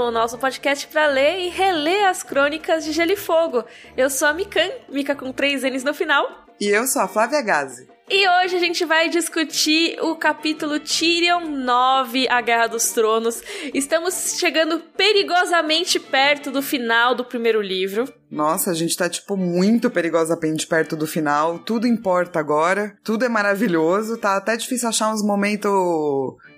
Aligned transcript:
Cavalo, 0.00 0.10
nosso 0.10 0.38
podcast 0.38 0.86
para 0.86 1.06
ler 1.08 1.40
e 1.40 1.48
reler 1.50 2.08
as 2.08 2.22
crônicas 2.22 2.84
de 2.84 2.92
Gelo 2.92 3.12
e 3.12 3.16
Fogo. 3.16 3.64
Eu 3.94 4.08
sou 4.08 4.28
a 4.28 4.32
Mikan, 4.32 4.70
Mika 4.88 5.14
com 5.14 5.30
três 5.30 5.62
N's 5.62 5.84
no 5.84 5.92
final. 5.92 6.46
E 6.58 6.68
eu 6.68 6.86
sou 6.86 7.02
a 7.02 7.08
Flávia 7.08 7.42
Gazi. 7.42 7.86
E 8.08 8.26
hoje 8.28 8.56
a 8.56 8.58
gente 8.58 8.84
vai 8.84 9.08
discutir 9.08 9.96
o 10.02 10.16
capítulo 10.16 10.80
Tyrion 10.80 11.46
9, 11.46 12.28
A 12.28 12.40
Guerra 12.40 12.66
dos 12.66 12.90
Tronos. 12.90 13.40
Estamos 13.72 14.36
chegando 14.36 14.80
perigosamente 14.96 16.00
perto 16.00 16.50
do 16.50 16.60
final 16.60 17.14
do 17.14 17.24
primeiro 17.24 17.60
livro. 17.60 18.12
Nossa, 18.28 18.72
a 18.72 18.74
gente 18.74 18.96
tá, 18.96 19.08
tipo, 19.08 19.36
muito 19.36 19.88
perigosamente 19.90 20.66
perto 20.66 20.96
do 20.96 21.06
final. 21.06 21.60
Tudo 21.60 21.86
importa 21.86 22.40
agora. 22.40 22.96
Tudo 23.04 23.24
é 23.24 23.28
maravilhoso. 23.28 24.18
Tá 24.18 24.36
até 24.36 24.56
difícil 24.56 24.88
achar 24.88 25.12
uns 25.12 25.22
momentos 25.22 25.70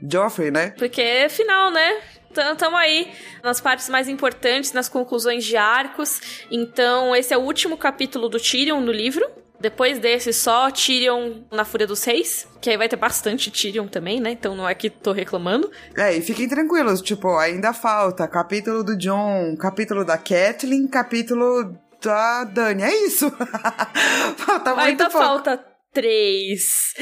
Joffrey, 0.03 0.51
né? 0.51 0.71
Porque 0.79 1.03
é 1.03 1.29
final, 1.29 1.71
né? 1.71 2.01
Estamos 2.35 2.79
aí 2.79 3.13
nas 3.43 3.61
partes 3.61 3.89
mais 3.89 4.09
importantes, 4.09 4.73
nas 4.73 4.89
conclusões 4.89 5.45
de 5.45 5.57
arcos. 5.57 6.47
Então, 6.51 7.15
esse 7.15 7.35
é 7.35 7.37
o 7.37 7.43
último 7.43 7.77
capítulo 7.77 8.29
do 8.29 8.39
Tyrion 8.41 8.81
no 8.81 8.93
livro. 8.93 9.25
Depois 9.61 10.01
desse, 10.01 10.33
só 10.33 10.71
Tyrion 10.73 11.43
na 11.53 11.65
Fúria 11.65 11.87
dos 11.87 12.03
Reis. 12.03 12.49
Que 12.61 12.71
aí 12.71 12.77
vai 12.77 12.89
ter 12.89 12.97
bastante 12.97 13.49
Tyrion 13.49 13.87
também, 13.87 14.21
né? 14.21 14.33
Então 14.33 14.57
não 14.57 14.69
é 14.69 14.75
que 14.75 14.91
tô 14.91 15.13
reclamando. 15.13 15.71
É, 15.97 16.17
e 16.17 16.21
fiquem 16.21 16.49
tranquilos, 16.49 17.01
tipo, 17.01 17.37
ainda 17.37 17.73
falta 17.73 18.27
capítulo 18.27 18.83
do 18.83 18.97
John, 18.97 19.57
capítulo 19.57 20.05
da 20.05 20.19
Kathleen, 20.19 20.89
capítulo 20.89 21.77
da 22.03 22.43
Dani. 22.45 22.83
É 22.83 23.07
isso. 23.07 23.31
falta 24.37 24.75
muito 24.75 24.81
Ainda 24.81 25.11
pouco. 25.11 25.27
falta 25.27 25.65
três. 25.93 26.93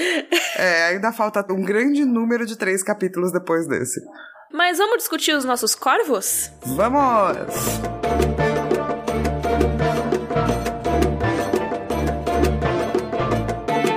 É, 0.56 0.88
ainda 0.88 1.12
falta 1.12 1.47
um 1.50 1.62
grande 1.62 2.04
número 2.04 2.44
de 2.44 2.58
três 2.58 2.82
capítulos 2.82 3.32
depois 3.32 3.66
desse. 3.66 4.00
Mas 4.52 4.78
vamos 4.78 4.98
discutir 4.98 5.32
os 5.32 5.44
nossos 5.44 5.74
corvos? 5.74 6.50
Vamos! 6.66 7.00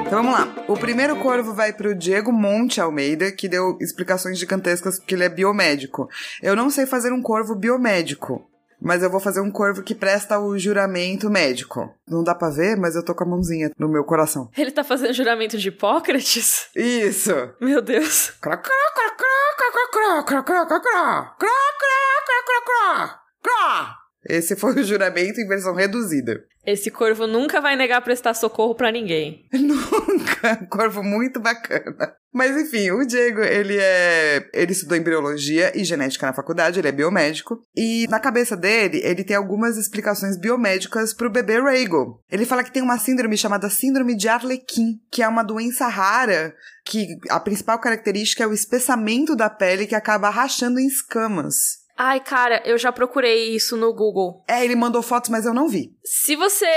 Então 0.05 0.23
vamos 0.23 0.39
lá. 0.39 0.65
O 0.67 0.77
primeiro 0.77 1.15
corvo 1.15 1.55
vai 1.55 1.73
pro 1.73 1.95
Diego 1.95 2.31
Monte 2.31 2.79
Almeida, 2.79 3.31
que 3.31 3.49
deu 3.49 3.79
explicações 3.81 4.37
gigantescas 4.37 4.99
porque 4.99 5.15
ele 5.15 5.23
é 5.23 5.29
biomédico. 5.29 6.07
Eu 6.39 6.55
não 6.55 6.69
sei 6.69 6.85
fazer 6.85 7.11
um 7.11 7.21
corvo 7.21 7.55
biomédico, 7.55 8.47
mas 8.83 9.01
eu 9.01 9.09
vou 9.09 9.19
fazer 9.19 9.39
um 9.39 9.49
corvo 9.49 9.81
que 9.81 9.95
presta 9.95 10.37
o 10.37 10.57
juramento 10.59 11.29
médico. 11.29 11.89
Não 12.07 12.23
dá 12.23 12.35
pra 12.35 12.49
ver, 12.49 12.75
mas 12.77 12.95
eu 12.95 13.03
tô 13.03 13.15
com 13.15 13.23
a 13.23 13.27
mãozinha 13.27 13.71
no 13.79 13.87
meu 13.87 14.03
coração. 14.03 14.49
Ele 14.57 14.71
tá 14.71 14.83
fazendo 14.83 15.13
juramento 15.13 15.57
de 15.57 15.69
Hipócrates? 15.69 16.67
Isso! 16.75 17.31
Meu 17.61 17.81
Deus. 17.81 18.31
Crá, 18.41 18.57
crá, 18.57 18.75
crá, 18.93 19.09
crá, 19.15 19.33
crá, 19.57 20.23
crá, 20.23 20.23
crá, 20.23 20.43
crá, 20.43 20.65
crá, 20.65 20.65
crá, 20.65 20.79
crá, 20.79 21.35
crá, 21.39 22.43
crá, 22.45 22.61
crá, 22.65 23.19
crá. 23.41 24.02
Esse 24.27 24.55
foi 24.55 24.73
o 24.75 24.83
juramento 24.83 25.39
em 25.39 25.47
versão 25.47 25.73
reduzida. 25.73 26.43
Esse 26.66 26.89
corvo 26.89 27.27
nunca 27.27 27.59
vai 27.59 27.75
negar 27.75 28.02
prestar 28.02 28.33
socorro 28.33 28.73
pra 28.73 28.91
ninguém. 28.91 29.45
Nunca. 29.53 30.66
Corvo 30.69 31.03
muito 31.03 31.38
bacana. 31.38 32.16
Mas 32.33 32.55
enfim, 32.55 32.89
o 32.91 33.05
Diego, 33.05 33.41
ele 33.41 33.77
é. 33.77 34.49
Ele 34.53 34.71
estudou 34.71 34.97
embriologia 34.97 35.77
e 35.77 35.83
genética 35.83 36.25
na 36.25 36.33
faculdade, 36.33 36.79
ele 36.79 36.88
é 36.88 36.91
biomédico. 36.91 37.59
E 37.75 38.07
na 38.09 38.19
cabeça 38.19 38.55
dele, 38.55 39.01
ele 39.03 39.25
tem 39.25 39.35
algumas 39.35 39.77
explicações 39.77 40.38
biomédicas 40.38 41.13
pro 41.13 41.29
bebê 41.29 41.59
Rhaegal. 41.59 42.19
Ele 42.31 42.45
fala 42.45 42.63
que 42.63 42.71
tem 42.71 42.81
uma 42.81 42.97
síndrome 42.97 43.38
chamada 43.38 43.69
Síndrome 43.69 44.16
de 44.16 44.29
Arlequim, 44.29 45.00
que 45.11 45.22
é 45.22 45.28
uma 45.28 45.44
doença 45.44 45.88
rara 45.88 46.55
que 46.85 47.17
a 47.29 47.40
principal 47.40 47.79
característica 47.79 48.44
é 48.44 48.47
o 48.47 48.53
espessamento 48.53 49.35
da 49.35 49.50
pele 49.50 49.85
que 49.85 49.95
acaba 49.95 50.29
rachando 50.29 50.79
em 50.79 50.88
escamas. 50.88 51.82
Ai, 51.97 52.19
cara, 52.19 52.61
eu 52.65 52.77
já 52.77 52.91
procurei 52.91 53.55
isso 53.55 53.77
no 53.77 53.93
Google. 53.93 54.43
É, 54.47 54.63
ele 54.63 54.75
mandou 54.75 55.01
fotos, 55.01 55.29
mas 55.29 55.45
eu 55.45 55.53
não 55.53 55.67
vi. 55.67 55.95
Se 56.03 56.35
você 56.35 56.67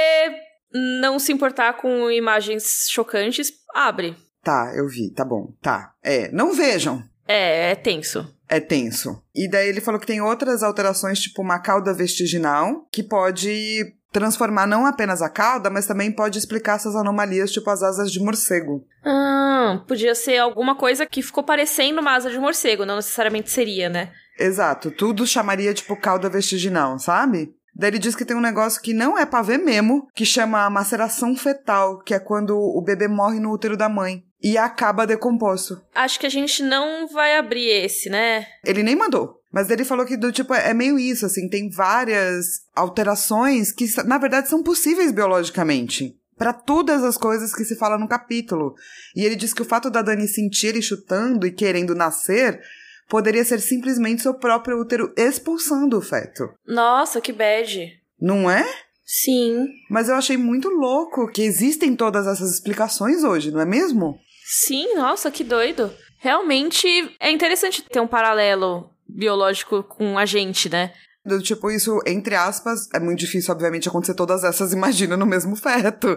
não 1.01 1.19
se 1.19 1.33
importar 1.33 1.75
com 1.75 2.11
imagens 2.11 2.87
chocantes, 2.91 3.53
abre. 3.75 4.17
Tá, 4.43 4.73
eu 4.77 4.87
vi, 4.87 5.11
tá 5.11 5.25
bom, 5.25 5.53
tá. 5.61 5.93
É, 6.03 6.31
não 6.31 6.53
vejam. 6.53 7.03
É, 7.27 7.73
é 7.73 7.75
tenso. 7.75 8.33
É 8.49 8.61
tenso. 8.61 9.21
E 9.35 9.51
daí 9.51 9.69
ele 9.69 9.81
falou 9.81 9.99
que 9.99 10.07
tem 10.07 10.21
outras 10.21 10.63
alterações, 10.63 11.19
tipo 11.19 11.43
uma 11.43 11.59
cauda 11.59 11.93
vestiginal, 11.93 12.87
que 12.93 13.03
pode 13.03 13.93
transformar 14.13 14.67
não 14.67 14.87
apenas 14.87 15.21
a 15.21 15.29
cauda, 15.29 15.69
mas 15.69 15.87
também 15.87 16.13
pode 16.13 16.39
explicar 16.39 16.77
essas 16.77 16.95
anomalias, 16.95 17.51
tipo 17.51 17.69
as 17.69 17.83
asas 17.83 18.11
de 18.11 18.21
morcego. 18.21 18.87
Ah, 19.05 19.85
podia 19.87 20.15
ser 20.15 20.39
alguma 20.39 20.77
coisa 20.77 21.05
que 21.05 21.23
ficou 21.23 21.43
parecendo 21.43 22.01
uma 22.01 22.15
asa 22.15 22.31
de 22.31 22.39
morcego, 22.39 22.87
não 22.87 22.97
necessariamente 22.97 23.51
seria, 23.51 23.89
né? 23.89 24.13
Exato, 24.39 24.91
tudo 24.91 25.27
chamaria 25.27 25.75
tipo 25.75 25.97
cauda 25.97 26.29
vestiginal, 26.29 26.99
sabe? 26.99 27.55
Daí 27.75 27.91
ele 27.91 27.99
diz 27.99 28.15
que 28.15 28.25
tem 28.25 28.37
um 28.37 28.41
negócio 28.41 28.81
que 28.81 28.95
não 28.95 29.19
é 29.19 29.27
pra 29.27 29.43
ver 29.43 29.59
mesmo, 29.59 30.09
que 30.15 30.25
chama 30.25 30.71
maceração 30.71 31.37
fetal, 31.37 31.99
que 31.99 32.15
é 32.15 32.19
quando 32.19 32.57
o 32.57 32.81
bebê 32.81 33.07
morre 33.07 33.39
no 33.39 33.53
útero 33.53 33.77
da 33.77 33.89
mãe 33.89 34.25
e 34.43 34.57
acaba 34.57 35.07
decomposto. 35.07 35.83
Acho 35.95 36.19
que 36.19 36.27
a 36.27 36.31
gente 36.31 36.63
não 36.63 37.07
vai 37.07 37.37
abrir 37.37 37.69
esse, 37.69 38.09
né? 38.09 38.47
Ele 38.65 38.83
nem 38.83 38.97
mandou. 38.97 39.41
Mas 39.53 39.71
ele 39.71 39.85
falou 39.85 40.07
que 40.07 40.17
do 40.17 40.33
tipo 40.33 40.55
é 40.55 40.73
meio 40.73 40.99
isso, 40.99 41.27
assim, 41.27 41.49
tem 41.49 41.71
várias 41.71 42.63
alterações 42.75 43.73
que 43.73 43.87
na 44.05 44.19
verdade 44.19 44.49
são 44.49 44.63
possíveis 44.63 45.13
biologicamente. 45.13 46.19
Para 46.37 46.53
todas 46.53 47.03
as 47.03 47.17
coisas 47.17 47.55
que 47.55 47.65
se 47.65 47.77
fala 47.77 47.99
no 47.99 48.09
capítulo. 48.09 48.75
E 49.15 49.25
ele 49.25 49.37
diz 49.37 49.55
que 49.55 49.63
o 49.63 49.67
fato 49.67 49.91
da 49.91 50.03
Dani 50.03 50.29
sentir 50.29 50.69
ele 50.69 50.83
chutando 50.83 51.47
e 51.47 51.53
querendo 51.53 51.95
nascer 51.95 52.61
poderia 53.09 53.45
ser 53.45 53.61
simplesmente 53.61 54.23
seu 54.23 54.35
próprio 54.35 54.81
útero 54.81 55.13
expulsando 55.17 55.99
o 55.99 56.03
feto. 56.03 56.49
Nossa, 56.67 57.21
que 57.21 57.33
bad. 57.33 57.93
Não 58.21 58.51
é? 58.51 58.65
Sim. 59.05 59.69
Mas 59.89 60.09
eu 60.09 60.17
achei 60.17 60.37
muito 60.37 60.69
louco 60.69 61.31
que 61.31 61.43
existem 61.43 61.95
todas 61.95 62.27
essas 62.27 62.53
explicações 62.53 63.23
hoje, 63.23 63.51
não 63.51 63.61
é 63.61 63.65
mesmo? 63.65 64.19
Sim, 64.45 64.95
nossa, 64.95 65.31
que 65.31 65.45
doido. 65.45 65.93
Realmente 66.19 66.87
é 67.21 67.31
interessante 67.31 67.83
ter 67.83 68.01
um 68.01 68.07
paralelo 68.07 68.91
biológico 69.09 69.85
com 69.85 70.19
a 70.19 70.27
gente, 70.27 70.69
né? 70.69 70.93
Do 71.27 71.43
tipo, 71.43 71.71
isso, 71.71 71.99
entre 72.07 72.35
aspas, 72.37 72.89
é 72.95 73.01
muito 73.01 73.19
difícil, 73.19 73.53
obviamente, 73.53 73.89
acontecer 73.89 74.15
todas 74.15 74.45
essas, 74.45 74.73
imagina, 74.75 75.17
no 75.17 75.27
mesmo 75.27 75.57
feto. 75.57 76.17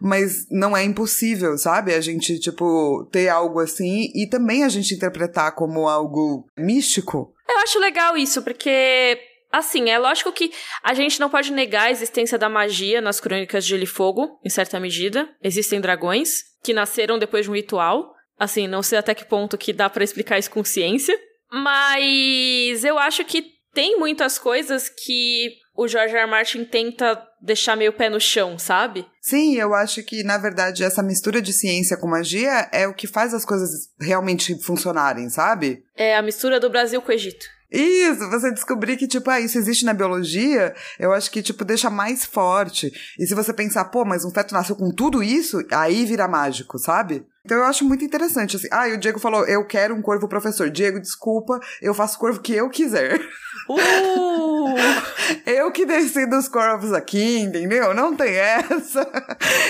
Mas 0.00 0.46
não 0.50 0.76
é 0.76 0.84
impossível, 0.84 1.58
sabe? 1.58 1.92
A 1.92 2.00
gente, 2.00 2.38
tipo, 2.38 3.08
ter 3.10 3.28
algo 3.28 3.58
assim 3.58 4.10
e 4.14 4.28
também 4.28 4.64
a 4.64 4.68
gente 4.68 4.94
interpretar 4.94 5.54
como 5.54 5.88
algo 5.88 6.46
místico. 6.56 7.34
Eu 7.48 7.58
acho 7.58 7.78
legal 7.78 8.16
isso, 8.16 8.42
porque 8.42 9.18
Assim, 9.54 9.88
é 9.88 9.96
lógico 9.96 10.32
que 10.32 10.50
a 10.82 10.92
gente 10.94 11.20
não 11.20 11.30
pode 11.30 11.52
negar 11.52 11.84
a 11.84 11.90
existência 11.92 12.36
da 12.36 12.48
magia 12.48 13.00
nas 13.00 13.20
crônicas 13.20 13.64
de 13.64 13.70
Gelo 13.70 13.84
e 13.84 13.86
Fogo, 13.86 14.40
em 14.44 14.50
certa 14.50 14.80
medida. 14.80 15.28
Existem 15.40 15.80
dragões 15.80 16.42
que 16.60 16.74
nasceram 16.74 17.20
depois 17.20 17.44
de 17.44 17.52
um 17.52 17.54
ritual. 17.54 18.12
Assim, 18.36 18.66
não 18.66 18.82
sei 18.82 18.98
até 18.98 19.14
que 19.14 19.24
ponto 19.24 19.56
que 19.56 19.72
dá 19.72 19.88
para 19.88 20.02
explicar 20.02 20.40
isso 20.40 20.50
com 20.50 20.64
ciência. 20.64 21.16
Mas 21.52 22.82
eu 22.82 22.98
acho 22.98 23.24
que 23.24 23.53
tem 23.74 23.98
muitas 23.98 24.38
coisas 24.38 24.88
que 24.88 25.56
o 25.76 25.88
George 25.88 26.14
R. 26.14 26.22
R. 26.22 26.30
Martin 26.30 26.64
tenta 26.64 27.20
deixar 27.42 27.76
meio 27.76 27.92
pé 27.92 28.08
no 28.08 28.20
chão, 28.20 28.58
sabe? 28.58 29.04
Sim, 29.20 29.56
eu 29.56 29.74
acho 29.74 30.02
que, 30.02 30.22
na 30.22 30.38
verdade, 30.38 30.84
essa 30.84 31.02
mistura 31.02 31.42
de 31.42 31.52
ciência 31.52 31.96
com 31.96 32.06
magia 32.06 32.68
é 32.72 32.86
o 32.86 32.94
que 32.94 33.06
faz 33.06 33.34
as 33.34 33.44
coisas 33.44 33.88
realmente 34.00 34.56
funcionarem, 34.62 35.28
sabe? 35.28 35.84
É 35.96 36.16
a 36.16 36.22
mistura 36.22 36.60
do 36.60 36.70
Brasil 36.70 37.02
com 37.02 37.10
o 37.10 37.14
Egito. 37.14 37.46
Isso, 37.70 38.30
você 38.30 38.52
descobrir 38.52 38.96
que, 38.96 39.08
tipo, 39.08 39.28
ah, 39.28 39.40
isso 39.40 39.58
existe 39.58 39.84
na 39.84 39.92
biologia, 39.92 40.72
eu 40.96 41.12
acho 41.12 41.28
que, 41.28 41.42
tipo, 41.42 41.64
deixa 41.64 41.90
mais 41.90 42.24
forte. 42.24 42.92
E 43.18 43.26
se 43.26 43.34
você 43.34 43.52
pensar, 43.52 43.86
pô, 43.86 44.04
mas 44.04 44.24
um 44.24 44.30
feto 44.30 44.54
nasceu 44.54 44.76
com 44.76 44.94
tudo 44.94 45.24
isso, 45.24 45.60
aí 45.72 46.04
vira 46.04 46.28
mágico, 46.28 46.78
sabe? 46.78 47.26
Então 47.44 47.58
eu 47.58 47.64
acho 47.64 47.84
muito 47.84 48.02
interessante, 48.04 48.56
assim. 48.56 48.68
Ah, 48.70 48.88
e 48.88 48.94
o 48.94 48.98
Diego 48.98 49.18
falou, 49.18 49.44
eu 49.46 49.64
quero 49.66 49.94
um 49.94 50.00
corvo 50.00 50.26
professor. 50.26 50.70
Diego, 50.70 50.98
desculpa, 50.98 51.60
eu 51.82 51.92
faço 51.92 52.16
o 52.16 52.20
corvo 52.20 52.40
que 52.40 52.54
eu 52.54 52.70
quiser. 52.70 53.20
Uh! 53.68 54.74
eu 55.44 55.70
que 55.70 55.84
decido 55.84 56.38
os 56.38 56.48
corvos 56.48 56.92
aqui, 56.94 57.40
entendeu? 57.40 57.92
Não 57.92 58.16
tem 58.16 58.34
essa. 58.34 59.06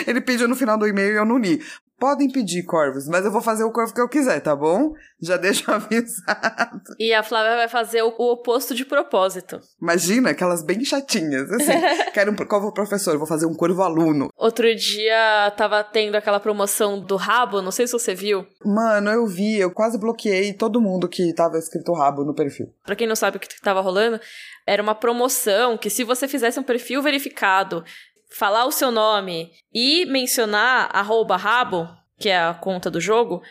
Ele 0.06 0.20
pediu 0.20 0.46
no 0.46 0.54
final 0.54 0.78
do 0.78 0.86
e-mail 0.86 1.14
e 1.14 1.16
eu 1.16 1.24
não 1.24 1.36
li. 1.36 1.60
Podem 2.04 2.30
pedir 2.30 2.64
corvos, 2.64 3.08
mas 3.08 3.24
eu 3.24 3.30
vou 3.30 3.40
fazer 3.40 3.64
o 3.64 3.72
corvo 3.72 3.94
que 3.94 4.00
eu 4.02 4.06
quiser, 4.06 4.38
tá 4.38 4.54
bom? 4.54 4.92
Já 5.22 5.38
deixo 5.40 5.70
avisado. 5.70 6.82
E 6.98 7.14
a 7.14 7.22
Flávia 7.22 7.56
vai 7.56 7.66
fazer 7.66 8.02
o, 8.02 8.14
o 8.18 8.32
oposto 8.32 8.74
de 8.74 8.84
propósito. 8.84 9.58
Imagina, 9.80 10.28
aquelas 10.28 10.62
bem 10.62 10.84
chatinhas, 10.84 11.50
assim. 11.50 11.72
Quero 12.12 12.30
um 12.30 12.36
corvo 12.36 12.74
professor, 12.74 13.16
vou 13.16 13.26
fazer 13.26 13.46
um 13.46 13.54
corvo 13.54 13.82
aluno. 13.82 14.28
Outro 14.36 14.66
dia 14.76 15.50
tava 15.56 15.82
tendo 15.82 16.14
aquela 16.16 16.38
promoção 16.38 17.00
do 17.00 17.16
rabo, 17.16 17.62
não 17.62 17.70
sei 17.70 17.86
se 17.86 17.94
você 17.94 18.14
viu. 18.14 18.46
Mano, 18.62 19.10
eu 19.10 19.26
vi, 19.26 19.58
eu 19.58 19.70
quase 19.70 19.96
bloqueei 19.96 20.52
todo 20.52 20.82
mundo 20.82 21.08
que 21.08 21.32
tava 21.32 21.56
escrito 21.56 21.94
rabo 21.94 22.22
no 22.22 22.34
perfil. 22.34 22.70
Pra 22.84 22.94
quem 22.94 23.06
não 23.06 23.16
sabe 23.16 23.38
o 23.38 23.40
que 23.40 23.48
tava 23.62 23.80
rolando, 23.80 24.20
era 24.66 24.82
uma 24.82 24.94
promoção 24.94 25.78
que 25.78 25.88
se 25.88 26.04
você 26.04 26.28
fizesse 26.28 26.60
um 26.60 26.62
perfil 26.62 27.00
verificado 27.00 27.82
falar 28.34 28.66
o 28.66 28.72
seu 28.72 28.90
nome 28.90 29.52
e 29.72 30.04
mencionar 30.06 30.90
arroba 30.92 31.36
rabo, 31.36 31.88
que 32.18 32.28
é 32.28 32.38
a 32.38 32.54
conta 32.54 32.90
do 32.90 33.00
jogo, 33.00 33.42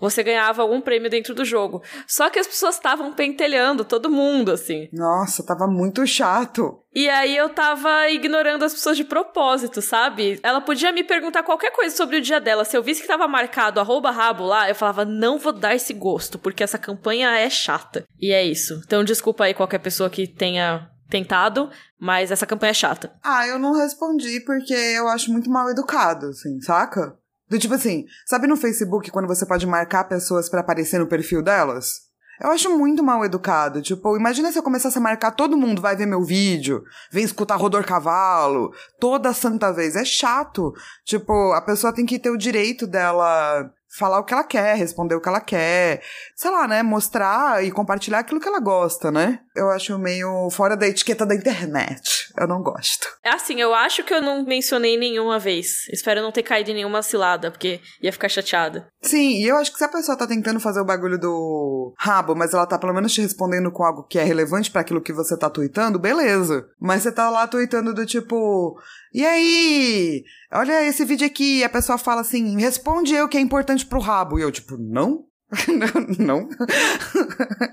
você 0.00 0.22
ganhava 0.22 0.62
algum 0.62 0.80
prêmio 0.80 1.10
dentro 1.10 1.34
do 1.34 1.44
jogo. 1.44 1.82
Só 2.06 2.30
que 2.30 2.38
as 2.38 2.46
pessoas 2.46 2.76
estavam 2.76 3.12
pentelhando 3.12 3.84
todo 3.84 4.08
mundo, 4.08 4.52
assim. 4.52 4.88
Nossa, 4.92 5.44
tava 5.44 5.66
muito 5.66 6.06
chato. 6.06 6.80
E 6.94 7.08
aí 7.08 7.36
eu 7.36 7.48
tava 7.48 8.08
ignorando 8.08 8.64
as 8.64 8.72
pessoas 8.72 8.96
de 8.96 9.04
propósito, 9.04 9.82
sabe? 9.82 10.38
Ela 10.42 10.60
podia 10.60 10.92
me 10.92 11.02
perguntar 11.02 11.42
qualquer 11.42 11.72
coisa 11.72 11.96
sobre 11.96 12.16
o 12.16 12.20
dia 12.20 12.40
dela. 12.40 12.64
Se 12.64 12.76
eu 12.76 12.82
visse 12.82 13.02
que 13.02 13.08
tava 13.08 13.26
marcado 13.26 13.80
arroba 13.80 14.10
rabo 14.10 14.44
lá, 14.44 14.68
eu 14.68 14.74
falava, 14.74 15.04
não 15.04 15.38
vou 15.38 15.52
dar 15.52 15.74
esse 15.74 15.92
gosto, 15.92 16.38
porque 16.38 16.62
essa 16.62 16.78
campanha 16.78 17.36
é 17.36 17.50
chata. 17.50 18.04
E 18.20 18.32
é 18.32 18.44
isso. 18.44 18.80
Então 18.86 19.02
desculpa 19.02 19.44
aí 19.44 19.54
qualquer 19.54 19.78
pessoa 19.78 20.08
que 20.08 20.26
tenha 20.28 20.88
tentado, 21.08 21.70
mas 21.98 22.30
essa 22.30 22.46
campanha 22.46 22.70
é 22.70 22.74
chata. 22.74 23.12
Ah, 23.22 23.46
eu 23.46 23.58
não 23.58 23.72
respondi 23.72 24.40
porque 24.40 24.74
eu 24.74 25.08
acho 25.08 25.32
muito 25.32 25.50
mal 25.50 25.68
educado, 25.70 26.26
assim, 26.26 26.60
saca? 26.60 27.16
Do 27.48 27.58
tipo 27.58 27.74
assim, 27.74 28.04
sabe 28.26 28.46
no 28.46 28.56
Facebook 28.56 29.10
quando 29.10 29.26
você 29.26 29.46
pode 29.46 29.66
marcar 29.66 30.04
pessoas 30.04 30.48
para 30.48 30.60
aparecer 30.60 30.98
no 30.98 31.06
perfil 31.06 31.42
delas? 31.42 32.08
Eu 32.40 32.50
acho 32.50 32.76
muito 32.78 33.02
mal 33.02 33.24
educado. 33.24 33.82
Tipo, 33.82 34.16
imagina 34.16 34.52
se 34.52 34.58
eu 34.58 34.62
começasse 34.62 34.96
a 34.96 35.00
marcar 35.00 35.32
todo 35.32 35.56
mundo 35.56 35.82
vai 35.82 35.96
ver 35.96 36.06
meu 36.06 36.22
vídeo, 36.22 36.84
vem 37.10 37.24
escutar 37.24 37.56
Rodor 37.56 37.84
Cavalo, 37.84 38.72
toda 39.00 39.32
santa 39.32 39.72
vez. 39.72 39.96
É 39.96 40.04
chato. 40.04 40.72
Tipo, 41.04 41.52
a 41.52 41.62
pessoa 41.62 41.92
tem 41.92 42.06
que 42.06 42.18
ter 42.18 42.30
o 42.30 42.38
direito 42.38 42.86
dela 42.86 43.68
falar 43.98 44.18
o 44.18 44.24
que 44.24 44.34
ela 44.34 44.44
quer, 44.44 44.76
responder 44.76 45.14
o 45.14 45.20
que 45.20 45.28
ela 45.28 45.40
quer, 45.40 46.02
sei 46.36 46.50
lá, 46.50 46.68
né, 46.68 46.82
mostrar 46.82 47.64
e 47.64 47.72
compartilhar 47.72 48.18
aquilo 48.18 48.38
que 48.38 48.46
ela 48.46 48.60
gosta, 48.60 49.10
né? 49.10 49.40
Eu 49.58 49.70
acho 49.70 49.98
meio 49.98 50.48
fora 50.50 50.76
da 50.76 50.86
etiqueta 50.86 51.26
da 51.26 51.34
internet. 51.34 52.32
Eu 52.38 52.46
não 52.46 52.62
gosto. 52.62 53.08
É 53.24 53.30
assim, 53.30 53.60
eu 53.60 53.74
acho 53.74 54.04
que 54.04 54.14
eu 54.14 54.22
não 54.22 54.44
mencionei 54.44 54.96
nenhuma 54.96 55.38
vez. 55.38 55.88
Espero 55.92 56.22
não 56.22 56.30
ter 56.30 56.44
caído 56.44 56.70
em 56.70 56.74
nenhuma 56.74 57.02
cilada, 57.02 57.50
porque 57.50 57.80
ia 58.00 58.12
ficar 58.12 58.28
chateada. 58.28 58.86
Sim, 59.02 59.42
e 59.42 59.48
eu 59.48 59.56
acho 59.56 59.72
que 59.72 59.78
se 59.78 59.84
a 59.84 59.88
pessoa 59.88 60.16
tá 60.16 60.26
tentando 60.26 60.60
fazer 60.60 60.80
o 60.80 60.84
bagulho 60.84 61.18
do 61.18 61.92
rabo, 61.98 62.36
mas 62.36 62.54
ela 62.54 62.66
tá 62.66 62.78
pelo 62.78 62.94
menos 62.94 63.12
te 63.12 63.20
respondendo 63.20 63.72
com 63.72 63.82
algo 63.82 64.04
que 64.04 64.18
é 64.18 64.22
relevante 64.22 64.70
para 64.70 64.82
aquilo 64.82 65.02
que 65.02 65.12
você 65.12 65.36
tá 65.36 65.50
tweetando, 65.50 65.98
beleza. 65.98 66.68
Mas 66.80 67.02
você 67.02 67.10
tá 67.10 67.28
lá 67.28 67.46
tweetando 67.48 67.92
do 67.92 68.06
tipo, 68.06 68.78
e 69.12 69.24
aí? 69.24 70.24
Olha 70.52 70.84
esse 70.86 71.04
vídeo 71.04 71.26
aqui. 71.26 71.58
E 71.58 71.64
a 71.64 71.68
pessoa 71.68 71.98
fala 71.98 72.20
assim: 72.20 72.60
responde 72.60 73.14
eu 73.14 73.28
que 73.28 73.38
é 73.38 73.40
importante 73.40 73.86
pro 73.86 74.00
rabo. 74.00 74.38
E 74.38 74.42
eu, 74.42 74.52
tipo, 74.52 74.76
não? 74.76 75.24
não. 76.18 76.48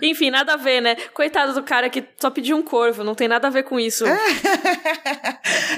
Enfim, 0.01 0.29
nada 0.29 0.53
a 0.53 0.57
ver, 0.57 0.81
né? 0.81 0.95
Coitado 1.13 1.53
do 1.53 1.63
cara 1.63 1.89
que 1.89 2.07
só 2.19 2.29
pediu 2.29 2.55
um 2.55 2.63
corvo, 2.63 3.03
não 3.03 3.13
tem 3.13 3.27
nada 3.27 3.47
a 3.47 3.51
ver 3.51 3.63
com 3.63 3.79
isso. 3.79 4.05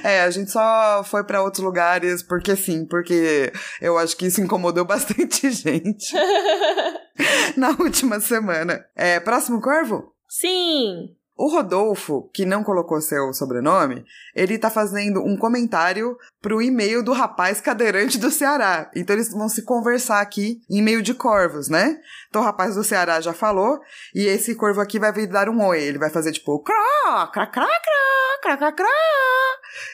é, 0.03 0.21
a 0.21 0.29
gente 0.29 0.51
só 0.51 1.03
foi 1.03 1.23
para 1.23 1.41
outros 1.41 1.63
lugares 1.63 2.21
porque 2.21 2.55
sim, 2.55 2.85
porque 2.85 3.51
eu 3.81 3.97
acho 3.97 4.15
que 4.15 4.27
isso 4.27 4.41
incomodou 4.41 4.85
bastante 4.85 5.49
gente 5.51 6.13
na 7.57 7.69
última 7.69 8.19
semana. 8.19 8.85
É, 8.95 9.19
próximo 9.19 9.59
corvo? 9.59 10.13
Sim. 10.29 11.15
O 11.37 11.47
Rodolfo, 11.49 12.29
que 12.33 12.45
não 12.45 12.63
colocou 12.63 12.99
seu 12.99 13.31
sobrenome, 13.31 14.03
ele 14.33 14.57
tá 14.57 14.71
fazendo 14.71 15.23
um 15.23 15.37
comentário 15.37 16.17
pro 16.41 16.61
e-mail 16.61 17.03
do 17.03 17.13
rapaz 17.13 17.61
cadeirante 17.61 18.17
do 18.17 18.31
Ceará. 18.31 18.89
Então 18.95 19.15
eles 19.15 19.31
vão 19.31 19.47
se 19.47 19.61
conversar 19.61 20.19
aqui 20.19 20.59
em 20.67 20.81
meio 20.81 21.03
de 21.03 21.13
corvos, 21.13 21.69
né? 21.69 21.99
Então 22.27 22.41
o 22.41 22.45
rapaz 22.45 22.73
do 22.73 22.83
Ceará 22.83 23.21
já 23.21 23.33
falou, 23.33 23.79
e 24.15 24.25
esse 24.25 24.55
corvo 24.55 24.81
aqui 24.81 24.97
vai 24.97 25.13
vir 25.13 25.27
dar 25.27 25.47
um 25.47 25.63
oi. 25.63 25.83
Ele 25.83 25.99
vai 25.99 26.09
fazer 26.09 26.31
tipo, 26.31 26.59
crá, 26.63 27.29
crá, 27.31 27.45
crá, 27.45 27.67
crá, 27.67 28.39
crá, 28.41 28.57
crá, 28.57 28.71
crá. 28.71 28.87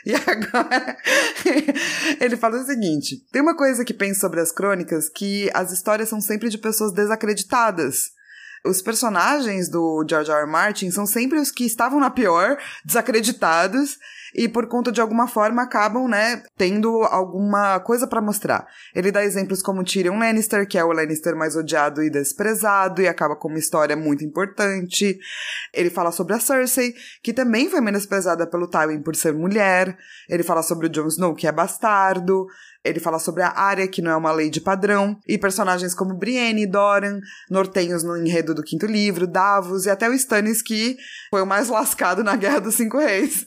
E 0.06 0.14
agora 0.16 0.98
ele 2.22 2.38
fala 2.38 2.56
o 2.56 2.66
seguinte: 2.66 3.18
tem 3.34 3.42
uma 3.42 3.58
coisa 3.58 3.84
que 3.84 3.94
penso 3.94 4.22
sobre 4.22 4.40
as 4.40 4.52
crônicas 4.52 5.10
que 5.10 5.50
as 5.54 5.74
histórias 5.74 6.08
são 6.08 6.22
sempre 6.22 6.48
de 6.48 6.58
pessoas 6.58 6.94
desacreditadas. 6.94 8.12
Os 8.66 8.82
personagens 8.82 9.68
do 9.68 10.06
George 10.08 10.32
R. 10.32 10.42
R. 10.42 10.48
Martin 10.48 10.90
são 10.90 11.06
sempre 11.06 11.38
os 11.38 11.52
que 11.52 11.66
estavam 11.66 12.00
na 12.00 12.10
pior, 12.10 12.58
desacreditados, 12.86 13.98
e 14.34 14.48
por 14.48 14.68
conta 14.68 14.92
de 14.92 15.00
alguma 15.00 15.28
forma 15.28 15.62
acabam, 15.62 16.08
né, 16.08 16.42
tendo 16.58 17.04
alguma 17.04 17.80
coisa 17.82 18.08
para 18.08 18.22
mostrar. 18.22 18.66
Ele 18.96 19.12
dá 19.12 19.24
exemplos 19.24 19.62
como 19.62 19.84
Tyrion 19.84 20.18
Lannister, 20.18 20.68
que 20.68 20.78
é 20.78 20.84
o 20.84 20.92
Lannister 20.92 21.36
mais 21.36 21.56
odiado 21.56 22.02
e 22.02 22.10
desprezado 22.10 23.02
e 23.02 23.08
acaba 23.08 23.36
com 23.36 23.48
uma 23.48 23.60
história 23.60 23.96
muito 23.96 24.24
importante. 24.24 25.20
Ele 25.74 25.90
fala 25.90 26.12
sobre 26.12 26.34
a 26.34 26.40
Cersei, 26.40 26.96
que 27.22 27.34
também 27.34 27.70
foi 27.70 27.82
menosprezada 27.82 28.48
pelo 28.48 28.68
Tywin 28.68 29.02
por 29.02 29.16
ser 29.16 29.34
mulher. 29.34 29.98
Ele 30.28 30.42
fala 30.42 30.64
sobre 30.64 30.88
o 30.88 30.90
Jon 30.90 31.08
Snow, 31.08 31.36
que 31.36 31.48
é 31.48 31.52
bastardo. 31.52 32.48
Ele 32.84 33.00
fala 33.00 33.18
sobre 33.18 33.44
a 33.44 33.58
área, 33.58 33.88
que 33.88 34.02
não 34.02 34.12
é 34.12 34.16
uma 34.16 34.32
lei 34.32 34.50
de 34.50 34.60
padrão, 34.60 35.18
e 35.28 35.38
personagens 35.38 35.94
como 35.94 36.14
Brienne, 36.14 36.68
Doran, 36.68 37.20
nortenhos 37.50 38.04
no 38.04 38.18
enredo 38.18 38.54
do 38.54 38.64
quinto 38.64 38.86
livro, 38.86 39.26
Davos 39.26 39.86
e 39.86 39.90
até 39.90 40.10
o 40.10 40.14
Stannis, 40.14 40.62
que 40.62 40.98
foi 41.30 41.42
o 41.42 41.46
mais 41.46 41.70
lascado 41.70 42.24
na 42.24 42.36
Guerra 42.36 42.60
dos 42.60 42.76
Cinco 42.76 42.98
Reis. 42.98 43.46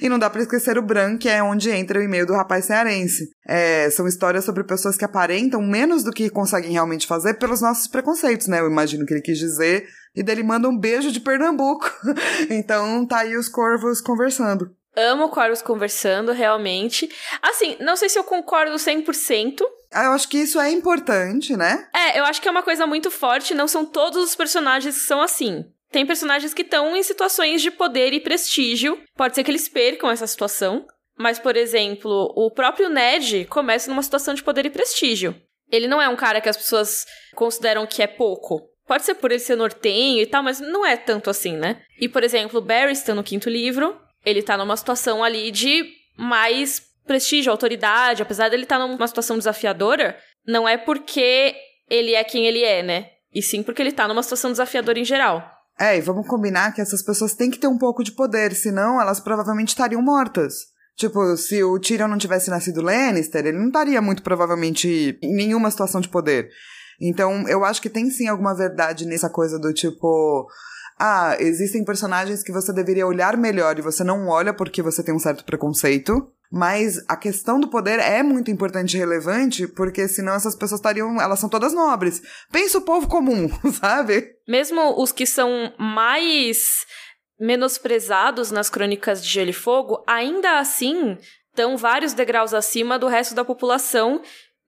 e 0.00 0.08
não 0.08 0.18
dá 0.18 0.30
para 0.30 0.42
esquecer 0.42 0.78
o 0.78 0.82
Bran, 0.82 1.18
que 1.18 1.28
é 1.28 1.42
onde 1.42 1.70
entra 1.70 1.98
o 1.98 2.02
e-mail 2.02 2.26
do 2.26 2.32
rapaz 2.32 2.64
cearense. 2.64 3.28
É, 3.46 3.90
são 3.90 4.06
histórias 4.06 4.44
sobre 4.44 4.64
pessoas 4.64 4.96
que 4.96 5.04
aparentam 5.04 5.60
menos 5.62 6.02
do 6.02 6.12
que 6.12 6.30
conseguem 6.30 6.72
realmente 6.72 7.06
fazer 7.06 7.34
pelos 7.34 7.60
nossos 7.60 7.86
preconceitos, 7.86 8.46
né? 8.46 8.60
Eu 8.60 8.70
imagino 8.70 9.04
que 9.04 9.12
ele 9.12 9.22
quis 9.22 9.38
dizer. 9.38 9.86
E 10.14 10.22
dele 10.22 10.42
manda 10.42 10.68
um 10.68 10.76
beijo 10.76 11.12
de 11.12 11.20
Pernambuco. 11.20 11.90
então 12.50 13.06
tá 13.06 13.18
aí 13.18 13.36
os 13.36 13.48
corvos 13.48 14.00
conversando. 14.00 14.74
Amo 15.00 15.28
Corvos 15.28 15.62
conversando, 15.62 16.32
realmente. 16.32 17.10
Assim, 17.42 17.76
não 17.80 17.96
sei 17.96 18.08
se 18.08 18.18
eu 18.18 18.24
concordo 18.24 18.76
100%. 18.76 19.62
Ah, 19.92 20.04
eu 20.04 20.12
acho 20.12 20.28
que 20.28 20.38
isso 20.38 20.60
é 20.60 20.70
importante, 20.70 21.56
né? 21.56 21.88
É, 21.94 22.18
eu 22.18 22.24
acho 22.24 22.40
que 22.40 22.46
é 22.46 22.50
uma 22.50 22.62
coisa 22.62 22.86
muito 22.86 23.10
forte, 23.10 23.54
não 23.54 23.66
são 23.66 23.84
todos 23.84 24.22
os 24.22 24.36
personagens 24.36 24.94
que 24.94 25.02
são 25.02 25.20
assim. 25.20 25.64
Tem 25.90 26.06
personagens 26.06 26.54
que 26.54 26.62
estão 26.62 26.94
em 26.94 27.02
situações 27.02 27.60
de 27.60 27.70
poder 27.70 28.12
e 28.12 28.20
prestígio. 28.20 29.02
Pode 29.16 29.34
ser 29.34 29.42
que 29.42 29.50
eles 29.50 29.68
percam 29.68 30.10
essa 30.10 30.26
situação. 30.26 30.86
Mas, 31.18 31.38
por 31.38 31.56
exemplo, 31.56 32.32
o 32.36 32.50
próprio 32.50 32.88
Ned 32.88 33.46
começa 33.46 33.90
numa 33.90 34.02
situação 34.02 34.32
de 34.32 34.42
poder 34.42 34.64
e 34.64 34.70
prestígio. 34.70 35.34
Ele 35.70 35.88
não 35.88 36.00
é 36.00 36.08
um 36.08 36.16
cara 36.16 36.40
que 36.40 36.48
as 36.48 36.56
pessoas 36.56 37.04
consideram 37.34 37.86
que 37.86 38.02
é 38.02 38.06
pouco. 38.06 38.70
Pode 38.86 39.04
ser 39.04 39.14
por 39.14 39.30
ele 39.30 39.40
ser 39.40 39.56
nortenho 39.56 40.22
e 40.22 40.26
tal, 40.26 40.42
mas 40.42 40.60
não 40.60 40.84
é 40.84 40.96
tanto 40.96 41.28
assim, 41.30 41.56
né? 41.56 41.82
E, 42.00 42.08
por 42.08 42.24
exemplo, 42.24 42.58
o 42.58 42.62
Barristan 42.62 43.14
no 43.14 43.22
quinto 43.22 43.50
livro, 43.50 44.00
ele 44.24 44.42
tá 44.42 44.56
numa 44.56 44.76
situação 44.76 45.22
ali 45.22 45.50
de 45.50 45.84
mais 46.16 46.82
prestígio, 47.06 47.50
autoridade, 47.50 48.22
apesar 48.22 48.48
dele 48.48 48.64
estar 48.64 48.78
tá 48.78 48.86
numa 48.86 49.06
situação 49.06 49.38
desafiadora, 49.38 50.16
não 50.46 50.68
é 50.68 50.76
porque 50.76 51.54
ele 51.88 52.14
é 52.14 52.22
quem 52.22 52.46
ele 52.46 52.62
é, 52.62 52.82
né? 52.82 53.06
E 53.34 53.42
sim 53.42 53.62
porque 53.62 53.82
ele 53.82 53.92
tá 53.92 54.06
numa 54.06 54.22
situação 54.22 54.50
desafiadora 54.50 54.98
em 54.98 55.04
geral. 55.04 55.42
É, 55.78 55.96
e 55.96 56.00
vamos 56.00 56.28
combinar 56.28 56.72
que 56.72 56.80
essas 56.80 57.02
pessoas 57.02 57.34
têm 57.34 57.50
que 57.50 57.58
ter 57.58 57.66
um 57.66 57.78
pouco 57.78 58.04
de 58.04 58.12
poder, 58.12 58.54
senão 58.54 59.00
elas 59.00 59.18
provavelmente 59.18 59.68
estariam 59.68 60.02
mortas. 60.02 60.54
Tipo, 60.96 61.34
se 61.36 61.64
o 61.64 61.78
Tyrion 61.80 62.08
não 62.08 62.18
tivesse 62.18 62.50
nascido 62.50 62.82
Lannister, 62.82 63.46
ele 63.46 63.56
não 63.56 63.68
estaria 63.68 64.02
muito 64.02 64.22
provavelmente 64.22 65.18
em 65.22 65.34
nenhuma 65.34 65.70
situação 65.70 66.00
de 66.00 66.10
poder. 66.10 66.50
Então, 67.00 67.48
eu 67.48 67.64
acho 67.64 67.80
que 67.80 67.88
tem 67.88 68.10
sim 68.10 68.28
alguma 68.28 68.54
verdade 68.54 69.06
nessa 69.06 69.30
coisa 69.30 69.58
do 69.58 69.72
tipo, 69.72 70.46
ah, 71.00 71.34
existem 71.40 71.82
personagens 71.82 72.42
que 72.42 72.52
você 72.52 72.74
deveria 72.74 73.06
olhar 73.06 73.34
melhor 73.38 73.78
e 73.78 73.82
você 73.82 74.04
não 74.04 74.28
olha 74.28 74.52
porque 74.52 74.82
você 74.82 75.02
tem 75.02 75.14
um 75.14 75.18
certo 75.18 75.44
preconceito. 75.46 76.30
Mas 76.52 77.02
a 77.08 77.16
questão 77.16 77.58
do 77.58 77.70
poder 77.70 78.00
é 78.00 78.22
muito 78.22 78.50
importante 78.50 78.96
e 78.96 78.98
relevante, 78.98 79.68
porque 79.68 80.06
senão 80.08 80.34
essas 80.34 80.54
pessoas 80.54 80.80
estariam. 80.80 81.18
Elas 81.20 81.38
são 81.38 81.48
todas 81.48 81.72
nobres. 81.72 82.20
Pensa 82.52 82.78
o 82.78 82.82
povo 82.82 83.08
comum, 83.08 83.48
sabe? 83.80 84.28
Mesmo 84.46 85.00
os 85.00 85.10
que 85.10 85.24
são 85.24 85.72
mais 85.78 86.84
menosprezados 87.38 88.50
nas 88.50 88.68
crônicas 88.68 89.22
de 89.24 89.30
Gelo 89.30 89.50
e 89.50 89.54
Fogo, 89.54 90.04
ainda 90.06 90.58
assim 90.58 91.16
estão 91.48 91.76
vários 91.76 92.12
degraus 92.12 92.52
acima 92.52 92.98
do 92.98 93.06
resto 93.06 93.34
da 93.34 93.44
população 93.44 94.20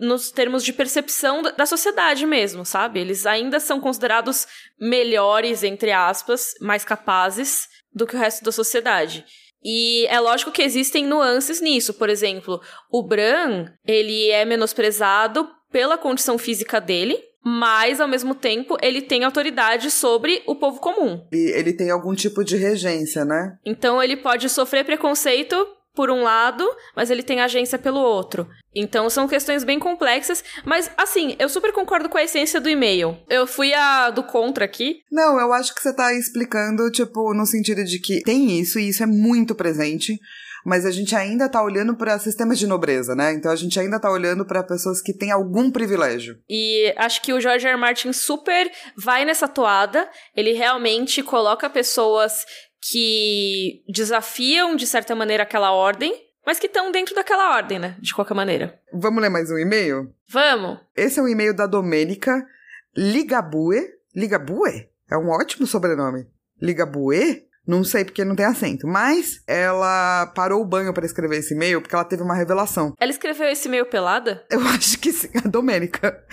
nos 0.02 0.32
termos 0.32 0.64
de 0.64 0.72
percepção 0.72 1.42
da 1.42 1.64
sociedade 1.64 2.26
mesmo, 2.26 2.64
sabe? 2.66 2.98
Eles 2.98 3.24
ainda 3.24 3.60
são 3.60 3.80
considerados 3.80 4.48
melhores, 4.78 5.62
entre 5.62 5.92
aspas, 5.92 6.54
mais 6.60 6.84
capazes 6.84 7.68
do 7.94 8.04
que 8.04 8.16
o 8.16 8.18
resto 8.18 8.44
da 8.44 8.50
sociedade. 8.50 9.24
E 9.62 10.04
é 10.08 10.18
lógico 10.18 10.50
que 10.50 10.60
existem 10.60 11.06
nuances 11.06 11.60
nisso. 11.60 11.94
Por 11.94 12.08
exemplo, 12.08 12.60
o 12.90 13.06
Bran, 13.06 13.66
ele 13.86 14.28
é 14.30 14.44
menosprezado 14.44 15.48
pela 15.70 15.96
condição 15.96 16.36
física 16.36 16.80
dele, 16.80 17.16
mas 17.44 18.00
ao 18.00 18.08
mesmo 18.08 18.34
tempo 18.34 18.76
ele 18.82 19.02
tem 19.02 19.22
autoridade 19.22 19.88
sobre 19.88 20.42
o 20.46 20.56
povo 20.56 20.80
comum. 20.80 21.24
E 21.32 21.56
ele 21.56 21.72
tem 21.72 21.92
algum 21.92 22.12
tipo 22.12 22.42
de 22.42 22.56
regência, 22.56 23.24
né? 23.24 23.56
Então 23.64 24.02
ele 24.02 24.16
pode 24.16 24.48
sofrer 24.48 24.84
preconceito 24.84 25.64
por 25.94 26.10
um 26.10 26.22
lado, 26.22 26.68
mas 26.96 27.10
ele 27.10 27.22
tem 27.22 27.40
agência 27.40 27.78
pelo 27.78 28.00
outro. 28.00 28.48
Então 28.74 29.10
são 29.10 29.28
questões 29.28 29.62
bem 29.64 29.78
complexas, 29.78 30.42
mas 30.64 30.90
assim, 30.96 31.36
eu 31.38 31.48
super 31.48 31.72
concordo 31.72 32.08
com 32.08 32.16
a 32.16 32.22
essência 32.24 32.60
do 32.60 32.68
e-mail. 32.68 33.18
Eu 33.28 33.46
fui 33.46 33.74
a 33.74 34.10
do 34.10 34.22
contra 34.22 34.64
aqui. 34.64 35.00
Não, 35.10 35.38
eu 35.38 35.52
acho 35.52 35.74
que 35.74 35.82
você 35.82 35.94
tá 35.94 36.12
explicando, 36.14 36.90
tipo, 36.90 37.34
no 37.34 37.44
sentido 37.44 37.84
de 37.84 37.98
que 37.98 38.22
tem 38.22 38.58
isso, 38.58 38.78
e 38.78 38.88
isso 38.88 39.02
é 39.02 39.06
muito 39.06 39.54
presente. 39.54 40.18
mas 40.64 40.86
a 40.86 40.90
gente 40.90 41.14
ainda 41.14 41.48
tá 41.48 41.62
olhando 41.62 41.96
para 41.96 42.18
sistemas 42.18 42.58
de 42.58 42.66
nobreza, 42.66 43.14
né? 43.14 43.32
Então 43.32 43.50
a 43.50 43.56
gente 43.56 43.78
ainda 43.78 43.98
tá 44.00 44.10
olhando 44.10 44.44
para 44.44 44.62
pessoas 44.62 45.02
que 45.02 45.12
têm 45.12 45.30
algum 45.30 45.70
privilégio. 45.70 46.36
E 46.48 46.92
acho 46.96 47.20
que 47.22 47.32
o 47.32 47.40
George 47.40 47.66
R. 47.66 47.72
R. 47.74 47.80
Martin 47.80 48.12
super 48.12 48.70
vai 48.96 49.24
nessa 49.24 49.48
toada, 49.48 50.08
ele 50.36 50.52
realmente 50.52 51.22
coloca 51.22 51.68
pessoas 51.68 52.44
que 52.90 53.84
desafiam 53.88 54.74
de 54.74 54.86
certa 54.86 55.14
maneira 55.14 55.44
aquela 55.44 55.72
ordem, 55.72 56.12
mas 56.44 56.58
que 56.58 56.66
estão 56.66 56.90
dentro 56.90 57.14
daquela 57.14 57.54
ordem, 57.54 57.78
né? 57.78 57.96
De 58.00 58.12
qualquer 58.12 58.34
maneira. 58.34 58.80
Vamos 58.92 59.22
ler 59.22 59.28
mais 59.30 59.50
um 59.50 59.58
e-mail? 59.58 60.12
Vamos. 60.28 60.80
Esse 60.96 61.20
é 61.20 61.22
um 61.22 61.28
e-mail 61.28 61.54
da 61.54 61.66
Domênica 61.66 62.44
Ligabue. 62.96 63.80
Ligabue? 64.14 64.88
É 65.10 65.16
um 65.16 65.28
ótimo 65.30 65.66
sobrenome. 65.66 66.26
Ligabue? 66.60 67.46
Não 67.66 67.84
sei 67.84 68.04
porque 68.04 68.24
não 68.24 68.34
tem 68.34 68.44
acento, 68.44 68.88
mas 68.88 69.40
ela 69.46 70.26
parou 70.34 70.60
o 70.60 70.64
banho 70.64 70.92
para 70.92 71.06
escrever 71.06 71.38
esse 71.38 71.54
e-mail 71.54 71.80
porque 71.80 71.94
ela 71.94 72.04
teve 72.04 72.22
uma 72.22 72.34
revelação. 72.34 72.92
Ela 72.98 73.10
escreveu 73.12 73.48
esse 73.48 73.68
e-mail 73.68 73.86
pelada? 73.86 74.44
Eu 74.50 74.60
acho 74.60 74.98
que 74.98 75.12
sim, 75.12 75.30
a 75.44 75.48
Domênica. 75.48 76.24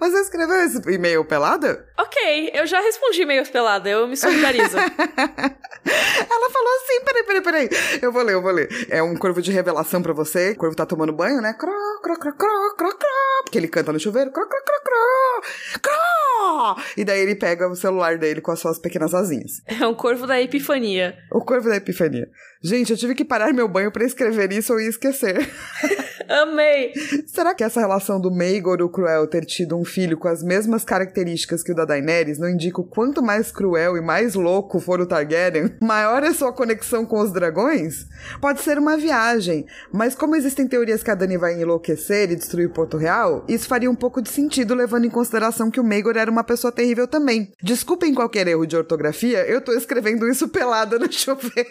Você 0.00 0.20
escreveu 0.20 0.56
esse 0.56 0.78
e-mail 0.92 1.24
pelada? 1.24 1.86
Ok, 1.98 2.50
eu 2.54 2.66
já 2.66 2.80
respondi 2.80 3.22
e-mails 3.22 3.48
pelada, 3.48 3.88
eu 3.88 4.08
me 4.08 4.16
solidarizo. 4.16 4.76
ela 4.76 6.50
falou 6.50 6.72
assim: 6.76 7.04
peraí, 7.04 7.22
peraí, 7.24 7.42
peraí. 7.42 7.68
Eu 8.02 8.12
vou 8.12 8.22
ler, 8.22 8.34
eu 8.34 8.42
vou 8.42 8.50
ler. 8.50 8.68
É 8.90 9.02
um 9.02 9.16
corvo 9.16 9.40
de 9.40 9.52
revelação 9.52 10.02
para 10.02 10.12
você. 10.12 10.50
O 10.50 10.56
corvo 10.56 10.76
tá 10.76 10.84
tomando 10.84 11.12
banho, 11.12 11.40
né? 11.40 11.52
Cro, 11.54 11.70
cro, 12.02 12.18
cro, 12.18 12.32
cro, 12.36 12.74
cro, 12.76 12.98
cro. 12.98 13.08
Porque 13.44 13.58
ele 13.58 13.68
canta 13.68 13.92
no 13.92 14.00
chuveiro. 14.00 14.30
Cro, 14.32 14.48
cro, 14.48 14.60
cro, 14.64 14.80
cro. 14.84 15.80
Cro. 15.80 16.82
E 16.96 17.04
daí 17.04 17.20
ele 17.20 17.34
pega 17.34 17.68
o 17.68 17.76
celular 17.76 18.18
dele 18.18 18.40
com 18.40 18.50
as 18.50 18.58
suas 18.58 18.78
pequenas 18.78 19.14
asinhas. 19.14 19.62
É 19.66 19.86
um 19.86 19.94
corvo 19.94 20.26
da 20.26 20.40
epifania 20.40 20.71
epifania. 20.72 21.16
O 21.30 21.40
corvo 21.40 21.68
da 21.68 21.76
epifania. 21.76 22.28
Gente, 22.62 22.90
eu 22.92 22.96
tive 22.96 23.14
que 23.14 23.24
parar 23.24 23.52
meu 23.52 23.68
banho 23.68 23.90
para 23.90 24.04
escrever 24.04 24.52
isso 24.52 24.72
ou 24.72 24.80
ia 24.80 24.88
esquecer. 24.88 25.36
Amei! 26.28 26.92
Será 27.26 27.54
que 27.54 27.64
essa 27.64 27.80
relação 27.80 28.20
do 28.20 28.30
Maegor, 28.30 28.80
o 28.82 28.88
cruel, 28.88 29.26
ter 29.26 29.44
tido 29.44 29.76
um 29.76 29.84
filho 29.84 30.16
com 30.16 30.28
as 30.28 30.42
mesmas 30.42 30.84
características 30.84 31.62
que 31.62 31.72
o 31.72 31.74
da 31.74 31.84
Daenerys 31.84 32.38
não 32.38 32.48
indica 32.48 32.80
o 32.80 32.84
quanto 32.84 33.22
mais 33.22 33.50
cruel 33.50 33.96
e 33.96 34.00
mais 34.00 34.34
louco 34.34 34.80
for 34.80 35.00
o 35.00 35.06
Targaryen, 35.06 35.74
maior 35.80 36.22
é 36.22 36.32
sua 36.32 36.52
conexão 36.52 37.04
com 37.04 37.20
os 37.20 37.32
dragões? 37.32 38.06
Pode 38.40 38.60
ser 38.60 38.78
uma 38.78 38.96
viagem, 38.96 39.66
mas 39.92 40.14
como 40.14 40.36
existem 40.36 40.66
teorias 40.66 41.02
que 41.02 41.10
a 41.10 41.14
Dani 41.14 41.36
vai 41.36 41.60
enlouquecer 41.60 42.30
e 42.30 42.36
destruir 42.36 42.70
Porto 42.70 42.96
Real, 42.96 43.44
isso 43.48 43.68
faria 43.68 43.90
um 43.90 43.94
pouco 43.94 44.22
de 44.22 44.30
sentido 44.30 44.74
levando 44.74 45.04
em 45.04 45.10
consideração 45.10 45.70
que 45.70 45.80
o 45.80 45.84
Maegor 45.84 46.16
era 46.16 46.30
uma 46.30 46.44
pessoa 46.44 46.72
terrível 46.72 47.06
também. 47.06 47.52
Desculpem 47.62 48.14
qualquer 48.14 48.46
erro 48.46 48.66
de 48.66 48.76
ortografia, 48.76 49.44
eu 49.46 49.60
tô 49.60 49.72
escrevendo 49.72 50.28
isso 50.28 50.48
pelada 50.48 50.98
no 50.98 51.10
chuveiro. 51.12 51.70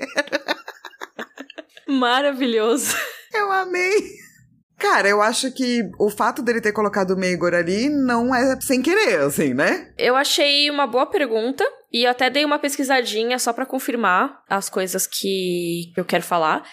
Maravilhoso. 1.88 2.96
Eu 3.34 3.52
amei. 3.52 4.22
Cara, 4.82 5.08
eu 5.08 5.22
acho 5.22 5.52
que 5.52 5.84
o 6.00 6.10
fato 6.10 6.42
dele 6.42 6.60
ter 6.60 6.72
colocado 6.72 7.12
o 7.12 7.16
Meigor 7.16 7.54
ali 7.54 7.88
não 7.88 8.34
é 8.34 8.60
sem 8.60 8.82
querer, 8.82 9.20
assim, 9.20 9.54
né? 9.54 9.94
Eu 9.96 10.16
achei 10.16 10.72
uma 10.72 10.88
boa 10.88 11.06
pergunta 11.06 11.64
e 11.94 12.06
eu 12.06 12.10
até 12.10 12.32
dei 12.32 12.44
uma 12.44 12.58
pesquisadinha 12.58 13.38
só 13.38 13.54
para 13.54 13.68
confirmar 13.68 14.42
as 14.50 14.72
coisas 14.72 15.06
que 15.06 15.94
eu 15.96 16.04
quero 16.04 16.24
falar. 16.24 16.68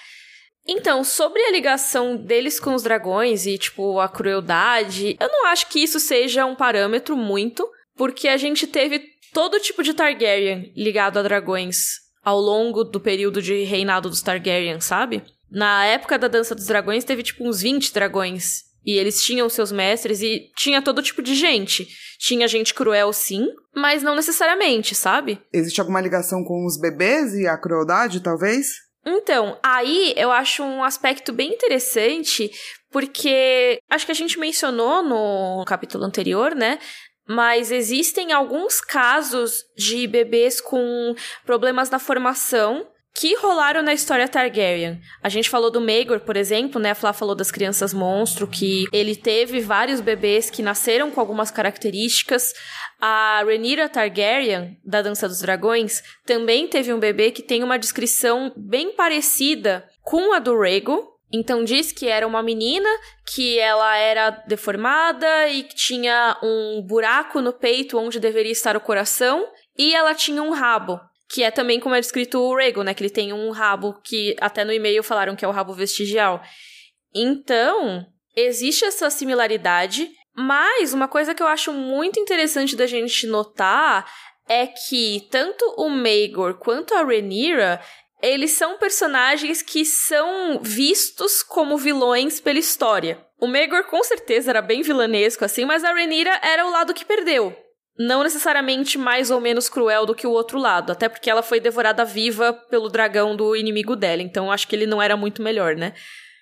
Então, 0.66 1.04
sobre 1.04 1.38
a 1.42 1.52
ligação 1.52 2.16
deles 2.16 2.58
com 2.58 2.74
os 2.74 2.82
dragões 2.82 3.44
e, 3.44 3.58
tipo, 3.58 4.00
a 4.00 4.08
crueldade, 4.08 5.14
eu 5.20 5.28
não 5.28 5.46
acho 5.48 5.68
que 5.68 5.82
isso 5.82 6.00
seja 6.00 6.46
um 6.46 6.56
parâmetro 6.56 7.14
muito, 7.14 7.68
porque 7.94 8.26
a 8.26 8.38
gente 8.38 8.66
teve 8.66 9.02
todo 9.34 9.60
tipo 9.60 9.82
de 9.82 9.92
Targaryen 9.92 10.72
ligado 10.74 11.18
a 11.18 11.22
dragões 11.22 11.76
ao 12.24 12.40
longo 12.40 12.84
do 12.84 13.00
período 13.00 13.42
de 13.42 13.64
reinado 13.64 14.08
dos 14.08 14.22
Targaryen, 14.22 14.80
sabe? 14.80 15.22
Na 15.50 15.84
época 15.86 16.18
da 16.18 16.28
Dança 16.28 16.54
dos 16.54 16.66
Dragões, 16.66 17.04
teve 17.04 17.22
tipo 17.22 17.46
uns 17.46 17.60
20 17.60 17.92
dragões. 17.92 18.68
E 18.84 18.92
eles 18.92 19.22
tinham 19.22 19.48
seus 19.48 19.70
mestres 19.70 20.22
e 20.22 20.50
tinha 20.56 20.80
todo 20.80 21.02
tipo 21.02 21.20
de 21.20 21.34
gente. 21.34 21.86
Tinha 22.18 22.48
gente 22.48 22.72
cruel, 22.72 23.12
sim, 23.12 23.46
mas 23.74 24.02
não 24.02 24.14
necessariamente, 24.14 24.94
sabe? 24.94 25.40
Existe 25.52 25.80
alguma 25.80 26.00
ligação 26.00 26.42
com 26.42 26.64
os 26.64 26.78
bebês 26.78 27.34
e 27.34 27.46
a 27.46 27.58
crueldade, 27.58 28.22
talvez? 28.22 28.68
Então, 29.04 29.58
aí 29.62 30.14
eu 30.16 30.30
acho 30.30 30.62
um 30.62 30.82
aspecto 30.82 31.32
bem 31.32 31.52
interessante, 31.52 32.50
porque 32.90 33.78
acho 33.90 34.06
que 34.06 34.12
a 34.12 34.14
gente 34.14 34.38
mencionou 34.38 35.02
no 35.02 35.64
capítulo 35.66 36.04
anterior, 36.04 36.54
né? 36.54 36.78
mas 37.28 37.70
existem 37.70 38.32
alguns 38.32 38.80
casos 38.80 39.62
de 39.76 40.06
bebês 40.06 40.62
com 40.62 41.14
problemas 41.44 41.90
na 41.90 41.98
formação 41.98 42.86
que 43.18 43.34
rolaram 43.34 43.82
na 43.82 43.92
história 43.92 44.28
Targaryen. 44.28 45.00
A 45.20 45.28
gente 45.28 45.50
falou 45.50 45.72
do 45.72 45.80
Maegor, 45.80 46.20
por 46.20 46.36
exemplo, 46.36 46.80
né? 46.80 46.92
A 46.92 46.94
Flá 46.94 47.12
falou 47.12 47.34
das 47.34 47.50
crianças 47.50 47.92
monstro, 47.92 48.46
que 48.46 48.84
ele 48.92 49.16
teve 49.16 49.58
vários 49.58 50.00
bebês 50.00 50.48
que 50.50 50.62
nasceram 50.62 51.10
com 51.10 51.18
algumas 51.18 51.50
características. 51.50 52.54
A 53.00 53.42
Rhaenyra 53.44 53.88
Targaryen, 53.88 54.78
da 54.84 55.02
Dança 55.02 55.26
dos 55.26 55.40
Dragões, 55.40 56.00
também 56.24 56.68
teve 56.68 56.92
um 56.92 57.00
bebê 57.00 57.32
que 57.32 57.42
tem 57.42 57.64
uma 57.64 57.76
descrição 57.76 58.52
bem 58.56 58.94
parecida 58.94 59.84
com 60.00 60.32
a 60.32 60.38
do 60.38 60.56
Rhaego, 60.56 61.04
então 61.32 61.64
diz 61.64 61.90
que 61.90 62.06
era 62.06 62.24
uma 62.24 62.42
menina, 62.42 62.88
que 63.34 63.58
ela 63.58 63.96
era 63.96 64.30
deformada 64.46 65.48
e 65.48 65.64
que 65.64 65.74
tinha 65.74 66.38
um 66.40 66.80
buraco 66.86 67.40
no 67.40 67.52
peito 67.52 67.98
onde 67.98 68.20
deveria 68.20 68.52
estar 68.52 68.76
o 68.76 68.80
coração, 68.80 69.44
e 69.76 69.94
ela 69.94 70.14
tinha 70.14 70.42
um 70.42 70.50
rabo, 70.50 71.00
que 71.28 71.42
é 71.42 71.50
também 71.50 71.78
como 71.78 71.94
é 71.94 72.00
descrito 72.00 72.38
o 72.38 72.56
Rego, 72.56 72.82
né, 72.82 72.94
que 72.94 73.02
ele 73.02 73.10
tem 73.10 73.32
um 73.32 73.50
rabo 73.50 74.00
que 74.02 74.34
até 74.40 74.64
no 74.64 74.72
e-mail 74.72 75.02
falaram 75.02 75.36
que 75.36 75.44
é 75.44 75.48
o 75.48 75.52
rabo 75.52 75.72
vestigial. 75.74 76.42
Então, 77.14 78.06
existe 78.34 78.84
essa 78.84 79.10
similaridade, 79.10 80.10
mas 80.34 80.92
uma 80.92 81.08
coisa 81.08 81.34
que 81.34 81.42
eu 81.42 81.46
acho 81.46 81.72
muito 81.72 82.18
interessante 82.18 82.76
da 82.76 82.86
gente 82.86 83.26
notar 83.26 84.10
é 84.48 84.66
que 84.66 85.26
tanto 85.30 85.62
o 85.76 85.90
Maegor 85.90 86.54
quanto 86.54 86.94
a 86.94 87.02
Rhaenyra, 87.02 87.80
eles 88.22 88.52
são 88.52 88.78
personagens 88.78 89.62
que 89.62 89.84
são 89.84 90.58
vistos 90.60 91.42
como 91.42 91.76
vilões 91.76 92.40
pela 92.40 92.58
história. 92.58 93.24
O 93.40 93.46
Megor 93.46 93.84
com 93.84 94.02
certeza 94.02 94.50
era 94.50 94.62
bem 94.62 94.82
vilanesco 94.82 95.44
assim, 95.44 95.64
mas 95.64 95.84
a 95.84 95.92
Rhaenyra 95.92 96.40
era 96.42 96.66
o 96.66 96.70
lado 96.70 96.94
que 96.94 97.04
perdeu. 97.04 97.56
Não 97.98 98.22
necessariamente 98.22 98.96
mais 98.96 99.30
ou 99.30 99.40
menos 99.40 99.68
cruel 99.68 100.06
do 100.06 100.14
que 100.14 100.26
o 100.26 100.30
outro 100.30 100.58
lado, 100.58 100.92
até 100.92 101.08
porque 101.08 101.28
ela 101.28 101.42
foi 101.42 101.58
devorada 101.58 102.04
viva 102.04 102.52
pelo 102.52 102.88
dragão 102.88 103.34
do 103.34 103.56
inimigo 103.56 103.96
dela, 103.96 104.22
então 104.22 104.52
acho 104.52 104.68
que 104.68 104.76
ele 104.76 104.86
não 104.86 105.02
era 105.02 105.16
muito 105.16 105.42
melhor, 105.42 105.74
né? 105.74 105.94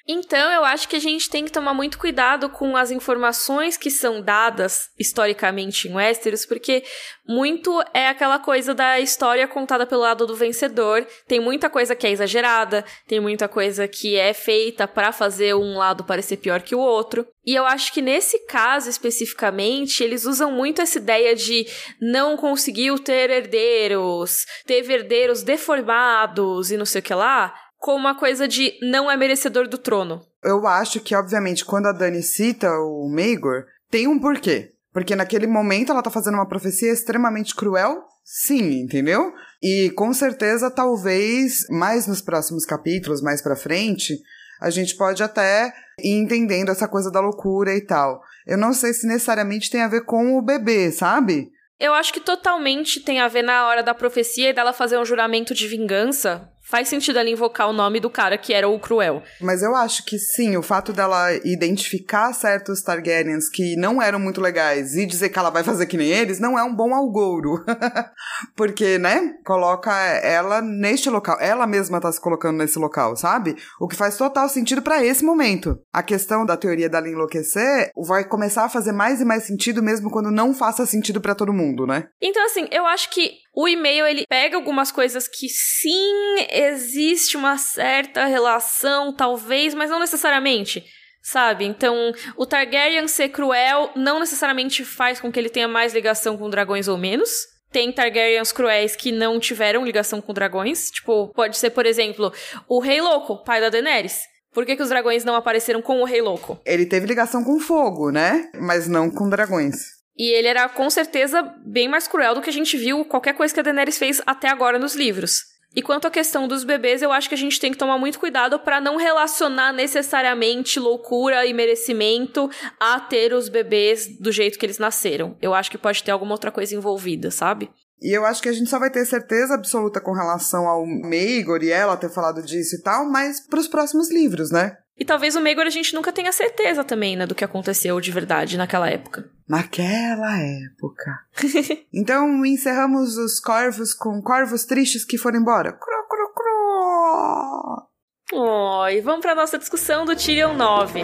Então, 0.08 0.52
eu 0.52 0.64
acho 0.64 0.88
que 0.88 0.94
a 0.94 1.00
gente 1.00 1.28
tem 1.28 1.44
que 1.44 1.50
tomar 1.50 1.74
muito 1.74 1.98
cuidado 1.98 2.48
com 2.48 2.76
as 2.76 2.92
informações 2.92 3.76
que 3.76 3.90
são 3.90 4.22
dadas 4.22 4.88
historicamente 4.96 5.88
em 5.88 5.94
Westeros, 5.94 6.46
porque 6.46 6.84
muito 7.26 7.82
é 7.92 8.06
aquela 8.06 8.38
coisa 8.38 8.72
da 8.72 9.00
história 9.00 9.48
contada 9.48 9.84
pelo 9.84 10.02
lado 10.02 10.24
do 10.24 10.36
vencedor. 10.36 11.04
Tem 11.26 11.40
muita 11.40 11.68
coisa 11.68 11.96
que 11.96 12.06
é 12.06 12.12
exagerada, 12.12 12.84
tem 13.08 13.18
muita 13.18 13.48
coisa 13.48 13.88
que 13.88 14.14
é 14.14 14.32
feita 14.32 14.86
para 14.86 15.10
fazer 15.10 15.56
um 15.56 15.76
lado 15.76 16.04
parecer 16.04 16.36
pior 16.36 16.62
que 16.62 16.76
o 16.76 16.80
outro. 16.80 17.26
E 17.44 17.54
eu 17.54 17.66
acho 17.66 17.92
que 17.92 18.00
nesse 18.00 18.46
caso 18.46 18.88
especificamente, 18.88 20.04
eles 20.04 20.24
usam 20.24 20.52
muito 20.52 20.80
essa 20.80 20.98
ideia 20.98 21.34
de 21.34 21.66
não 22.00 22.36
conseguiu 22.36 22.96
ter 22.96 23.30
herdeiros, 23.30 24.46
teve 24.66 24.92
herdeiros 24.92 25.42
deformados 25.42 26.70
e 26.70 26.76
não 26.76 26.86
sei 26.86 27.00
o 27.00 27.04
que 27.04 27.14
lá 27.14 27.52
como 27.86 27.98
uma 27.98 28.16
coisa 28.16 28.48
de 28.48 28.76
não 28.82 29.08
é 29.08 29.16
merecedor 29.16 29.68
do 29.68 29.78
trono. 29.78 30.20
Eu 30.42 30.66
acho 30.66 30.98
que, 30.98 31.14
obviamente, 31.14 31.64
quando 31.64 31.86
a 31.86 31.92
Dani 31.92 32.20
cita 32.20 32.68
o 32.68 33.08
Maegor, 33.08 33.64
tem 33.88 34.08
um 34.08 34.18
porquê. 34.18 34.72
Porque 34.92 35.14
naquele 35.14 35.46
momento 35.46 35.92
ela 35.92 36.02
tá 36.02 36.10
fazendo 36.10 36.34
uma 36.34 36.48
profecia 36.48 36.92
extremamente 36.92 37.54
cruel, 37.54 38.02
sim, 38.24 38.80
entendeu? 38.80 39.32
E 39.62 39.90
com 39.90 40.12
certeza, 40.12 40.68
talvez, 40.68 41.64
mais 41.70 42.08
nos 42.08 42.20
próximos 42.20 42.64
capítulos, 42.64 43.22
mais 43.22 43.40
pra 43.40 43.54
frente, 43.54 44.18
a 44.60 44.68
gente 44.68 44.96
pode 44.96 45.22
até 45.22 45.72
ir 46.00 46.20
entendendo 46.20 46.70
essa 46.70 46.88
coisa 46.88 47.08
da 47.08 47.20
loucura 47.20 47.72
e 47.72 47.80
tal. 47.80 48.20
Eu 48.44 48.58
não 48.58 48.72
sei 48.72 48.92
se 48.94 49.06
necessariamente 49.06 49.70
tem 49.70 49.82
a 49.82 49.88
ver 49.88 50.04
com 50.04 50.36
o 50.36 50.42
bebê, 50.42 50.90
sabe? 50.90 51.52
Eu 51.78 51.94
acho 51.94 52.12
que 52.12 52.20
totalmente 52.20 52.98
tem 52.98 53.20
a 53.20 53.28
ver 53.28 53.42
na 53.42 53.68
hora 53.68 53.82
da 53.84 53.94
profecia 53.94 54.50
e 54.50 54.52
dela 54.52 54.72
fazer 54.72 54.98
um 54.98 55.04
juramento 55.04 55.54
de 55.54 55.68
vingança 55.68 56.50
faz 56.68 56.88
sentido 56.88 57.18
ela 57.18 57.30
invocar 57.30 57.68
o 57.68 57.72
nome 57.72 58.00
do 58.00 58.10
cara 58.10 58.36
que 58.36 58.52
era 58.52 58.68
o 58.68 58.78
Cruel. 58.78 59.22
Mas 59.40 59.62
eu 59.62 59.74
acho 59.74 60.04
que 60.04 60.18
sim, 60.18 60.56
o 60.56 60.62
fato 60.62 60.92
dela 60.92 61.32
identificar 61.44 62.32
certos 62.32 62.82
Targaryens 62.82 63.48
que 63.48 63.76
não 63.76 64.02
eram 64.02 64.18
muito 64.18 64.40
legais 64.40 64.94
e 64.94 65.06
dizer 65.06 65.28
que 65.28 65.38
ela 65.38 65.50
vai 65.50 65.62
fazer 65.62 65.86
que 65.86 65.96
nem 65.96 66.10
eles 66.10 66.40
não 66.40 66.58
é 66.58 66.64
um 66.64 66.74
bom 66.74 66.94
algouro. 66.94 67.64
Porque, 68.56 68.98
né, 68.98 69.34
coloca 69.44 69.92
ela 69.92 70.60
neste 70.60 71.08
local. 71.08 71.38
Ela 71.40 71.66
mesma 71.66 72.00
tá 72.00 72.10
se 72.10 72.20
colocando 72.20 72.58
nesse 72.58 72.78
local, 72.78 73.16
sabe? 73.16 73.56
O 73.80 73.86
que 73.86 73.96
faz 73.96 74.16
total 74.16 74.48
sentido 74.48 74.82
para 74.82 75.04
esse 75.04 75.24
momento. 75.24 75.78
A 75.92 76.02
questão 76.02 76.44
da 76.44 76.56
teoria 76.56 76.88
dela 76.88 77.08
enlouquecer 77.08 77.90
vai 78.06 78.24
começar 78.24 78.64
a 78.64 78.68
fazer 78.68 78.92
mais 78.92 79.20
e 79.20 79.24
mais 79.24 79.44
sentido 79.44 79.82
mesmo 79.82 80.10
quando 80.10 80.30
não 80.30 80.52
faça 80.52 80.84
sentido 80.84 81.20
para 81.20 81.34
todo 81.34 81.52
mundo, 81.52 81.86
né? 81.86 82.08
Então, 82.20 82.44
assim, 82.44 82.66
eu 82.72 82.84
acho 82.86 83.10
que 83.10 83.46
o 83.56 83.66
e-mail 83.66 84.06
ele 84.06 84.26
pega 84.28 84.54
algumas 84.54 84.92
coisas 84.92 85.26
que 85.26 85.48
sim 85.48 86.46
existe 86.56 87.36
uma 87.36 87.58
certa 87.58 88.24
relação, 88.24 89.12
talvez, 89.12 89.74
mas 89.74 89.90
não 89.90 90.00
necessariamente. 90.00 90.84
Sabe? 91.22 91.64
Então, 91.64 92.12
o 92.36 92.46
Targaryen 92.46 93.08
ser 93.08 93.30
cruel 93.30 93.90
não 93.96 94.20
necessariamente 94.20 94.84
faz 94.84 95.20
com 95.20 95.30
que 95.30 95.38
ele 95.38 95.48
tenha 95.48 95.66
mais 95.66 95.92
ligação 95.92 96.36
com 96.36 96.48
dragões 96.48 96.86
ou 96.86 96.96
menos. 96.96 97.28
Tem 97.72 97.92
Targaryens 97.92 98.52
cruéis 98.52 98.94
que 98.94 99.10
não 99.10 99.40
tiveram 99.40 99.84
ligação 99.84 100.20
com 100.20 100.32
dragões. 100.32 100.88
Tipo, 100.90 101.32
pode 101.34 101.58
ser, 101.58 101.70
por 101.70 101.84
exemplo, 101.84 102.32
o 102.68 102.78
Rei 102.80 103.00
Louco, 103.00 103.42
pai 103.42 103.60
da 103.60 103.68
Daenerys. 103.68 104.20
Por 104.54 104.64
que, 104.64 104.76
que 104.76 104.82
os 104.82 104.88
dragões 104.88 105.24
não 105.24 105.34
apareceram 105.34 105.82
com 105.82 106.00
o 106.00 106.04
Rei 106.04 106.22
Louco? 106.22 106.60
Ele 106.64 106.86
teve 106.86 107.06
ligação 107.06 107.42
com 107.42 107.58
fogo, 107.58 108.10
né? 108.10 108.48
Mas 108.54 108.88
não 108.88 109.10
com 109.10 109.28
dragões. 109.28 109.96
E 110.16 110.32
ele 110.32 110.48
era 110.48 110.68
com 110.68 110.88
certeza 110.88 111.42
bem 111.66 111.88
mais 111.88 112.08
cruel 112.08 112.34
do 112.34 112.40
que 112.40 112.48
a 112.48 112.52
gente 112.52 112.76
viu 112.76 113.04
qualquer 113.04 113.34
coisa 113.34 113.52
que 113.52 113.60
a 113.60 113.62
Daenerys 113.62 113.98
fez 113.98 114.22
até 114.24 114.48
agora 114.48 114.78
nos 114.78 114.94
livros. 114.94 115.55
E 115.76 115.82
quanto 115.82 116.08
à 116.08 116.10
questão 116.10 116.48
dos 116.48 116.64
bebês, 116.64 117.02
eu 117.02 117.12
acho 117.12 117.28
que 117.28 117.34
a 117.34 117.38
gente 117.38 117.60
tem 117.60 117.70
que 117.70 117.76
tomar 117.76 117.98
muito 117.98 118.18
cuidado 118.18 118.58
para 118.58 118.80
não 118.80 118.96
relacionar 118.96 119.74
necessariamente 119.74 120.80
loucura 120.80 121.44
e 121.44 121.52
merecimento 121.52 122.48
a 122.80 122.98
ter 122.98 123.34
os 123.34 123.50
bebês 123.50 124.18
do 124.18 124.32
jeito 124.32 124.58
que 124.58 124.64
eles 124.64 124.78
nasceram. 124.78 125.36
Eu 125.40 125.52
acho 125.52 125.70
que 125.70 125.76
pode 125.76 126.02
ter 126.02 126.12
alguma 126.12 126.32
outra 126.32 126.50
coisa 126.50 126.74
envolvida, 126.74 127.30
sabe? 127.30 127.70
E 128.00 128.16
eu 128.16 128.24
acho 128.24 128.40
que 128.40 128.48
a 128.48 128.52
gente 128.52 128.70
só 128.70 128.78
vai 128.78 128.90
ter 128.90 129.04
certeza 129.04 129.52
absoluta 129.52 130.00
com 130.00 130.12
relação 130.12 130.66
ao 130.66 130.86
Meigor 130.86 131.62
e 131.62 131.70
ela 131.70 131.96
ter 131.96 132.08
falado 132.08 132.42
disso 132.42 132.76
e 132.76 132.82
tal, 132.82 133.04
mas 133.10 133.46
pros 133.46 133.68
próximos 133.68 134.10
livros, 134.10 134.50
né? 134.50 134.78
E 134.98 135.04
talvez 135.04 135.36
o 135.36 135.40
Meigor 135.42 135.66
a 135.66 135.70
gente 135.70 135.94
nunca 135.94 136.10
tenha 136.10 136.32
certeza 136.32 136.82
também, 136.82 137.16
né, 137.16 137.26
do 137.26 137.34
que 137.34 137.44
aconteceu 137.44 138.00
de 138.00 138.10
verdade 138.10 138.56
naquela 138.56 138.88
época. 138.88 139.28
Naquela 139.46 140.38
época. 140.38 141.20
então 141.92 142.46
encerramos 142.46 143.18
os 143.18 143.38
corvos 143.38 143.92
com 143.92 144.22
corvos 144.22 144.64
tristes 144.64 145.04
que 145.04 145.18
foram 145.18 145.40
embora. 145.40 145.70
Cro, 145.72 146.08
cro, 146.08 146.34
cro. 146.34 147.88
Oh, 148.32 148.88
e 148.88 149.02
vamos 149.02 149.20
para 149.20 149.34
nossa 149.34 149.58
discussão 149.58 150.06
do 150.06 150.16
Tyrion 150.16 150.54
9. 150.54 151.02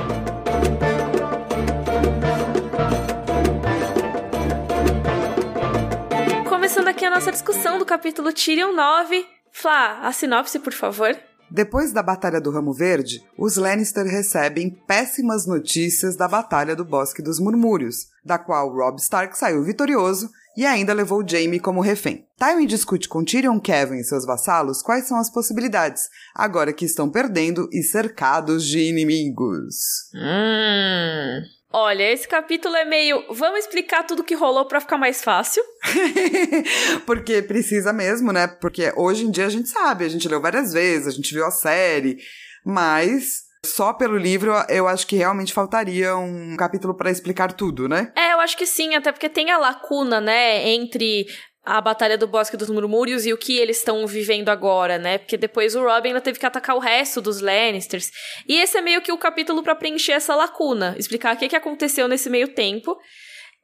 Começando 6.49 6.89
aqui 6.89 7.05
a 7.05 7.11
nossa 7.11 7.31
discussão 7.31 7.79
do 7.79 7.85
capítulo 7.85 8.33
Tyrion 8.33 8.73
9. 8.73 9.27
Flá, 9.51 10.01
a 10.01 10.13
sinopse, 10.13 10.59
por 10.59 10.73
favor. 10.73 11.15
Depois 11.52 11.92
da 11.92 12.02
Batalha 12.02 12.40
do 12.40 12.50
Ramo 12.50 12.73
Verde, 12.73 13.23
os 13.37 13.56
Lannister 13.56 14.06
recebem 14.06 14.71
péssimas 14.71 15.47
notícias 15.47 16.16
da 16.16 16.26
Batalha 16.26 16.75
do 16.75 16.82
Bosque 16.82 17.21
dos 17.21 17.38
Murmúrios, 17.38 18.06
da 18.25 18.38
qual 18.38 18.75
Robb 18.75 18.99
Stark 18.99 19.37
saiu 19.37 19.62
vitorioso 19.62 20.30
e 20.56 20.64
ainda 20.64 20.94
levou 20.94 21.23
Jaime 21.26 21.61
como 21.61 21.82
refém. 21.82 22.26
Tywin 22.38 22.66
discute 22.66 23.06
com 23.06 23.23
Tyrion 23.23 23.61
Kevin 23.61 23.99
e 23.99 24.04
seus 24.04 24.25
vassalos 24.25 24.80
quais 24.80 25.06
são 25.06 25.18
as 25.18 25.28
possibilidades, 25.28 26.09
agora 26.35 26.73
que 26.73 26.87
estão 26.87 27.11
perdendo 27.11 27.68
e 27.71 27.82
cercados 27.82 28.66
de 28.66 28.78
inimigos. 28.78 30.09
Hum. 30.14 31.42
Olha, 31.73 32.12
esse 32.12 32.29
capítulo 32.29 32.76
é 32.76 32.85
meio. 32.85 33.25
Vamos 33.31 33.61
explicar 33.61 34.02
tudo 34.05 34.25
que 34.25 34.35
rolou 34.35 34.67
para 34.67 34.81
ficar 34.81 34.99
mais 34.99 35.23
fácil. 35.23 35.62
Porque 37.07 37.41
precisa 37.41 37.93
mesmo, 37.93 38.31
né? 38.31 38.47
Porque 38.47 38.93
hoje 38.97 39.25
em 39.25 39.31
dia 39.31 39.47
a 39.47 39.50
gente 39.50 39.69
sabe, 39.69 40.05
a 40.05 40.09
gente 40.09 40.29
leu 40.29 40.41
várias 40.41 40.73
vezes, 40.73 41.07
a 41.07 41.11
gente 41.11 41.33
viu 41.33 41.47
a 41.47 41.50
série, 41.50 42.19
mas 42.64 43.43
só 43.64 43.93
pelo 43.93 44.17
livro 44.17 44.52
eu 44.69 44.88
acho 44.88 45.07
que 45.07 45.17
realmente 45.17 45.52
faltaria 45.52 46.17
um 46.17 46.57
capítulo 46.57 46.95
para 46.95 47.11
explicar 47.11 47.52
tudo, 47.52 47.88
né? 47.88 48.12
É, 48.17 48.33
eu 48.33 48.41
acho 48.41 48.57
que 48.57 48.67
sim, 48.67 48.95
até 48.95 49.12
porque 49.12 49.29
tem 49.29 49.50
a 49.50 49.59
lacuna, 49.59 50.21
né, 50.21 50.69
entre 50.69 51.26
a 51.64 51.81
Batalha 51.81 52.19
do 52.19 52.26
Bosque 52.26 52.57
dos 52.57 52.69
Murmúrios 52.69 53.25
e 53.25 53.33
o 53.33 53.38
que 53.38 53.57
eles 53.57 53.78
estão 53.78 54.04
vivendo 54.07 54.49
agora, 54.49 54.99
né? 54.99 55.19
Porque 55.19 55.37
depois 55.37 55.76
o 55.76 55.83
Robin 55.83 56.09
ainda 56.09 56.21
teve 56.21 56.38
que 56.38 56.47
atacar 56.47 56.75
o 56.75 56.81
resto 56.81 57.21
dos 57.21 57.41
Lannisters. 57.41 58.10
E 58.49 58.56
esse 58.56 58.76
é 58.76 58.80
meio 58.80 59.00
que 59.00 59.13
o 59.13 59.19
capítulo 59.19 59.63
para 59.63 59.75
preencher 59.75 60.13
essa 60.13 60.34
lacuna, 60.34 60.97
explicar 60.99 61.34
o 61.34 61.39
que, 61.39 61.49
que 61.49 61.56
aconteceu 61.56 62.08
nesse 62.08 62.28
meio 62.28 62.49
tempo. 62.49 62.99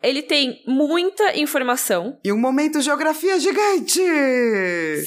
Ele 0.00 0.22
tem 0.22 0.62
muita 0.64 1.36
informação. 1.36 2.18
E 2.24 2.32
um 2.32 2.38
momento 2.38 2.80
geografia 2.80 3.38
gigante! 3.40 4.00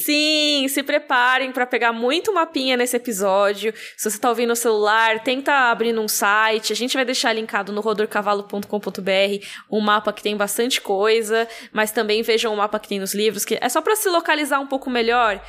Sim, 0.03 0.67
se 0.67 0.83
preparem 0.83 1.53
para 1.53 1.65
pegar 1.65 1.93
muito 1.93 2.33
mapinha 2.33 2.75
nesse 2.75 2.97
episódio. 2.97 3.73
Se 3.95 4.09
você 4.09 4.17
tá 4.17 4.27
ouvindo 4.27 4.49
no 4.49 4.55
celular, 4.55 5.23
tenta 5.23 5.71
abrir 5.71 5.97
um 5.97 6.09
site. 6.09 6.73
A 6.73 6.75
gente 6.75 6.93
vai 6.93 7.05
deixar 7.05 7.31
linkado 7.31 7.71
no 7.71 7.79
rodorcavalo.com.br 7.79 9.45
um 9.71 9.79
mapa 9.79 10.11
que 10.11 10.21
tem 10.21 10.35
bastante 10.35 10.81
coisa, 10.81 11.47
mas 11.71 11.91
também 11.91 12.21
vejam 12.21 12.53
o 12.53 12.57
mapa 12.57 12.79
que 12.79 12.89
tem 12.89 12.99
nos 12.99 13.13
livros, 13.13 13.45
que 13.45 13.57
é 13.61 13.69
só 13.69 13.81
para 13.81 13.95
se 13.95 14.09
localizar 14.09 14.59
um 14.59 14.67
pouco 14.67 14.89
melhor, 14.89 15.41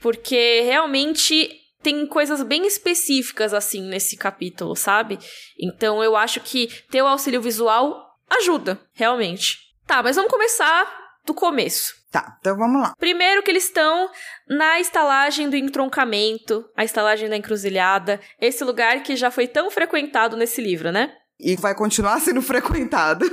porque 0.00 0.60
realmente 0.62 1.50
tem 1.82 2.06
coisas 2.06 2.42
bem 2.42 2.66
específicas 2.66 3.52
assim 3.52 3.82
nesse 3.82 4.16
capítulo, 4.16 4.76
sabe? 4.76 5.18
Então 5.58 6.02
eu 6.02 6.14
acho 6.14 6.40
que 6.40 6.68
ter 6.90 7.02
o 7.02 7.06
auxílio 7.06 7.40
visual 7.40 8.01
ajuda, 8.38 8.80
realmente. 8.94 9.58
Tá, 9.86 10.02
mas 10.02 10.16
vamos 10.16 10.30
começar 10.30 10.86
do 11.24 11.34
começo. 11.34 11.94
Tá, 12.10 12.36
então 12.40 12.56
vamos 12.56 12.82
lá. 12.82 12.94
Primeiro 12.98 13.42
que 13.42 13.50
eles 13.50 13.64
estão 13.64 14.10
na 14.48 14.78
estalagem 14.80 15.48
do 15.48 15.56
entroncamento, 15.56 16.64
a 16.76 16.84
estalagem 16.84 17.28
da 17.28 17.36
encruzilhada, 17.36 18.20
esse 18.40 18.62
lugar 18.64 19.02
que 19.02 19.16
já 19.16 19.30
foi 19.30 19.48
tão 19.48 19.70
frequentado 19.70 20.36
nesse 20.36 20.60
livro, 20.60 20.92
né? 20.92 21.12
E 21.40 21.56
vai 21.56 21.74
continuar 21.74 22.20
sendo 22.20 22.40
frequentado. 22.42 23.26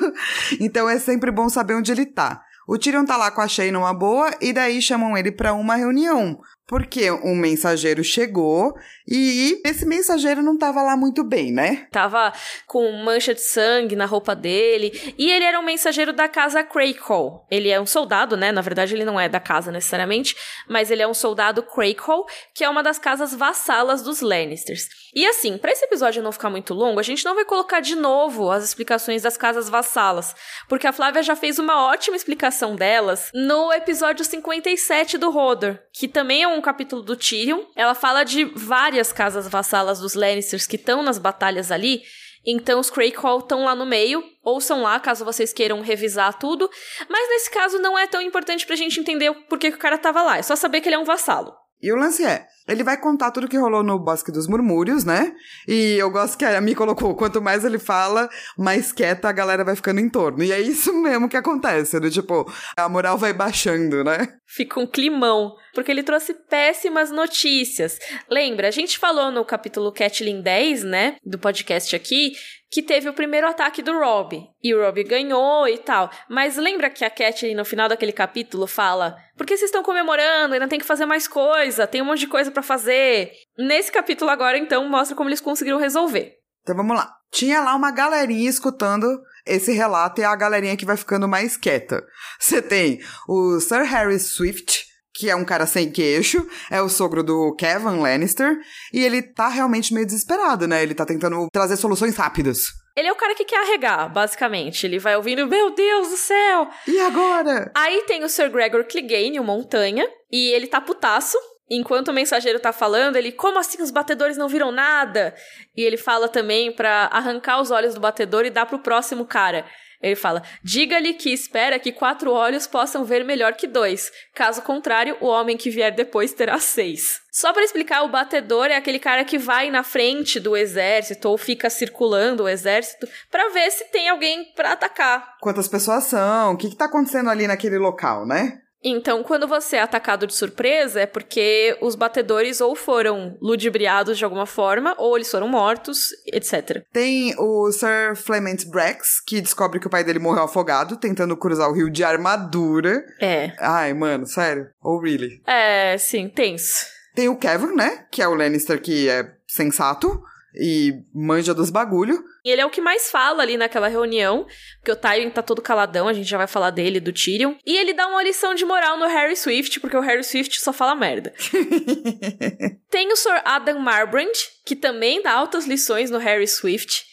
então 0.59 0.89
é 0.89 0.97
sempre 0.97 1.29
bom 1.31 1.49
saber 1.49 1.75
onde 1.75 1.91
ele 1.91 2.05
tá. 2.05 2.41
O 2.67 2.77
Tyrion 2.77 3.03
tá 3.03 3.17
lá 3.17 3.31
com 3.31 3.41
a 3.41 3.47
Shay 3.47 3.71
numa 3.71 3.93
boa 3.95 4.31
e 4.39 4.53
daí 4.53 4.79
chamam 4.79 5.17
ele 5.17 5.31
para 5.31 5.53
uma 5.53 5.75
reunião. 5.75 6.39
Porque 6.67 7.09
um 7.09 7.35
mensageiro 7.35 8.03
chegou 8.03 8.75
e 9.11 9.59
esse 9.65 9.85
mensageiro 9.85 10.43
não 10.43 10.55
tava 10.55 10.83
lá 10.83 10.95
muito 10.95 11.23
bem, 11.23 11.51
né? 11.51 11.87
Tava 11.91 12.31
com 12.67 12.91
mancha 13.03 13.33
de 13.33 13.41
sangue 13.41 13.95
na 13.95 14.05
roupa 14.05 14.35
dele. 14.35 15.15
E 15.17 15.31
ele 15.31 15.45
era 15.45 15.59
um 15.59 15.63
mensageiro 15.63 16.13
da 16.13 16.27
casa 16.27 16.63
Crackle. 16.63 17.41
Ele 17.49 17.69
é 17.69 17.81
um 17.81 17.87
soldado, 17.87 18.37
né? 18.37 18.51
Na 18.51 18.61
verdade, 18.61 18.93
ele 18.93 19.05
não 19.05 19.19
é 19.19 19.27
da 19.27 19.39
casa 19.39 19.71
necessariamente, 19.71 20.35
mas 20.67 20.91
ele 20.91 21.01
é 21.01 21.07
um 21.07 21.13
soldado 21.13 21.63
Crackle, 21.63 22.23
que 22.53 22.63
é 22.63 22.69
uma 22.69 22.83
das 22.83 22.99
casas 22.99 23.33
vassalas 23.33 24.03
dos 24.03 24.21
Lannisters. 24.21 24.87
E 25.13 25.25
assim, 25.25 25.57
para 25.57 25.71
esse 25.71 25.85
episódio 25.85 26.21
não 26.21 26.31
ficar 26.31 26.49
muito 26.49 26.73
longo, 26.73 26.99
a 26.99 27.03
gente 27.03 27.25
não 27.25 27.33
vai 27.33 27.45
colocar 27.45 27.79
de 27.79 27.95
novo 27.95 28.51
as 28.51 28.63
explicações 28.63 29.23
das 29.23 29.35
casas 29.35 29.67
vassalas, 29.69 30.35
porque 30.67 30.85
a 30.85 30.93
Flávia 30.93 31.23
já 31.23 31.35
fez 31.35 31.57
uma 31.57 31.85
ótima 31.87 32.15
explicação 32.15 32.75
delas 32.75 33.31
no 33.33 33.73
episódio 33.73 34.23
57 34.23 35.17
do 35.17 35.31
Rodor, 35.31 35.79
que 35.91 36.07
também 36.07 36.43
é 36.43 36.47
um 36.47 36.61
capítulo 36.61 37.01
do 37.01 37.15
Tyrion. 37.15 37.63
Ela 37.75 37.95
fala 37.95 38.23
de 38.23 38.45
várias 38.45 38.98
casas 39.11 39.47
vassalas 39.47 39.99
dos 39.99 40.13
Lannisters 40.13 40.67
que 40.67 40.75
estão 40.75 41.01
nas 41.01 41.17
batalhas 41.17 41.71
ali. 41.71 42.01
Então 42.45 42.79
os 42.79 42.89
Craycall 42.89 43.39
estão 43.39 43.63
lá 43.63 43.75
no 43.75 43.85
meio, 43.85 44.23
ouçam 44.43 44.81
lá 44.81 44.99
caso 44.99 45.25
vocês 45.25 45.53
queiram 45.53 45.81
revisar 45.81 46.37
tudo. 46.37 46.69
Mas 47.09 47.29
nesse 47.29 47.51
caso 47.51 47.79
não 47.79 47.97
é 47.97 48.07
tão 48.07 48.21
importante 48.21 48.65
pra 48.65 48.75
gente 48.75 48.99
entender 48.99 49.33
por 49.47 49.57
que, 49.57 49.71
que 49.71 49.77
o 49.77 49.79
cara 49.79 49.97
tava 49.97 50.21
lá, 50.21 50.37
é 50.37 50.41
só 50.41 50.55
saber 50.55 50.81
que 50.81 50.89
ele 50.89 50.95
é 50.95 50.99
um 50.99 51.05
vassalo. 51.05 51.53
E 51.81 51.91
o 51.91 51.95
lance 51.95 52.25
é, 52.25 52.45
ele 52.67 52.83
vai 52.83 52.97
contar 52.97 53.31
tudo 53.31 53.47
que 53.47 53.57
rolou 53.57 53.81
no 53.81 53.97
Bosque 53.97 54.31
dos 54.31 54.47
Murmúrios, 54.47 55.03
né? 55.03 55.33
E 55.67 55.95
eu 55.97 56.11
gosto 56.11 56.37
que 56.37 56.45
a 56.45 56.61
Mi 56.61 56.75
colocou, 56.75 57.15
quanto 57.15 57.41
mais 57.41 57.65
ele 57.65 57.79
fala, 57.79 58.29
mais 58.57 58.91
quieta 58.91 59.27
a 59.27 59.31
galera 59.31 59.63
vai 59.63 59.75
ficando 59.75 59.99
em 59.99 60.09
torno. 60.09 60.43
E 60.43 60.51
é 60.51 60.59
isso 60.59 60.93
mesmo 60.93 61.27
que 61.27 61.37
acontece, 61.37 61.99
do 61.99 62.11
tipo, 62.11 62.51
a 62.77 62.87
moral 62.87 63.17
vai 63.17 63.33
baixando, 63.33 64.03
né? 64.03 64.27
Fica 64.45 64.79
um 64.79 64.85
climão, 64.85 65.55
porque 65.73 65.91
ele 65.91 66.03
trouxe 66.03 66.33
péssimas 66.33 67.11
notícias. 67.11 67.97
Lembra, 68.29 68.67
a 68.67 68.71
gente 68.71 68.99
falou 68.99 69.31
no 69.31 69.45
capítulo 69.45 69.91
Catlin 69.91 70.41
10, 70.41 70.83
né, 70.83 71.15
do 71.25 71.39
podcast 71.39 71.95
aqui, 71.95 72.33
que 72.71 72.83
teve 72.83 73.09
o 73.09 73.13
primeiro 73.13 73.47
ataque 73.47 73.81
do 73.81 73.97
Rob. 73.97 74.47
E 74.63 74.73
o 74.73 74.83
Rob 74.83 75.03
ganhou 75.03 75.67
e 75.67 75.77
tal. 75.77 76.09
Mas 76.29 76.55
lembra 76.55 76.89
que 76.89 77.03
a 77.03 77.09
Catelyn, 77.09 77.55
no 77.55 77.65
final 77.65 77.89
daquele 77.89 78.11
capítulo, 78.11 78.67
fala: 78.67 79.17
Por 79.37 79.45
que 79.45 79.57
vocês 79.57 79.69
estão 79.69 79.83
comemorando? 79.83 80.53
Ainda 80.53 80.67
tem 80.67 80.79
que 80.79 80.85
fazer 80.85 81.05
mais 81.05 81.27
coisa, 81.27 81.87
tem 81.87 82.01
um 82.01 82.05
monte 82.05 82.19
de 82.19 82.27
coisa 82.27 82.51
para 82.51 82.63
fazer. 82.63 83.31
Nesse 83.57 83.91
capítulo 83.91 84.29
agora, 84.29 84.57
então, 84.57 84.87
mostra 84.87 85.15
como 85.15 85.29
eles 85.29 85.41
conseguiram 85.41 85.79
resolver. 85.79 86.35
Então 86.61 86.75
vamos 86.75 86.95
lá. 86.95 87.11
Tinha 87.31 87.61
lá 87.61 87.75
uma 87.75 87.91
galerinha 87.91 88.49
escutando 88.49 89.21
esse 89.45 89.71
relato 89.71 90.21
e 90.21 90.23
é 90.23 90.27
a 90.27 90.35
galerinha 90.35 90.77
que 90.77 90.85
vai 90.85 90.97
ficando 90.97 91.27
mais 91.27 91.57
quieta. 91.57 92.03
Você 92.39 92.61
tem 92.61 92.99
o 93.27 93.59
Sir 93.59 93.83
Harry 93.83 94.19
Swift, 94.19 94.85
que 95.19 95.29
é 95.29 95.35
um 95.35 95.43
cara 95.43 95.65
sem 95.65 95.91
queixo, 95.91 96.47
é 96.71 96.81
o 96.81 96.87
sogro 96.87 97.21
do 97.21 97.53
Kevin 97.55 97.99
Lannister, 97.99 98.57
e 98.93 99.03
ele 99.03 99.21
tá 99.21 99.49
realmente 99.49 99.93
meio 99.93 100.05
desesperado, 100.05 100.65
né? 100.65 100.81
Ele 100.81 100.95
tá 100.95 101.05
tentando 101.05 101.47
trazer 101.51 101.75
soluções 101.75 102.15
rápidas. 102.15 102.69
Ele 102.95 103.09
é 103.09 103.11
o 103.11 103.15
cara 103.15 103.35
que 103.35 103.43
quer 103.43 103.59
arregar, 103.59 104.11
basicamente. 104.11 104.85
Ele 104.85 104.97
vai 104.97 105.17
ouvindo, 105.17 105.45
meu 105.45 105.71
Deus 105.71 106.09
do 106.09 106.17
céu! 106.17 106.69
E 106.87 106.99
agora? 107.01 107.69
Aí 107.75 108.03
tem 108.07 108.23
o 108.23 108.29
Sir 108.29 108.49
Gregor 108.49 108.85
Clegane, 108.85 109.39
o 109.39 109.43
Montanha, 109.43 110.07
e 110.31 110.51
ele 110.51 110.67
tá 110.67 110.79
putaço. 110.79 111.37
Enquanto 111.69 112.07
o 112.07 112.13
mensageiro 112.13 112.59
tá 112.59 112.71
falando, 112.71 113.15
ele, 113.15 113.31
como 113.31 113.59
assim 113.59 113.81
os 113.81 113.91
batedores 113.91 114.37
não 114.37 114.47
viram 114.47 114.71
nada? 114.71 115.35
E 115.75 115.83
ele 115.83 115.97
fala 115.97 116.27
também 116.27 116.71
pra 116.71 117.09
arrancar 117.11 117.61
os 117.61 117.71
olhos 117.71 117.93
do 117.93 117.99
batedor 117.99 118.45
e 118.45 118.49
dar 118.49 118.65
pro 118.65 118.79
próximo 118.79 119.25
cara. 119.25 119.65
Ele 120.01 120.15
fala: 120.15 120.43
diga-lhe 120.63 121.13
que 121.13 121.31
espera 121.31 121.77
que 121.77 121.91
quatro 121.91 122.31
olhos 122.31 122.65
possam 122.65 123.03
ver 123.03 123.25
melhor 123.25 123.53
que 123.53 123.67
dois. 123.67 124.11
Caso 124.33 124.61
contrário, 124.61 125.17
o 125.19 125.27
homem 125.27 125.57
que 125.57 125.69
vier 125.69 125.93
depois 125.93 126.33
terá 126.33 126.57
seis. 126.59 127.19
Só 127.31 127.53
para 127.53 127.63
explicar, 127.63 128.03
o 128.03 128.09
batedor 128.09 128.67
é 128.67 128.75
aquele 128.75 128.99
cara 128.99 129.23
que 129.25 129.37
vai 129.37 129.69
na 129.69 129.83
frente 129.83 130.39
do 130.39 130.55
exército 130.55 131.29
ou 131.29 131.37
fica 131.37 131.69
circulando 131.69 132.43
o 132.43 132.49
exército 132.49 133.07
para 133.29 133.49
ver 133.49 133.69
se 133.71 133.85
tem 133.91 134.09
alguém 134.09 134.51
para 134.55 134.71
atacar. 134.71 135.37
Quantas 135.41 135.67
pessoas 135.67 136.05
são? 136.05 136.53
O 136.53 136.57
que, 136.57 136.69
que 136.69 136.75
tá 136.75 136.85
acontecendo 136.85 137.29
ali 137.29 137.45
naquele 137.47 137.77
local, 137.77 138.25
né? 138.25 138.59
Então, 138.83 139.23
quando 139.23 139.47
você 139.47 139.75
é 139.75 139.81
atacado 139.81 140.25
de 140.25 140.33
surpresa, 140.33 141.01
é 141.01 141.05
porque 141.05 141.77
os 141.81 141.95
batedores 141.95 142.61
ou 142.61 142.75
foram 142.75 143.37
ludibriados 143.41 144.17
de 144.17 144.23
alguma 144.23 144.45
forma, 144.45 144.95
ou 144.97 145.17
eles 145.17 145.29
foram 145.29 145.47
mortos, 145.47 146.09
etc. 146.27 146.83
Tem 146.91 147.35
o 147.37 147.71
Sir 147.71 148.15
Clement 148.25 148.65
Brax, 148.69 149.21
que 149.25 149.41
descobre 149.41 149.79
que 149.79 149.87
o 149.87 149.89
pai 149.89 150.03
dele 150.03 150.19
morreu 150.19 150.43
afogado, 150.43 150.97
tentando 150.97 151.35
cruzar 151.35 151.69
o 151.69 151.73
rio 151.73 151.89
de 151.89 152.03
armadura. 152.03 153.03
É. 153.19 153.51
Ai, 153.59 153.93
mano, 153.93 154.25
sério? 154.25 154.67
Oh, 154.81 154.99
really? 154.99 155.41
É, 155.45 155.97
sim, 155.97 156.29
tenso. 156.29 156.85
Tem 157.15 157.27
o 157.27 157.35
Kevin, 157.35 157.75
né? 157.75 158.05
Que 158.09 158.21
é 158.21 158.27
o 158.27 158.33
Lannister 158.33 158.81
que 158.81 159.09
é 159.09 159.29
sensato 159.45 160.21
e 160.55 160.93
manja 161.13 161.53
dos 161.53 161.69
bagulho. 161.69 162.23
E 162.43 162.49
ele 162.49 162.61
é 162.61 162.65
o 162.65 162.69
que 162.69 162.81
mais 162.81 163.11
fala 163.11 163.43
ali 163.43 163.57
naquela 163.57 163.87
reunião, 163.87 164.45
porque 164.77 164.91
o 164.91 164.95
Tywin 164.95 165.29
tá 165.29 165.41
todo 165.41 165.61
caladão, 165.61 166.07
a 166.07 166.13
gente 166.13 166.29
já 166.29 166.37
vai 166.37 166.47
falar 166.47 166.69
dele, 166.69 166.99
do 166.99 167.11
Tyrion. 167.11 167.55
E 167.65 167.77
ele 167.77 167.93
dá 167.93 168.07
uma 168.07 168.23
lição 168.23 168.55
de 168.55 168.65
moral 168.65 168.97
no 168.97 169.07
Harry 169.07 169.35
Swift, 169.35 169.79
porque 169.79 169.97
o 169.97 170.01
Harry 170.01 170.23
Swift 170.23 170.59
só 170.61 170.71
fala 170.71 170.95
merda. 170.95 171.33
Tem 172.89 173.11
o 173.11 173.15
Sir 173.15 173.41
Adam 173.45 173.79
Marbrand, 173.79 174.31
que 174.65 174.75
também 174.75 175.21
dá 175.21 175.33
altas 175.33 175.65
lições 175.65 176.09
no 176.09 176.17
Harry 176.17 176.47
Swift. 176.47 177.08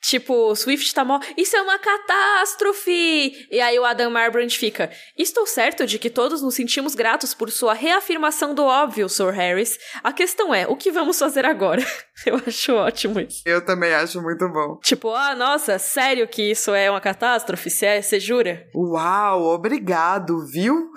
Tipo, 0.00 0.54
Swift 0.54 0.94
tá 0.94 1.04
mó. 1.04 1.18
Isso 1.36 1.56
é 1.56 1.62
uma 1.62 1.78
catástrofe! 1.78 3.46
E 3.50 3.60
aí 3.60 3.78
o 3.78 3.84
Adam 3.84 4.10
Marbrand 4.10 4.50
fica. 4.50 4.90
Estou 5.16 5.46
certo 5.46 5.86
de 5.86 5.98
que 5.98 6.08
todos 6.08 6.40
nos 6.40 6.54
sentimos 6.54 6.94
gratos 6.94 7.34
por 7.34 7.50
sua 7.50 7.74
reafirmação 7.74 8.54
do 8.54 8.64
óbvio, 8.64 9.08
Sir 9.08 9.30
Harris. 9.30 9.78
A 10.02 10.12
questão 10.12 10.54
é, 10.54 10.66
o 10.66 10.76
que 10.76 10.92
vamos 10.92 11.18
fazer 11.18 11.44
agora? 11.44 11.84
Eu 12.24 12.40
acho 12.46 12.74
ótimo 12.74 13.20
isso. 13.20 13.42
Eu 13.44 13.64
também 13.64 13.92
acho 13.92 14.22
muito 14.22 14.48
bom. 14.48 14.78
Tipo, 14.82 15.10
ah, 15.10 15.34
nossa, 15.34 15.78
sério 15.78 16.28
que 16.28 16.50
isso 16.50 16.74
é 16.74 16.90
uma 16.90 17.00
catástrofe? 17.00 17.70
Você 17.70 17.86
é, 17.86 18.20
jura? 18.20 18.68
Uau, 18.74 19.44
obrigado, 19.46 20.44
viu? 20.46 20.90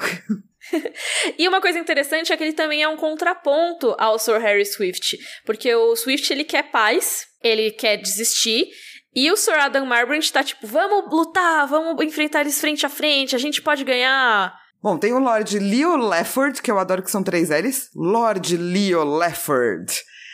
e 1.38 1.48
uma 1.48 1.62
coisa 1.62 1.80
interessante 1.80 2.32
é 2.32 2.38
que 2.38 2.44
ele 2.44 2.54
também 2.54 2.82
é 2.82 2.88
um 2.88 2.98
contraponto 2.98 3.96
ao 3.98 4.20
Sir 4.20 4.40
Harry 4.40 4.66
Swift, 4.66 5.18
porque 5.46 5.74
o 5.74 5.96
Swift 5.96 6.32
ele 6.32 6.44
quer 6.44 6.72
paz, 6.72 7.28
ele 7.44 7.72
quer 7.72 7.98
desistir, 7.98 8.70
e 9.14 9.32
o 9.32 9.38
Sir 9.38 9.60
Adam 9.60 9.86
Marbrand 9.86 10.22
tá 10.32 10.44
tipo, 10.44 10.66
vamos 10.66 11.12
lutar, 11.12 11.68
vamos 11.68 12.04
enfrentar 12.04 12.42
eles 12.42 12.60
frente 12.60 12.86
a 12.86 12.90
frente, 12.90 13.36
a 13.36 13.40
gente 13.40 13.62
pode 13.62 13.84
ganhar. 13.84 14.54
Bom, 14.82 14.98
tem 14.98 15.14
o 15.14 15.20
Lord 15.20 15.60
Leo 15.60 15.96
Lefford, 15.96 16.62
que 16.62 16.72
eu 16.72 16.80
adoro 16.80 17.04
que 17.04 17.12
são 17.12 17.22
três 17.22 17.50
L's. 17.50 17.90
Lord 17.96 18.58
Leo 18.58 19.04
Lefford. 19.04 19.94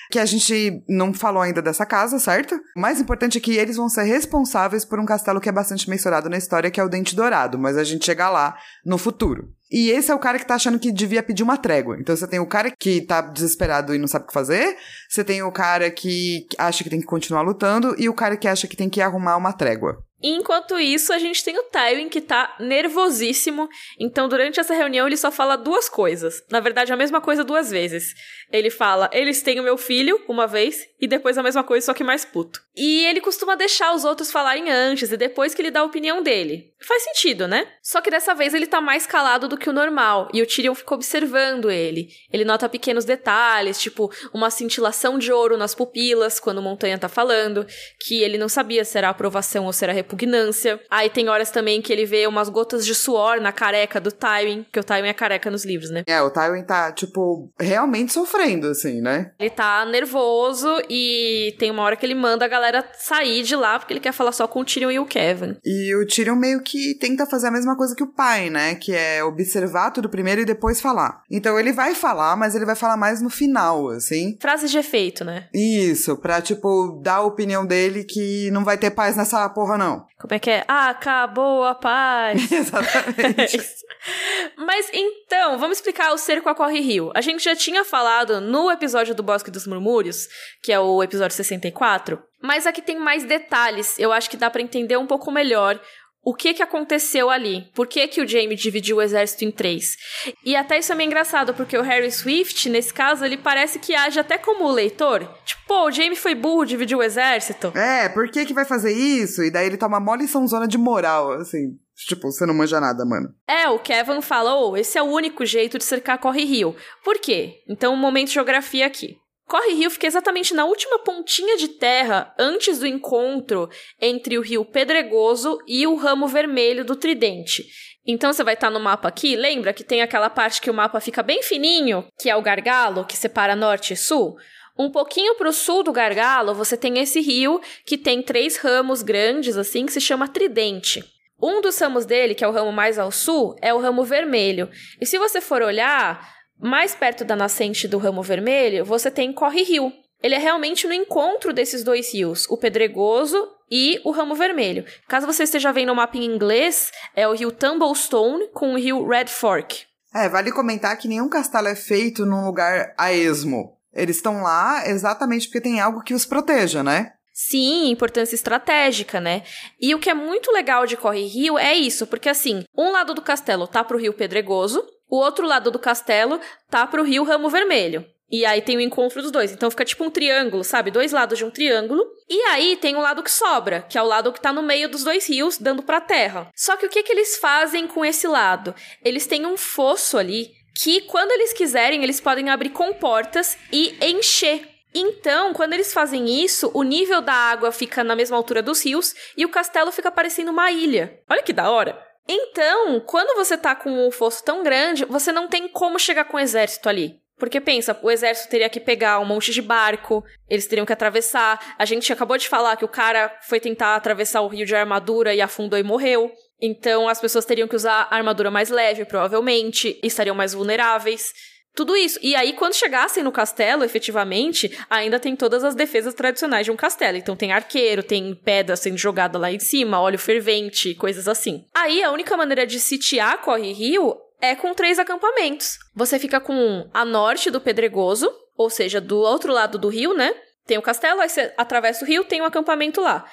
Que 0.09 0.19
a 0.19 0.25
gente 0.25 0.85
não 0.87 1.13
falou 1.13 1.41
ainda 1.41 1.61
dessa 1.61 1.85
casa, 1.85 2.17
certo? 2.17 2.55
O 2.75 2.79
mais 2.79 3.01
importante 3.01 3.37
é 3.37 3.41
que 3.41 3.57
eles 3.57 3.75
vão 3.75 3.89
ser 3.89 4.03
responsáveis 4.03 4.85
por 4.85 5.01
um 5.01 5.05
castelo 5.05 5.41
que 5.41 5.49
é 5.49 5.51
bastante 5.51 5.89
mensurado 5.89 6.29
na 6.29 6.37
história, 6.37 6.71
que 6.71 6.79
é 6.79 6.83
o 6.83 6.87
Dente 6.87 7.13
Dourado, 7.13 7.59
mas 7.59 7.77
a 7.77 7.83
gente 7.83 8.05
chega 8.05 8.29
lá 8.29 8.55
no 8.85 8.97
futuro. 8.97 9.53
E 9.71 9.89
esse 9.89 10.11
é 10.11 10.15
o 10.15 10.19
cara 10.19 10.39
que 10.39 10.45
tá 10.45 10.55
achando 10.55 10.79
que 10.79 10.91
devia 10.91 11.21
pedir 11.21 11.43
uma 11.43 11.57
trégua. 11.57 11.97
Então 11.99 12.15
você 12.15 12.27
tem 12.27 12.39
o 12.39 12.47
cara 12.47 12.71
que 12.71 13.01
tá 13.01 13.21
desesperado 13.21 13.93
e 13.93 13.97
não 13.97 14.07
sabe 14.07 14.25
o 14.25 14.27
que 14.27 14.33
fazer, 14.33 14.77
você 15.09 15.23
tem 15.23 15.43
o 15.43 15.51
cara 15.51 15.91
que 15.91 16.45
acha 16.57 16.83
que 16.83 16.89
tem 16.89 16.99
que 16.99 17.05
continuar 17.05 17.41
lutando 17.41 17.95
e 17.97 18.07
o 18.07 18.13
cara 18.13 18.37
que 18.37 18.47
acha 18.47 18.67
que 18.67 18.77
tem 18.77 18.89
que 18.89 19.01
arrumar 19.01 19.35
uma 19.35 19.53
trégua. 19.53 19.97
Enquanto 20.21 20.79
isso, 20.79 21.13
a 21.13 21.19
gente 21.19 21.43
tem 21.43 21.57
o 21.57 21.63
Tywin 21.63 22.09
que 22.09 22.21
tá 22.21 22.55
nervosíssimo. 22.59 23.69
Então, 23.99 24.27
durante 24.27 24.59
essa 24.59 24.73
reunião, 24.73 25.05
ele 25.05 25.17
só 25.17 25.31
fala 25.31 25.55
duas 25.55 25.87
coisas. 25.87 26.43
Na 26.49 26.59
verdade, 26.59 26.91
a 26.91 26.97
mesma 26.97 27.21
coisa 27.21 27.43
duas 27.43 27.69
vezes. 27.69 28.15
Ele 28.51 28.69
fala, 28.69 29.09
eles 29.11 29.41
têm 29.41 29.59
o 29.59 29.63
meu 29.63 29.77
filho, 29.77 30.19
uma 30.27 30.47
vez, 30.47 30.87
e 30.99 31.07
depois 31.07 31.37
a 31.37 31.43
mesma 31.43 31.63
coisa, 31.63 31.85
só 31.85 31.93
que 31.93 32.03
mais 32.03 32.23
puto. 32.23 32.61
E 32.75 33.05
ele 33.05 33.19
costuma 33.19 33.55
deixar 33.55 33.93
os 33.93 34.05
outros 34.05 34.31
falarem 34.31 34.69
antes 34.71 35.11
e 35.11 35.17
depois 35.17 35.53
que 35.53 35.61
ele 35.61 35.71
dá 35.71 35.81
a 35.81 35.83
opinião 35.83 36.23
dele. 36.23 36.71
Faz 36.79 37.03
sentido, 37.03 37.47
né? 37.47 37.67
Só 37.81 37.99
que 38.01 38.09
dessa 38.09 38.35
vez 38.35 38.53
ele 38.53 38.67
tá 38.67 38.79
mais 38.79 39.05
calado 39.05 39.47
do 39.47 39.57
que 39.57 39.69
o 39.69 39.73
normal, 39.73 40.29
e 40.31 40.41
o 40.41 40.45
Tyrion 40.45 40.75
fica 40.75 40.93
observando 40.93 41.71
ele. 41.71 42.07
Ele 42.31 42.45
nota 42.45 42.69
pequenos 42.69 43.03
detalhes, 43.03 43.81
tipo 43.81 44.11
uma 44.33 44.49
cintilação 44.49 45.17
de 45.17 45.31
ouro 45.31 45.57
nas 45.57 45.73
pupilas 45.73 46.39
quando 46.39 46.61
Montanha 46.61 46.97
tá 46.97 47.09
falando, 47.09 47.65
que 47.99 48.21
ele 48.21 48.37
não 48.37 48.47
sabia 48.47 48.85
se 48.85 48.97
era 48.97 49.09
aprovação 49.09 49.65
ou 49.65 49.73
se 49.73 49.83
era 49.83 49.91
repugnância. 50.07 50.79
Aí 50.89 51.09
tem 51.09 51.27
horas 51.27 51.51
também 51.51 51.81
que 51.81 51.91
ele 51.91 52.05
vê 52.05 52.25
umas 52.25 52.49
gotas 52.49 52.85
de 52.85 52.95
suor 52.95 53.41
na 53.41 53.51
careca 53.51 53.99
do 53.99 54.11
Tywin, 54.11 54.65
que 54.71 54.79
o 54.79 54.83
Tywin 54.83 55.09
é 55.09 55.13
careca 55.13 55.51
nos 55.51 55.65
livros, 55.65 55.89
né? 55.89 56.03
É, 56.07 56.21
o 56.21 56.29
Tywin 56.29 56.63
tá, 56.63 56.91
tipo, 56.91 57.49
realmente 57.59 58.13
sofrendo, 58.13 58.67
assim, 58.67 59.01
né? 59.01 59.31
Ele 59.37 59.49
tá 59.49 59.85
nervoso 59.85 60.81
e 60.89 61.55
tem 61.59 61.69
uma 61.69 61.83
hora 61.83 61.95
que 61.95 62.05
ele 62.05 62.15
manda 62.15 62.45
a 62.45 62.47
galera 62.47 62.87
sair 62.97 63.43
de 63.43 63.55
lá 63.55 63.77
porque 63.77 63.93
ele 63.93 63.99
quer 63.99 64.13
falar 64.13 64.31
só 64.31 64.47
com 64.47 64.61
o 64.61 64.65
Tyrion 64.65 64.91
e 64.91 64.99
o 64.99 65.05
Kevin. 65.05 65.57
E 65.65 65.93
o 65.95 66.05
Tyrion 66.07 66.35
meio 66.35 66.61
que 66.61 66.95
tenta 66.95 67.25
fazer 67.25 67.47
a 67.47 67.51
mesma 67.51 67.75
coisa 67.75 67.95
que 67.95 68.03
o 68.03 68.13
pai, 68.13 68.49
né? 68.49 68.75
Que 68.75 68.93
é 68.93 69.23
observar 69.23 69.91
tudo 69.91 70.09
primeiro 70.09 70.41
e 70.41 70.45
depois 70.45 70.79
falar. 70.79 71.21
Então 71.29 71.59
ele 71.59 71.73
vai 71.73 71.93
falar, 71.93 72.35
mas 72.35 72.55
ele 72.55 72.65
vai 72.65 72.75
falar 72.75 72.97
mais 72.97 73.21
no 73.21 73.29
final, 73.29 73.89
assim. 73.89 74.37
Frases 74.39 74.71
de 74.71 74.77
efeito, 74.77 75.25
né? 75.25 75.47
Isso, 75.53 76.15
pra, 76.17 76.41
tipo, 76.41 76.99
dar 77.03 77.17
a 77.17 77.21
opinião 77.21 77.65
dele 77.65 78.03
que 78.03 78.49
não 78.51 78.63
vai 78.63 78.77
ter 78.77 78.91
paz 78.91 79.17
nessa 79.17 79.47
porra, 79.49 79.77
não. 79.77 79.96
Como 80.19 80.33
é 80.33 80.39
que 80.39 80.49
é? 80.49 80.63
Acabou 80.67 81.63
a 81.63 81.75
paz. 81.75 82.49
Exatamente. 82.51 83.59
Mas 84.57 84.89
então, 84.93 85.57
vamos 85.57 85.77
explicar 85.77 86.11
o 86.13 86.17
cerco 86.17 86.49
a 86.49 86.55
Corre 86.55 86.79
Rio. 86.79 87.11
A 87.15 87.21
gente 87.21 87.43
já 87.43 87.55
tinha 87.55 87.83
falado 87.83 88.39
no 88.41 88.69
episódio 88.71 89.13
do 89.13 89.23
Bosque 89.23 89.51
dos 89.51 89.67
Murmúrios, 89.67 90.27
que 90.63 90.71
é 90.71 90.79
o 90.79 91.03
episódio 91.03 91.35
64, 91.35 92.21
mas 92.41 92.67
aqui 92.67 92.81
tem 92.81 92.99
mais 92.99 93.23
detalhes. 93.23 93.97
Eu 93.97 94.11
acho 94.11 94.29
que 94.29 94.37
dá 94.37 94.49
para 94.49 94.61
entender 94.61 94.97
um 94.97 95.07
pouco 95.07 95.31
melhor 95.31 95.79
o 96.27 96.33
que 96.33 96.53
que 96.53 96.61
aconteceu 96.61 97.29
ali? 97.29 97.71
Por 97.73 97.87
que 97.87 98.05
que 98.05 98.19
o 98.19 98.27
Jaime 98.27 98.53
dividiu 98.53 98.97
o 98.97 99.01
exército 99.01 99.45
em 99.45 99.49
três? 99.49 99.95
E 100.43 100.57
até 100.57 100.77
isso 100.77 100.91
é 100.91 100.95
meio 100.95 101.07
engraçado, 101.07 101.53
porque 101.53 101.77
o 101.77 101.81
Harry 101.81 102.11
Swift, 102.11 102.69
nesse 102.69 102.93
caso, 102.93 103.23
ele 103.23 103.37
parece 103.37 103.79
que 103.79 103.95
age 103.95 104.19
até 104.19 104.37
como 104.37 104.65
o 104.65 104.71
leitor. 104.73 105.25
Tipo, 105.45 105.61
pô, 105.65 105.85
o 105.85 105.91
Jaime 105.91 106.17
foi 106.17 106.35
burro, 106.35 106.65
dividiu 106.65 106.97
o 106.97 107.03
exército. 107.03 107.71
É, 107.73 108.09
por 108.09 108.29
que 108.29 108.45
que 108.45 108.53
vai 108.53 108.65
fazer 108.65 108.91
isso? 108.91 109.41
E 109.41 109.49
daí 109.49 109.67
ele 109.67 109.77
toma 109.77 110.01
mó 110.01 110.15
liçãozona 110.15 110.67
de 110.67 110.77
moral, 110.77 111.31
assim. 111.31 111.77
Tipo, 111.95 112.29
você 112.29 112.45
não 112.45 112.53
manja 112.53 112.81
nada, 112.81 113.05
mano. 113.05 113.29
É, 113.47 113.69
o 113.69 113.79
Kevin 113.79 114.19
falou, 114.21 114.71
oh, 114.71 114.77
esse 114.77 114.97
é 114.97 115.01
o 115.01 115.05
único 115.05 115.45
jeito 115.45 115.77
de 115.77 115.85
cercar 115.85 116.17
Corre 116.17 116.43
Rio. 116.43 116.75
Por 117.05 117.19
quê? 117.19 117.63
Então, 117.69 117.93
um 117.93 117.97
momento 117.97 118.27
de 118.27 118.33
geografia 118.33 118.85
aqui. 118.85 119.15
Corre 119.47 119.73
Rio 119.75 119.89
fica 119.89 120.05
exatamente 120.05 120.53
na 120.53 120.65
última 120.65 120.99
pontinha 120.99 121.55
de 121.55 121.69
terra 121.69 122.35
antes 122.37 122.79
do 122.79 122.85
encontro 122.85 123.69
entre 123.99 124.37
o 124.37 124.41
rio 124.41 124.65
Pedregoso 124.65 125.57
e 125.65 125.87
o 125.87 125.95
ramo 125.95 126.27
vermelho 126.27 126.83
do 126.83 126.97
Tridente. 126.97 127.65
Então 128.05 128.33
você 128.33 128.43
vai 128.43 128.55
estar 128.55 128.69
no 128.69 128.79
mapa 128.79 129.07
aqui, 129.07 129.37
lembra 129.37 129.71
que 129.71 129.85
tem 129.85 130.01
aquela 130.01 130.29
parte 130.29 130.59
que 130.59 130.69
o 130.69 130.73
mapa 130.73 130.99
fica 130.99 131.23
bem 131.23 131.41
fininho, 131.41 132.05
que 132.19 132.29
é 132.29 132.35
o 132.35 132.41
gargalo, 132.41 133.05
que 133.05 133.15
separa 133.15 133.55
norte 133.55 133.93
e 133.93 133.97
sul? 133.97 134.35
Um 134.77 134.91
pouquinho 134.91 135.35
para 135.35 135.49
o 135.49 135.53
sul 135.53 135.81
do 135.81 135.93
gargalo, 135.93 136.53
você 136.53 136.75
tem 136.75 136.99
esse 136.99 137.21
rio 137.21 137.61
que 137.85 137.97
tem 137.97 138.21
três 138.21 138.57
ramos 138.57 139.01
grandes, 139.01 139.55
assim, 139.55 139.85
que 139.85 139.93
se 139.93 140.01
chama 140.01 140.27
Tridente. 140.27 141.03
Um 141.41 141.61
dos 141.61 141.79
ramos 141.79 142.05
dele, 142.05 142.35
que 142.35 142.43
é 142.43 142.47
o 142.47 142.51
ramo 142.51 142.71
mais 142.71 142.99
ao 142.99 143.11
sul, 143.11 143.55
é 143.61 143.73
o 143.73 143.79
ramo 143.79 144.03
vermelho. 144.03 144.69
E 144.99 145.05
se 145.05 145.17
você 145.17 145.39
for 145.39 145.61
olhar, 145.61 146.36
mais 146.59 146.95
perto 146.95 147.23
da 147.23 147.35
nascente 147.35 147.87
do 147.87 147.97
ramo 147.97 148.21
vermelho, 148.21 148.85
você 148.85 149.11
tem 149.11 149.31
Corre 149.31 149.63
Rio. 149.63 149.91
Ele 150.21 150.35
é 150.35 150.39
realmente 150.39 150.87
no 150.87 150.93
encontro 150.93 151.53
desses 151.53 151.83
dois 151.83 152.11
rios, 152.13 152.47
o 152.49 152.57
Pedregoso 152.57 153.37
e 153.69 154.01
o 154.03 154.11
Ramo 154.11 154.33
Vermelho. 154.33 154.83
Caso 155.07 155.27
você 155.27 155.43
esteja 155.43 155.71
vendo 155.71 155.91
o 155.91 155.95
mapa 155.95 156.17
em 156.17 156.25
inglês, 156.25 156.91
é 157.15 157.27
o 157.27 157.33
rio 157.33 157.51
Tumblestone 157.51 158.47
com 158.53 158.73
o 158.73 158.77
rio 158.77 159.07
Red 159.07 159.27
Fork. 159.27 159.85
É, 160.15 160.27
vale 160.27 160.51
comentar 160.51 160.97
que 160.97 161.07
nenhum 161.07 161.29
castelo 161.29 161.67
é 161.67 161.75
feito 161.75 162.25
num 162.25 162.45
lugar 162.45 162.93
a 162.97 163.13
esmo. 163.13 163.77
Eles 163.93 164.15
estão 164.15 164.41
lá 164.41 164.87
exatamente 164.87 165.47
porque 165.47 165.61
tem 165.61 165.79
algo 165.79 166.01
que 166.01 166.13
os 166.13 166.25
proteja, 166.25 166.81
né? 166.81 167.13
Sim, 167.31 167.91
importância 167.91 168.33
estratégica, 168.33 169.21
né? 169.21 169.43
E 169.79 169.93
o 169.93 169.99
que 169.99 170.09
é 170.09 170.13
muito 170.15 170.51
legal 170.51 170.87
de 170.87 170.97
Corre 170.97 171.27
Rio 171.27 171.59
é 171.59 171.75
isso, 171.75 172.07
porque 172.07 172.29
assim, 172.29 172.63
um 172.75 172.91
lado 172.91 173.13
do 173.13 173.21
castelo 173.21 173.67
tá 173.67 173.83
pro 173.83 173.99
rio 173.99 174.13
Pedregoso, 174.13 174.83
o 175.09 175.17
outro 175.17 175.45
lado 175.45 175.71
do 175.71 175.79
castelo 175.79 176.39
tá 176.69 176.85
pro 176.85 177.03
rio 177.03 177.23
Ramo 177.23 177.49
Vermelho. 177.49 178.05
E 178.29 178.45
aí 178.45 178.61
tem 178.61 178.75
o 178.75 178.81
encontro 178.81 179.21
dos 179.21 179.31
dois. 179.31 179.51
Então 179.51 179.71
fica 179.71 179.85
tipo 179.85 180.03
um 180.03 180.09
triângulo, 180.09 180.63
sabe? 180.63 180.91
Dois 180.91 181.13
lados 181.13 181.37
de 181.37 181.45
um 181.45 181.49
triângulo. 181.49 182.03
E 182.29 182.41
aí 182.49 182.75
tem 182.75 182.95
o 182.95 182.99
lado 182.99 183.23
que 183.23 183.31
sobra, 183.31 183.81
que 183.83 183.97
é 183.97 184.01
o 184.01 184.05
lado 184.05 184.33
que 184.33 184.41
tá 184.41 184.51
no 184.51 184.61
meio 184.61 184.89
dos 184.89 185.03
dois 185.03 185.27
rios, 185.29 185.57
dando 185.57 185.81
pra 185.81 186.01
terra. 186.01 186.49
Só 186.53 186.75
que 186.75 186.85
o 186.85 186.89
que, 186.89 187.03
que 187.03 187.11
eles 187.11 187.37
fazem 187.37 187.87
com 187.87 188.03
esse 188.03 188.27
lado? 188.27 188.75
Eles 189.03 189.25
têm 189.25 189.45
um 189.45 189.55
fosso 189.55 190.17
ali 190.17 190.51
que, 190.75 191.01
quando 191.01 191.31
eles 191.31 191.53
quiserem, 191.53 192.03
eles 192.03 192.19
podem 192.19 192.49
abrir 192.49 192.69
comportas 192.69 193.57
e 193.71 193.95
encher 194.01 194.67
Então, 194.93 195.53
quando 195.53 195.73
eles 195.73 195.93
fazem 195.93 196.43
isso, 196.43 196.69
o 196.73 196.83
nível 196.83 197.21
da 197.21 197.33
água 197.33 197.71
fica 197.71 198.03
na 198.03 198.15
mesma 198.15 198.35
altura 198.35 198.61
dos 198.61 198.83
rios 198.83 199.13
e 199.37 199.45
o 199.45 199.49
castelo 199.49 199.91
fica 199.91 200.11
parecendo 200.11 200.51
uma 200.51 200.71
ilha. 200.71 201.19
Olha 201.29 201.43
que 201.43 201.53
da 201.53 201.69
hora! 201.71 202.06
Então, 202.27 202.99
quando 203.01 203.35
você 203.35 203.57
tá 203.57 203.73
com 203.73 204.07
um 204.07 204.11
fosso 204.11 204.43
tão 204.43 204.63
grande, 204.63 205.05
você 205.05 205.31
não 205.31 205.47
tem 205.47 205.67
como 205.67 205.97
chegar 205.97 206.25
com 206.25 206.37
o 206.37 206.39
exército 206.39 206.89
ali. 206.89 207.21
Porque 207.37 207.61
pensa, 207.61 207.97
o 208.01 208.09
exército 208.09 208.49
teria 208.49 208.69
que 208.69 208.79
pegar 208.79 209.19
um 209.19 209.25
monte 209.25 209.51
de 209.51 209.61
barco, 209.61 210.23
eles 210.49 210.65
teriam 210.65 210.85
que 210.85 210.93
atravessar. 210.93 211.75
A 211.77 211.85
gente 211.85 212.11
acabou 212.11 212.35
de 212.35 212.49
falar 212.49 212.75
que 212.75 212.85
o 212.85 212.89
cara 212.89 213.31
foi 213.43 213.59
tentar 213.59 213.95
atravessar 213.95 214.41
o 214.41 214.47
rio 214.47 214.65
de 214.65 214.75
armadura 214.75 215.35
e 215.35 215.41
afundou 215.41 215.77
e 215.77 215.83
morreu. 215.83 216.31
Então 216.59 217.07
as 217.07 217.21
pessoas 217.21 217.45
teriam 217.45 217.67
que 217.67 217.75
usar 217.75 218.07
armadura 218.09 218.49
mais 218.49 218.69
leve, 218.69 219.05
provavelmente, 219.05 219.99
e 220.01 220.07
estariam 220.07 220.35
mais 220.35 220.53
vulneráveis. 220.53 221.31
Tudo 221.77 221.95
isso. 221.95 222.17
E 222.23 222.35
aí, 222.35 222.53
quando 222.53 222.73
chegassem 222.73 223.21
no 223.21 223.31
castelo, 223.31 223.83
efetivamente, 223.83 224.75
ainda 224.89 225.19
tem 225.19 225.35
todas 225.35 225.63
as 225.63 225.75
defesas 225.75 226.15
tradicionais 226.15 226.65
de 226.65 226.71
um 226.71 226.75
castelo. 226.75 227.19
Então 227.19 227.35
tem 227.35 227.51
arqueiro, 227.51 228.01
tem 228.01 228.33
pedra 228.33 228.75
sendo 228.75 228.97
jogada 228.97 229.37
lá 229.37 229.51
em 229.51 229.59
cima, 229.59 230.01
óleo 230.01 230.17
fervente, 230.17 230.95
coisas 230.95 231.27
assim. 231.27 231.65
Aí 231.75 232.01
a 232.01 232.11
única 232.11 232.35
maneira 232.35 232.65
de 232.65 232.79
sitiar 232.79 233.43
Corre 233.43 233.73
Rio 233.73 234.17
é 234.41 234.55
com 234.55 234.73
três 234.73 234.97
acampamentos. 234.97 235.77
Você 235.93 236.17
fica 236.17 236.39
com 236.39 236.89
a 236.91 237.05
norte 237.05 237.51
do 237.51 237.61
Pedregoso, 237.61 238.27
ou 238.57 238.71
seja, 238.71 238.99
do 238.99 239.19
outro 239.19 239.53
lado 239.53 239.77
do 239.77 239.87
rio, 239.87 240.15
né? 240.15 240.33
Tem 240.65 240.79
o 240.79 240.81
castelo, 240.81 241.21
aí 241.21 241.29
você 241.29 241.53
atravessa 241.55 242.03
o 242.03 242.07
rio, 242.07 242.23
tem 242.23 242.41
um 242.41 242.45
acampamento 242.45 243.01
lá 243.01 243.23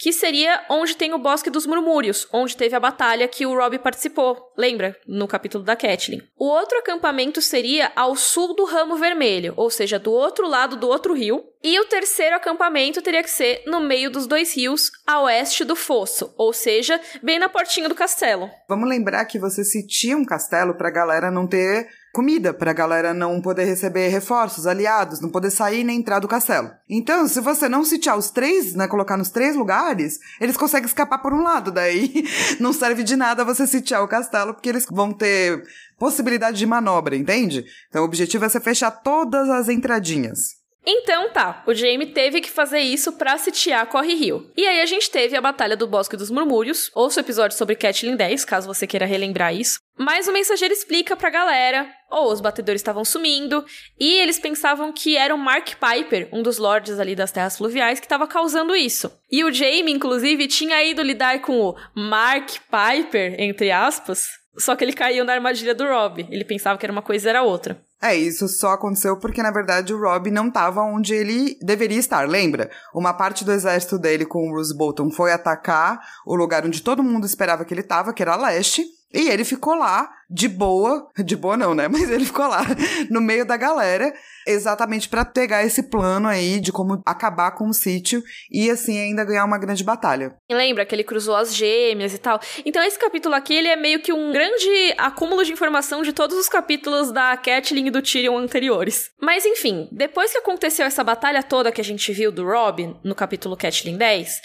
que 0.00 0.14
seria 0.14 0.64
onde 0.70 0.96
tem 0.96 1.12
o 1.12 1.18
Bosque 1.18 1.50
dos 1.50 1.66
Murmúrios, 1.66 2.26
onde 2.32 2.56
teve 2.56 2.74
a 2.74 2.80
batalha 2.80 3.28
que 3.28 3.44
o 3.44 3.54
Robb 3.54 3.78
participou, 3.80 4.50
lembra? 4.56 4.96
No 5.06 5.28
capítulo 5.28 5.62
da 5.62 5.76
Catelyn. 5.76 6.22
O 6.38 6.46
outro 6.46 6.78
acampamento 6.78 7.42
seria 7.42 7.92
ao 7.94 8.16
sul 8.16 8.56
do 8.56 8.64
Ramo 8.64 8.96
Vermelho, 8.96 9.52
ou 9.58 9.68
seja, 9.68 9.98
do 9.98 10.10
outro 10.10 10.48
lado 10.48 10.74
do 10.76 10.88
outro 10.88 11.12
rio. 11.12 11.44
E 11.62 11.78
o 11.78 11.84
terceiro 11.84 12.36
acampamento 12.36 13.02
teria 13.02 13.22
que 13.22 13.30
ser 13.30 13.62
no 13.66 13.80
meio 13.80 14.10
dos 14.10 14.26
dois 14.26 14.56
rios, 14.56 14.90
a 15.06 15.20
oeste 15.20 15.62
do 15.62 15.76
fosso, 15.76 16.32
ou 16.38 16.54
seja, 16.54 16.98
bem 17.22 17.38
na 17.38 17.50
portinha 17.50 17.86
do 17.86 17.94
castelo. 17.94 18.50
Vamos 18.66 18.88
lembrar 18.88 19.26
que 19.26 19.38
você 19.38 19.62
sitia 19.62 20.16
um 20.16 20.24
castelo 20.24 20.74
pra 20.74 20.90
galera 20.90 21.30
não 21.30 21.46
ter 21.46 21.86
comida 22.12 22.52
para 22.52 22.70
a 22.70 22.74
galera 22.74 23.14
não 23.14 23.40
poder 23.40 23.64
receber 23.64 24.08
reforços, 24.08 24.66
aliados, 24.66 25.20
não 25.20 25.28
poder 25.28 25.50
sair 25.50 25.84
nem 25.84 25.98
entrar 25.98 26.18
do 26.18 26.26
castelo. 26.26 26.70
Então, 26.88 27.28
se 27.28 27.40
você 27.40 27.68
não 27.68 27.84
sitiar 27.84 28.16
os 28.16 28.30
três, 28.30 28.74
né, 28.74 28.88
colocar 28.88 29.16
nos 29.16 29.30
três 29.30 29.54
lugares, 29.54 30.18
eles 30.40 30.56
conseguem 30.56 30.86
escapar 30.86 31.18
por 31.18 31.32
um 31.32 31.42
lado, 31.42 31.70
daí 31.70 32.24
não 32.58 32.72
serve 32.72 33.02
de 33.02 33.16
nada 33.16 33.44
você 33.44 33.66
sitiar 33.66 34.02
o 34.02 34.08
castelo, 34.08 34.54
porque 34.54 34.68
eles 34.68 34.86
vão 34.90 35.12
ter 35.12 35.62
possibilidade 35.98 36.58
de 36.58 36.66
manobra, 36.66 37.14
entende? 37.14 37.64
Então, 37.88 38.02
o 38.02 38.06
objetivo 38.06 38.44
é 38.44 38.48
você 38.48 38.60
fechar 38.60 38.90
todas 38.90 39.48
as 39.48 39.68
entradinhas. 39.68 40.59
Então 40.84 41.28
tá, 41.30 41.62
o 41.66 41.74
Jaime 41.74 42.06
teve 42.06 42.40
que 42.40 42.50
fazer 42.50 42.80
isso 42.80 43.12
pra 43.12 43.36
sitiar 43.36 43.86
Corre 43.86 44.14
Rio. 44.14 44.50
E 44.56 44.66
aí 44.66 44.80
a 44.80 44.86
gente 44.86 45.10
teve 45.10 45.36
a 45.36 45.40
Batalha 45.40 45.76
do 45.76 45.86
Bosque 45.86 46.16
dos 46.16 46.30
Murmúrios, 46.30 46.90
ouça 46.94 47.20
o 47.20 47.22
episódio 47.22 47.56
sobre 47.56 47.76
Catelyn 47.76 48.16
10, 48.16 48.44
caso 48.44 48.66
você 48.66 48.86
queira 48.86 49.04
relembrar 49.04 49.54
isso. 49.54 49.78
Mas 49.98 50.26
o 50.26 50.32
mensageiro 50.32 50.72
explica 50.72 51.14
pra 51.14 51.28
galera, 51.28 51.86
ou 52.10 52.32
os 52.32 52.40
batedores 52.40 52.80
estavam 52.80 53.04
sumindo, 53.04 53.62
e 53.98 54.14
eles 54.14 54.38
pensavam 54.38 54.90
que 54.92 55.16
era 55.16 55.34
o 55.34 55.38
Mark 55.38 55.74
Piper, 55.74 56.28
um 56.32 56.42
dos 56.42 56.56
lords 56.56 56.98
ali 56.98 57.14
das 57.14 57.30
terras 57.30 57.58
fluviais, 57.58 58.00
que 58.00 58.06
estava 58.06 58.26
causando 58.26 58.74
isso. 58.74 59.12
E 59.30 59.44
o 59.44 59.52
Jaime, 59.52 59.92
inclusive, 59.92 60.48
tinha 60.48 60.82
ido 60.82 61.02
lidar 61.02 61.42
com 61.42 61.60
o 61.60 61.76
Mark 61.94 62.48
Piper, 62.70 63.34
entre 63.38 63.70
aspas, 63.70 64.28
só 64.56 64.74
que 64.74 64.82
ele 64.82 64.92
caiu 64.92 65.24
na 65.24 65.34
armadilha 65.34 65.74
do 65.74 65.84
Rob. 65.84 66.26
Ele 66.30 66.44
pensava 66.44 66.78
que 66.78 66.86
era 66.86 66.92
uma 66.92 67.02
coisa 67.02 67.28
e 67.28 67.30
era 67.30 67.42
outra. 67.42 67.80
É, 68.02 68.16
isso 68.16 68.48
só 68.48 68.72
aconteceu 68.72 69.18
porque, 69.18 69.42
na 69.42 69.50
verdade, 69.50 69.92
o 69.92 70.00
Rob 70.00 70.30
não 70.30 70.48
estava 70.48 70.80
onde 70.82 71.12
ele 71.12 71.58
deveria 71.60 71.98
estar, 71.98 72.26
lembra? 72.26 72.70
Uma 72.94 73.12
parte 73.12 73.44
do 73.44 73.52
exército 73.52 73.98
dele 73.98 74.24
com 74.24 74.48
o 74.48 74.52
Bruce 74.52 74.74
Bolton 74.74 75.10
foi 75.10 75.32
atacar 75.32 76.00
o 76.24 76.34
lugar 76.34 76.64
onde 76.64 76.82
todo 76.82 77.02
mundo 77.02 77.26
esperava 77.26 77.64
que 77.64 77.74
ele 77.74 77.82
estava, 77.82 78.14
que 78.14 78.22
era 78.22 78.32
a 78.32 78.36
leste, 78.36 78.86
e 79.12 79.28
ele 79.28 79.44
ficou 79.44 79.74
lá, 79.74 80.10
de 80.30 80.48
boa, 80.48 81.08
de 81.18 81.34
boa 81.34 81.56
não, 81.56 81.74
né? 81.74 81.88
Mas 81.90 82.08
ele 82.08 82.24
ficou 82.24 82.46
lá, 82.46 82.64
no 83.10 83.20
meio 83.20 83.44
da 83.44 83.56
galera, 83.56 84.14
exatamente 84.46 85.08
para 85.08 85.24
pegar 85.24 85.64
esse 85.64 85.84
plano 85.90 86.28
aí 86.28 86.60
de 86.60 86.70
como 86.70 87.02
acabar 87.04 87.50
com 87.52 87.68
o 87.68 87.74
sítio 87.74 88.22
e 88.50 88.70
assim 88.70 88.98
ainda 88.98 89.24
ganhar 89.24 89.44
uma 89.44 89.58
grande 89.58 89.82
batalha. 89.82 90.36
Lembra 90.50 90.86
que 90.86 90.94
ele 90.94 91.04
cruzou 91.04 91.34
as 91.34 91.54
gêmeas 91.54 92.14
e 92.14 92.18
tal. 92.18 92.40
Então 92.64 92.82
esse 92.82 92.98
capítulo 92.98 93.34
aqui, 93.34 93.54
ele 93.54 93.68
é 93.68 93.76
meio 93.76 94.00
que 94.00 94.12
um 94.12 94.32
grande 94.32 94.94
acúmulo 94.96 95.44
de 95.44 95.52
informação 95.52 96.02
de 96.02 96.12
todos 96.12 96.36
os 96.36 96.48
capítulos 96.48 97.10
da 97.10 97.36
Catelyn 97.36 97.86
e 97.86 97.90
do 97.90 98.02
Tyrion 98.02 98.38
anteriores. 98.38 99.10
Mas 99.20 99.44
enfim, 99.44 99.88
depois 99.90 100.30
que 100.30 100.38
aconteceu 100.38 100.86
essa 100.86 101.02
batalha 101.02 101.42
toda 101.42 101.72
que 101.72 101.80
a 101.80 101.84
gente 101.84 102.12
viu 102.12 102.30
do 102.30 102.44
Robin 102.44 102.96
no 103.02 103.14
capítulo 103.14 103.56
Catelyn 103.56 103.96
10, 103.96 104.40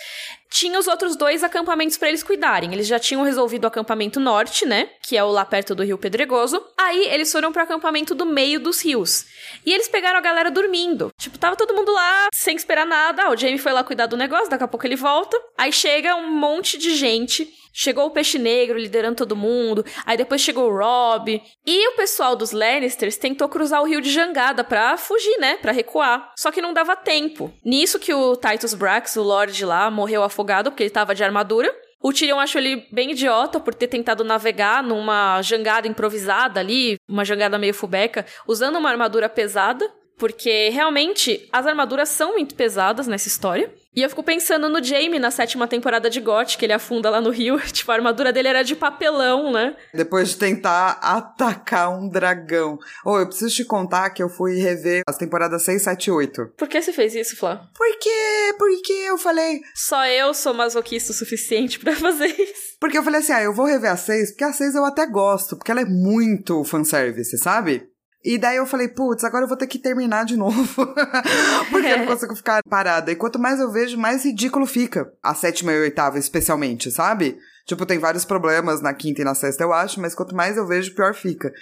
tinha 0.55 0.79
os 0.79 0.87
outros 0.87 1.17
dois 1.17 1.43
acampamentos 1.43 1.97
para 1.97 2.07
eles 2.07 2.23
cuidarem. 2.23 2.71
Eles 2.71 2.87
já 2.87 2.97
tinham 2.97 3.23
resolvido 3.23 3.65
o 3.65 3.67
acampamento 3.67 4.21
norte, 4.21 4.65
né? 4.65 4.89
Que 5.01 5.17
é 5.17 5.23
o 5.23 5.29
lá 5.29 5.43
perto 5.43 5.74
do 5.75 5.83
Rio 5.83 5.97
Pedregoso. 5.97 6.61
Aí 6.77 7.07
eles 7.07 7.31
foram 7.31 7.51
pro 7.51 7.61
acampamento 7.61 8.15
do 8.15 8.25
meio 8.25 8.59
dos 8.59 8.83
rios. 8.83 9.25
E 9.65 9.73
eles 9.73 9.87
pegaram 9.87 10.17
a 10.17 10.21
galera 10.21 10.49
dormindo. 10.49 11.11
Tipo, 11.19 11.37
tava 11.37 11.55
todo 11.55 11.75
mundo 11.75 11.91
lá, 11.91 12.27
sem 12.33 12.55
esperar 12.55 12.85
nada. 12.85 13.23
Ah, 13.23 13.31
o 13.31 13.37
Jamie 13.37 13.57
foi 13.57 13.71
lá 13.71 13.83
cuidar 13.83 14.07
do 14.07 14.17
negócio, 14.17 14.49
daqui 14.49 14.63
a 14.63 14.67
pouco 14.67 14.85
ele 14.87 14.95
volta. 14.95 15.37
Aí 15.57 15.71
chega 15.71 16.15
um 16.15 16.29
monte 16.31 16.77
de 16.77 16.95
gente 16.95 17.47
Chegou 17.77 18.05
o 18.05 18.09
Peixe 18.09 18.39
Negro 18.39 18.79
liderando 18.79 19.17
todo 19.17 19.35
mundo. 19.35 19.85
Aí 20.05 20.15
depois 20.15 20.39
chegou 20.39 20.71
o 20.71 20.77
Rob. 20.77 21.41
E 21.65 21.87
o 21.89 21.97
pessoal 21.97 22.33
dos 22.33 22.51
Lannisters 22.51 23.17
tentou 23.17 23.49
cruzar 23.49 23.81
o 23.81 23.85
rio 23.85 23.99
de 23.99 24.09
Jangada 24.09 24.63
pra 24.63 24.95
fugir, 24.95 25.37
né? 25.39 25.57
Pra 25.57 25.73
recuar. 25.73 26.31
Só 26.37 26.51
que 26.51 26.61
não 26.61 26.73
dava 26.73 26.95
tempo. 26.95 27.53
Nisso 27.65 27.99
que 27.99 28.13
o 28.13 28.37
Titus 28.37 28.73
Brax, 28.73 29.17
o 29.17 29.23
Lorde 29.23 29.65
lá, 29.65 29.91
morreu 29.91 30.23
afogado 30.23 30.71
porque 30.71 30.83
ele 30.83 30.89
tava 30.89 31.13
de 31.13 31.21
armadura. 31.21 31.69
O 32.05 32.13
Tyrion 32.13 32.39
achou 32.39 32.61
ele 32.61 32.85
bem 32.91 33.13
idiota 33.13 33.59
por 33.59 33.73
ter 33.73 33.87
tentado 33.87 34.23
navegar 34.23 34.83
numa 34.83 35.41
jangada 35.41 35.87
improvisada 35.87 36.59
ali, 36.59 36.99
uma 37.09 37.25
jangada 37.25 37.57
meio 37.57 37.73
fubeca, 37.73 38.23
usando 38.47 38.75
uma 38.75 38.91
armadura 38.91 39.27
pesada. 39.27 39.91
Porque 40.15 40.69
realmente 40.69 41.49
as 41.51 41.65
armaduras 41.65 42.09
são 42.09 42.33
muito 42.33 42.53
pesadas 42.53 43.07
nessa 43.07 43.27
história. 43.27 43.73
E 43.95 44.01
eu 44.01 44.09
fico 44.09 44.23
pensando 44.23 44.67
no 44.67 44.83
Jaime 44.83 45.17
na 45.19 45.31
sétima 45.31 45.67
temporada 45.67 46.09
de 46.09 46.19
GOT, 46.19 46.57
que 46.57 46.65
ele 46.65 46.73
afunda 46.73 47.09
lá 47.09 47.21
no 47.21 47.29
rio. 47.29 47.57
Tipo, 47.75 47.91
a 47.91 47.95
armadura 47.95 48.33
dele 48.33 48.47
era 48.49 48.63
de 48.63 48.75
papelão, 48.75 49.51
né? 49.51 49.75
Depois 49.93 50.29
de 50.29 50.37
tentar 50.37 50.99
atacar 51.01 51.89
um 51.97 52.09
dragão. 52.09 52.77
Oh, 53.05 53.17
eu 53.19 53.27
preciso 53.27 53.55
te 53.55 53.65
contar 53.65 54.09
que 54.09 54.21
eu 54.21 54.29
fui 54.29 54.55
rever 54.55 55.03
as 55.07 55.17
temporadas 55.17 55.63
6, 55.63 55.81
7 55.83 56.07
e 56.07 56.11
8. 56.11 56.53
Por 56.57 56.67
que 56.67 56.81
você 56.81 56.91
fez 56.91 57.15
isso, 57.15 57.37
Flá? 57.37 57.69
Porque, 57.73 58.53
porque 58.57 58.93
eu 58.93 59.17
falei... 59.17 59.61
Só 59.73 60.05
eu 60.07 60.33
sou 60.33 60.53
masoquista 60.53 61.11
o 61.11 61.15
suficiente 61.15 61.79
para 61.79 61.95
fazer 61.95 62.27
isso. 62.27 62.75
Porque 62.79 62.97
eu 62.97 63.03
falei 63.03 63.21
assim, 63.21 63.31
ah, 63.33 63.43
eu 63.43 63.53
vou 63.53 63.65
rever 63.65 63.91
a 63.91 63.97
6, 63.97 64.31
porque 64.31 64.43
a 64.43 64.51
6 64.51 64.75
eu 64.75 64.85
até 64.85 65.05
gosto, 65.05 65.55
porque 65.55 65.71
ela 65.71 65.81
é 65.81 65.85
muito 65.85 66.63
fanservice, 66.63 67.37
sabe? 67.37 67.87
E 68.25 68.39
daí 68.39 68.57
eu 68.57 68.65
falei, 68.65 68.87
putz, 68.87 69.23
agora 69.23 69.43
eu 69.43 69.47
vou 69.47 69.55
ter 69.55 69.67
que 69.67 69.77
terminar 69.77 70.25
de 70.25 70.35
novo. 70.35 70.65
Porque 71.69 71.87
eu 71.87 71.99
não 71.99 72.07
consigo 72.07 72.35
ficar 72.35 72.63
parada. 72.67 73.11
E 73.11 73.15
quanto 73.15 73.37
mais 73.37 73.59
eu 73.59 73.71
vejo, 73.71 73.99
mais 73.99 74.25
ridículo 74.25 74.65
fica. 74.65 75.13
A 75.21 75.35
sétima 75.35 75.71
e 75.71 75.77
a 75.77 75.81
oitava, 75.81 76.17
especialmente, 76.17 76.89
sabe? 76.89 77.37
Tipo, 77.67 77.85
tem 77.85 77.99
vários 77.99 78.25
problemas 78.25 78.81
na 78.81 78.95
quinta 78.95 79.21
e 79.21 79.23
na 79.23 79.35
sexta, 79.35 79.63
eu 79.63 79.71
acho, 79.71 80.01
mas 80.01 80.15
quanto 80.15 80.35
mais 80.35 80.57
eu 80.57 80.65
vejo, 80.65 80.95
pior 80.95 81.13
fica. 81.13 81.53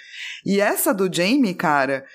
E 0.44 0.58
essa 0.58 0.94
do 0.94 1.14
Jamie, 1.14 1.54
cara, 1.54 2.06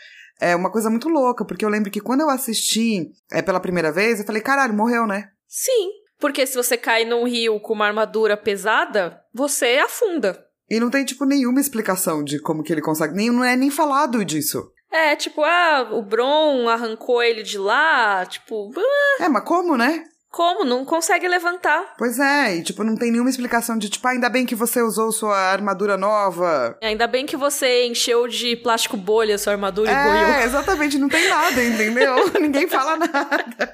é 0.42 0.56
uma 0.56 0.72
coisa 0.72 0.90
muito 0.90 1.10
louca, 1.10 1.46
porque 1.46 1.64
eu 1.64 1.70
lembro 1.70 1.92
que 1.92 2.02
quando 2.02 2.22
eu 2.22 2.30
assisti 2.30 3.12
é, 3.32 3.44
pela 3.44 3.60
primeira 3.60 3.92
vez, 3.92 4.20
eu 4.20 4.26
falei, 4.26 4.42
caralho, 4.42 4.74
morreu, 4.74 5.06
né? 5.06 5.30
Sim. 5.48 5.92
Porque 6.20 6.48
se 6.48 6.56
você 6.56 6.76
cai 6.76 7.06
num 7.06 7.24
rio 7.24 7.60
com 7.60 7.74
uma 7.74 7.86
armadura 7.86 8.36
pesada, 8.36 9.22
você 9.32 9.78
afunda. 9.78 10.49
E 10.70 10.80
não 10.80 10.90
tem, 10.90 11.04
tipo, 11.04 11.26
nenhuma 11.26 11.60
explicação 11.60 12.24
de 12.24 12.40
como 12.40 12.64
que 12.64 12.72
ele 12.72 12.82
consegue. 12.82 13.14
Nem, 13.14 13.32
não 13.32 13.44
é 13.44 13.56
nem 13.56 13.70
falado 13.70 14.24
disso. 14.24 14.72
É, 14.92 15.16
tipo, 15.16 15.44
ah, 15.44 15.90
o 15.92 16.02
Bron 16.02 16.68
arrancou 16.68 17.22
ele 17.22 17.44
de 17.44 17.58
lá, 17.58 18.26
tipo. 18.26 18.72
Ah. 18.76 19.24
É, 19.24 19.30
mas 19.30 19.44
como, 19.44 19.78
né? 19.78 20.04
Como? 20.32 20.64
Não 20.64 20.86
consegue 20.86 21.28
levantar. 21.28 21.96
Pois 21.98 22.20
é, 22.20 22.58
e 22.58 22.64
tipo, 22.64 22.84
não 22.84 22.96
tem 22.96 23.12
nenhuma 23.12 23.32
explicação 23.32 23.78
de 23.78 23.90
tipo, 23.90 24.08
ah, 24.08 24.12
ainda 24.12 24.30
bem 24.30 24.46
que 24.46 24.54
você 24.54 24.80
usou 24.82 25.12
sua 25.12 25.36
armadura 25.36 25.98
nova. 25.98 26.78
Ainda 26.84 27.08
bem 27.08 27.26
que 27.26 27.36
você 27.36 27.88
encheu 27.88 28.28
de 28.28 28.56
plástico 28.56 28.96
bolha 28.96 29.40
sua 29.40 29.54
armadura 29.54 29.90
é, 29.90 29.94
e 29.94 30.04
boiou. 30.04 30.30
É, 30.36 30.44
exatamente, 30.44 31.00
não 31.00 31.10
tem 31.10 31.28
nada, 31.28 31.64
entendeu? 31.64 32.16
Ninguém 32.40 32.68
fala 32.68 32.96
nada. 32.98 33.74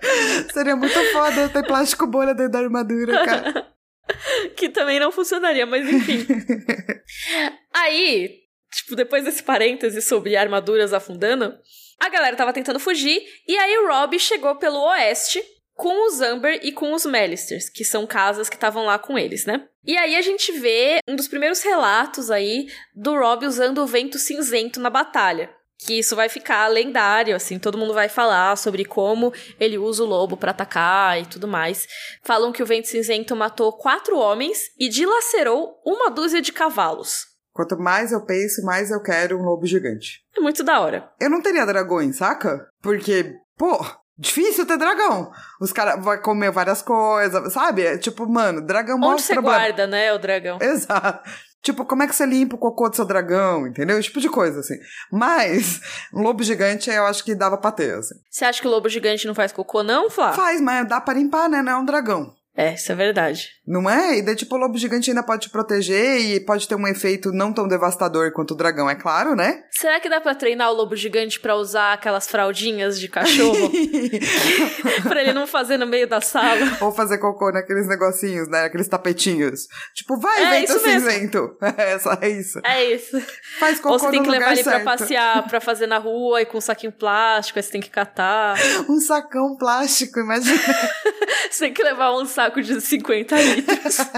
Seria 0.54 0.78
muito 0.78 0.98
foda 1.12 1.50
ter 1.50 1.68
plástico 1.68 2.08
bolha 2.08 2.34
dentro 2.34 2.54
da 2.54 2.60
armadura, 2.60 3.26
cara. 3.26 3.68
que 4.56 4.70
também 4.70 5.00
não 5.00 5.12
funcionaria, 5.12 5.66
mas 5.66 5.88
enfim. 5.88 6.26
Aí, 7.74 8.40
tipo, 8.74 8.96
depois 8.96 9.24
desse 9.24 9.44
parêntese 9.44 10.02
sobre 10.02 10.36
armaduras 10.36 10.94
afundando, 10.94 11.54
a 12.00 12.10
galera 12.10 12.36
tava 12.36 12.54
tentando 12.54 12.80
fugir, 12.80 13.22
e 13.48 13.58
aí 13.58 13.78
o 13.78 13.88
Rob 13.88 14.20
chegou 14.20 14.56
pelo 14.58 14.80
oeste 14.90 15.42
com 15.74 16.08
os 16.08 16.22
Amber 16.22 16.60
e 16.64 16.72
com 16.72 16.94
os 16.94 17.06
Mellisters, 17.06 17.70
que 17.70 17.84
são 17.86 18.06
casas 18.06 18.50
que 18.50 18.56
estavam 18.56 18.86
lá 18.86 18.98
com 18.98 19.18
eles, 19.18 19.46
né? 19.46 19.68
E 19.86 19.96
aí 19.98 20.16
a 20.16 20.22
gente 20.22 20.52
vê 20.54 21.00
um 21.08 21.16
dos 21.16 21.28
primeiros 21.28 21.62
relatos 21.62 22.32
aí 22.32 22.68
do 22.94 23.14
Rob 23.14 23.46
usando 23.46 23.80
o 23.80 23.88
vento 23.88 24.18
cinzento 24.18 24.80
na 24.80 24.90
batalha. 24.90 25.54
Que 25.78 26.00
isso 26.00 26.16
vai 26.16 26.30
ficar 26.30 26.68
lendário, 26.68 27.36
assim, 27.36 27.60
todo 27.60 27.78
mundo 27.78 27.94
vai 27.94 28.10
falar 28.10 28.56
sobre 28.58 28.86
como 28.86 29.34
ele 29.60 29.78
usa 29.78 30.04
o 30.04 30.08
lobo 30.08 30.38
para 30.38 30.52
atacar 30.52 31.22
e 31.22 31.26
tudo 31.26 31.48
mais. 31.48 31.88
Falam 32.24 32.52
que 32.52 32.64
o 32.64 32.66
vento 32.66 32.88
cinzento 32.88 33.36
matou 33.36 33.74
quatro 33.74 34.18
homens 34.18 34.70
e 34.80 34.90
dilacerou 34.90 35.80
uma 35.86 36.10
dúzia 36.10 36.42
de 36.42 36.52
cavalos. 36.52 37.26
Quanto 37.54 37.78
mais 37.78 38.12
eu 38.12 38.26
penso, 38.26 38.66
mais 38.66 38.92
eu 38.92 39.02
quero 39.02 39.40
um 39.40 39.44
lobo 39.44 39.66
gigante. 39.66 40.22
É 40.36 40.42
muito 40.42 40.64
da 40.64 40.80
hora. 40.82 41.10
Eu 41.20 41.30
não 41.30 41.42
teria 41.42 41.66
dragões, 41.66 42.18
saca? 42.18 42.68
Porque, 42.82 43.34
pô, 43.58 43.80
difícil 44.18 44.66
ter 44.66 44.78
dragão. 44.78 45.32
Os 45.62 45.72
caras 45.72 46.04
vão 46.04 46.18
comer 46.22 46.52
várias 46.52 46.82
coisas, 46.82 47.54
sabe? 47.54 47.84
É 47.84 47.98
tipo, 47.98 48.28
mano, 48.28 48.62
dragão 48.62 49.00
Onde 49.02 49.22
você 49.22 49.36
guarda, 49.36 49.88
né, 49.88 50.12
o 50.14 50.18
dragão? 50.18 50.58
Exato. 50.62 51.30
Tipo, 51.66 51.84
como 51.84 52.04
é 52.04 52.08
que 52.08 52.16
você 52.16 52.28
limpa 52.28 52.56
o 52.56 52.60
cocô 52.60 52.88
do 52.88 52.96
seu 52.96 53.06
dragão, 53.06 53.66
entendeu? 53.66 53.98
Esse 53.98 54.10
tipo 54.10 54.22
de 54.22 54.30
coisa, 54.30 54.60
assim. 54.60 54.76
Mas, 55.12 55.82
um 56.14 56.22
lobo 56.22 56.44
gigante 56.44 56.92
eu 56.92 57.08
acho 57.08 57.24
que 57.24 57.34
dava 57.34 57.58
pra 57.58 57.72
ter, 57.72 57.98
assim. 57.98 58.14
Você 58.30 58.46
acha 58.46 58.62
que 58.62 58.68
o 58.68 58.70
lobo 58.70 58.88
gigante 58.88 59.26
não 59.26 59.34
faz 59.34 59.52
cocô, 59.52 59.82
não, 59.82 60.08
Flá? 60.08 60.32
Faz, 60.34 60.62
mas 60.62 60.88
dá 60.88 61.02
pra 61.02 61.16
limpar, 61.16 61.50
né? 61.50 61.64
Não 61.64 61.72
é 61.72 61.78
um 61.78 61.84
dragão. 61.84 62.32
É, 62.58 62.74
isso 62.74 62.92
é 62.92 62.96
verdade. 62.96 63.50
Não 63.68 63.90
é? 63.90 64.18
E 64.18 64.22
daí, 64.22 64.36
tipo, 64.36 64.56
o 64.56 64.58
lobo 64.58 64.78
gigante 64.78 65.10
ainda 65.10 65.24
pode 65.24 65.44
te 65.44 65.50
proteger 65.50 66.22
e 66.22 66.40
pode 66.40 66.68
ter 66.68 66.76
um 66.76 66.88
efeito 66.88 67.32
não 67.34 67.52
tão 67.52 67.68
devastador 67.68 68.32
quanto 68.32 68.52
o 68.52 68.56
dragão, 68.58 68.90
é 68.90 68.96
claro, 68.96 69.36
né? 69.36 69.64
Será 69.72 70.00
que 70.00 70.08
dá 70.08 70.22
pra 70.22 70.34
treinar 70.34 70.72
o 70.72 70.74
lobo 70.74 70.96
gigante 70.96 71.40
pra 71.40 71.56
usar 71.56 71.94
aquelas 71.94 72.28
fraldinhas 72.28 72.98
de 72.98 73.10
cachorro? 73.10 73.72
pra 75.04 75.22
ele 75.22 75.34
não 75.34 75.46
fazer 75.46 75.78
no 75.78 75.86
meio 75.86 76.08
da 76.08 76.22
sala. 76.22 76.78
Ou 76.80 76.94
fazer 76.94 77.18
cocô 77.18 77.52
naqueles 77.52 77.88
negocinhos, 77.88 78.48
né? 78.48 78.64
Aqueles 78.64 78.88
tapetinhos. 78.88 79.68
Tipo, 79.94 80.18
vai, 80.18 80.44
é 80.44 80.62
vento 80.62 80.80
cinzento. 80.80 81.58
É, 81.78 82.00
só, 82.00 82.18
é 82.22 82.30
isso. 82.30 82.60
É 82.64 82.86
isso. 82.86 83.22
Faz 83.60 83.80
cocô 83.80 83.94
Ou 83.94 84.00
você 84.00 84.10
tem 84.12 84.24
que 84.24 84.30
levar 84.30 84.54
ele 84.54 84.64
certo. 84.64 84.84
pra 84.84 84.98
passear, 84.98 85.48
pra 85.48 85.60
fazer 85.60 85.88
na 85.88 85.98
rua 85.98 86.42
e 86.42 86.46
com 86.46 86.58
um 86.58 86.62
saquinho 86.62 86.92
plástico, 86.92 87.60
aí 87.60 87.64
você 87.64 87.72
tem 87.72 87.82
que 87.82 87.90
catar. 87.90 88.56
Um 88.88 89.00
sacão 89.00 89.58
plástico, 89.58 90.20
imagina. 90.20 90.62
você 91.50 91.66
tem 91.66 91.74
que 91.74 91.84
levar 91.84 92.14
um 92.14 92.26
saco 92.26 92.45
de 92.50 92.82
50 92.82 93.36
litros. 93.42 93.98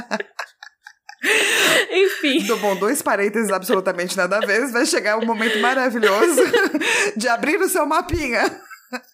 Enfim. 1.92 2.38
Então, 2.44 2.58
bom, 2.60 2.76
dois 2.76 3.02
parênteses 3.02 3.52
absolutamente 3.52 4.16
nada 4.16 4.38
a 4.38 4.40
ver. 4.40 4.72
Vai 4.72 4.86
chegar 4.86 5.18
um 5.18 5.26
momento 5.26 5.60
maravilhoso 5.60 6.42
de 7.18 7.28
abrir 7.28 7.60
o 7.60 7.68
seu 7.68 7.86
mapinha. 7.86 8.44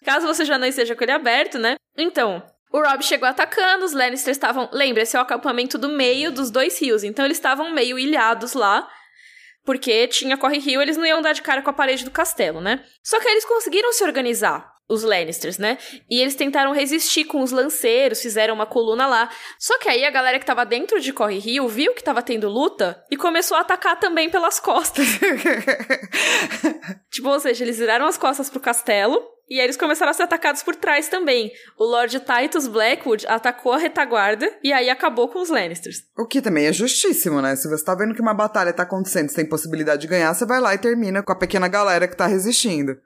Caso 0.05 0.27
você 0.27 0.45
já 0.45 0.57
não 0.57 0.67
esteja 0.67 0.95
com 0.95 1.03
ele 1.03 1.11
aberto, 1.11 1.57
né? 1.57 1.75
Então, 1.97 2.43
o 2.71 2.79
Rob 2.81 3.03
chegou 3.03 3.27
atacando, 3.27 3.85
os 3.85 3.93
Lannisters 3.93 4.37
estavam. 4.37 4.69
Lembra, 4.71 5.03
esse 5.03 5.15
é 5.15 5.19
o 5.19 5.23
acampamento 5.23 5.77
do 5.77 5.89
meio 5.89 6.31
dos 6.31 6.51
dois 6.51 6.79
rios. 6.79 7.03
Então 7.03 7.23
eles 7.25 7.37
estavam 7.37 7.71
meio 7.71 7.97
ilhados 7.97 8.53
lá. 8.53 8.87
Porque 9.65 10.09
tinha 10.09 10.35
corre-rio, 10.35 10.81
eles 10.81 10.97
não 10.97 11.05
iam 11.05 11.21
dar 11.21 11.31
de 11.31 11.41
cara 11.41 11.61
com 11.61 11.69
a 11.69 11.73
parede 11.73 12.03
do 12.03 12.11
castelo, 12.11 12.59
né? 12.59 12.83
Só 13.01 13.17
que 13.21 13.27
eles 13.29 13.45
conseguiram 13.45 13.93
se 13.93 14.03
organizar 14.03 14.72
os 14.89 15.03
Lannisters, 15.03 15.57
né? 15.57 15.77
E 16.09 16.21
eles 16.21 16.35
tentaram 16.35 16.73
resistir 16.73 17.25
com 17.25 17.41
os 17.41 17.51
lanceiros, 17.51 18.21
fizeram 18.21 18.53
uma 18.53 18.65
coluna 18.65 19.07
lá. 19.07 19.29
Só 19.57 19.77
que 19.79 19.89
aí 19.89 20.05
a 20.05 20.11
galera 20.11 20.39
que 20.39 20.45
tava 20.45 20.65
dentro 20.65 20.99
de 20.99 21.13
Corre 21.13 21.39
Rio 21.39 21.67
viu 21.67 21.93
que 21.93 22.03
tava 22.03 22.21
tendo 22.21 22.49
luta 22.49 23.03
e 23.09 23.17
começou 23.17 23.57
a 23.57 23.61
atacar 23.61 23.99
também 23.99 24.29
pelas 24.29 24.59
costas. 24.59 25.07
tipo, 27.09 27.29
ou 27.29 27.39
seja, 27.39 27.63
eles 27.63 27.79
viraram 27.79 28.05
as 28.05 28.17
costas 28.17 28.49
pro 28.49 28.59
castelo 28.59 29.21
e 29.49 29.59
aí 29.59 29.65
eles 29.65 29.77
começaram 29.77 30.09
a 30.09 30.13
ser 30.13 30.23
atacados 30.23 30.63
por 30.63 30.75
trás 30.75 31.09
também. 31.09 31.51
O 31.77 31.83
Lord 31.83 32.19
Titus 32.19 32.67
Blackwood 32.67 33.25
atacou 33.27 33.73
a 33.73 33.77
retaguarda 33.77 34.51
e 34.63 34.71
aí 34.71 34.89
acabou 34.89 35.27
com 35.27 35.41
os 35.41 35.49
Lannisters. 35.49 36.03
O 36.17 36.25
que 36.25 36.41
também 36.41 36.65
é 36.65 36.73
justíssimo, 36.73 37.41
né? 37.41 37.55
Se 37.55 37.69
você 37.69 37.83
tá 37.83 37.93
vendo 37.93 38.15
que 38.15 38.21
uma 38.21 38.33
batalha 38.33 38.73
tá 38.73 38.83
acontecendo, 38.83 39.29
você 39.29 39.35
tem 39.35 39.45
possibilidade 39.45 40.01
de 40.01 40.07
ganhar, 40.07 40.33
você 40.33 40.45
vai 40.45 40.59
lá 40.59 40.73
e 40.73 40.77
termina 40.77 41.21
com 41.21 41.31
a 41.31 41.37
pequena 41.37 41.67
galera 41.67 42.07
que 42.07 42.17
tá 42.17 42.25
resistindo. 42.25 42.97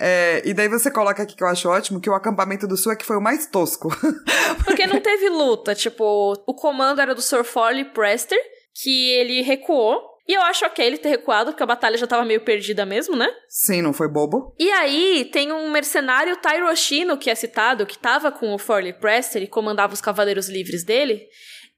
É, 0.00 0.40
e 0.46 0.54
daí 0.54 0.66
você 0.66 0.90
coloca 0.90 1.22
aqui 1.22 1.36
que 1.36 1.44
eu 1.44 1.48
acho 1.48 1.68
ótimo 1.68 2.00
que 2.00 2.08
o 2.08 2.14
acampamento 2.14 2.66
do 2.66 2.76
sul 2.76 2.92
é 2.92 2.96
que 2.96 3.04
foi 3.04 3.18
o 3.18 3.20
mais 3.20 3.46
tosco. 3.46 3.90
Porque 4.64 4.86
não 4.86 4.98
teve 4.98 5.28
luta. 5.28 5.74
Tipo, 5.74 6.32
o 6.46 6.54
comando 6.54 7.02
era 7.02 7.14
do 7.14 7.20
Sir 7.20 7.44
Forley 7.44 7.84
Prester, 7.84 8.38
que 8.82 9.10
ele 9.10 9.42
recuou. 9.42 10.08
E 10.26 10.32
eu 10.32 10.42
acho 10.42 10.64
ok 10.64 10.86
ele 10.86 10.96
ter 10.96 11.08
recuado, 11.08 11.50
porque 11.50 11.62
a 11.62 11.66
batalha 11.66 11.98
já 11.98 12.06
tava 12.06 12.24
meio 12.24 12.42
perdida 12.42 12.86
mesmo, 12.86 13.16
né? 13.16 13.28
Sim, 13.48 13.82
não 13.82 13.92
foi 13.92 14.06
bobo. 14.06 14.54
E 14.60 14.70
aí, 14.70 15.28
tem 15.32 15.50
um 15.50 15.68
mercenário 15.72 16.36
Tyroshino, 16.36 17.18
que 17.18 17.28
é 17.28 17.34
citado, 17.34 17.84
que 17.84 17.98
tava 17.98 18.30
com 18.30 18.54
o 18.54 18.58
Forley 18.58 18.92
Prester 18.92 19.42
e 19.42 19.48
comandava 19.48 19.92
os 19.92 20.00
cavaleiros 20.00 20.48
livres 20.48 20.84
dele. 20.84 21.26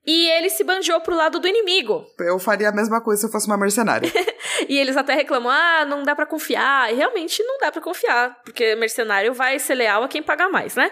E 0.05 0.29
ele 0.31 0.51
se 0.51 0.65
banjou 0.65 1.01
pro 1.01 1.15
lado 1.15 1.39
do 1.39 1.47
inimigo. 1.47 2.05
Eu 2.19 2.39
faria 2.39 2.71
a 2.71 2.73
mesma 2.73 3.01
coisa 3.01 3.21
se 3.21 3.27
eu 3.27 3.31
fosse 3.31 3.47
uma 3.47 3.57
mercenária. 3.57 4.11
e 4.69 4.77
eles 4.77 4.97
até 4.97 5.15
reclamam: 5.15 5.51
ah, 5.51 5.85
não 5.85 6.03
dá 6.03 6.17
para 6.17 6.27
confiar. 6.27 6.93
E 6.93 6.97
realmente 6.97 7.43
não 7.45 7.59
dá 7.59 7.71
para 7.71 7.81
confiar, 7.81 8.41
porque 8.45 8.75
mercenário 8.75 9.33
vai 9.33 9.59
ser 9.59 9.75
leal 9.75 10.03
a 10.03 10.09
quem 10.09 10.23
pagar 10.23 10.49
mais, 10.49 10.75
né? 10.75 10.91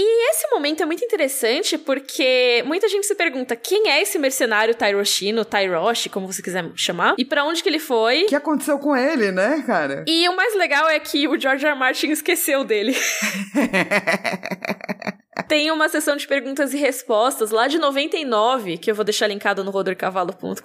E 0.00 0.30
esse 0.30 0.48
momento 0.50 0.82
é 0.82 0.86
muito 0.86 1.04
interessante 1.04 1.76
porque 1.76 2.62
muita 2.66 2.88
gente 2.88 3.04
se 3.04 3.16
pergunta 3.16 3.56
quem 3.56 3.88
é 3.88 4.00
esse 4.00 4.16
mercenário 4.16 4.74
Tyroshino, 4.74 5.44
Tyroshi, 5.44 6.08
como 6.08 6.30
você 6.30 6.40
quiser 6.40 6.70
chamar, 6.76 7.16
e 7.18 7.24
para 7.24 7.44
onde 7.44 7.62
que 7.62 7.68
ele 7.68 7.80
foi. 7.80 8.22
O 8.22 8.26
que 8.26 8.36
aconteceu 8.36 8.78
com 8.78 8.94
ele, 8.94 9.32
né, 9.32 9.64
cara? 9.66 10.04
E 10.06 10.28
o 10.28 10.36
mais 10.36 10.54
legal 10.54 10.88
é 10.88 11.00
que 11.00 11.26
o 11.26 11.40
George 11.40 11.64
R. 11.64 11.72
R. 11.72 11.80
Martin 11.80 12.10
esqueceu 12.10 12.62
dele. 12.62 12.94
Tem 15.48 15.70
uma 15.70 15.88
sessão 15.88 16.14
de 16.14 16.26
perguntas 16.26 16.74
e 16.74 16.76
respostas 16.76 17.50
lá 17.50 17.66
de 17.68 17.78
99, 17.78 18.76
que 18.76 18.90
eu 18.90 18.94
vou 18.94 19.02
deixar 19.02 19.26
linkado 19.26 19.64
no 19.64 19.70
rodorcavalo.com.br, 19.70 20.60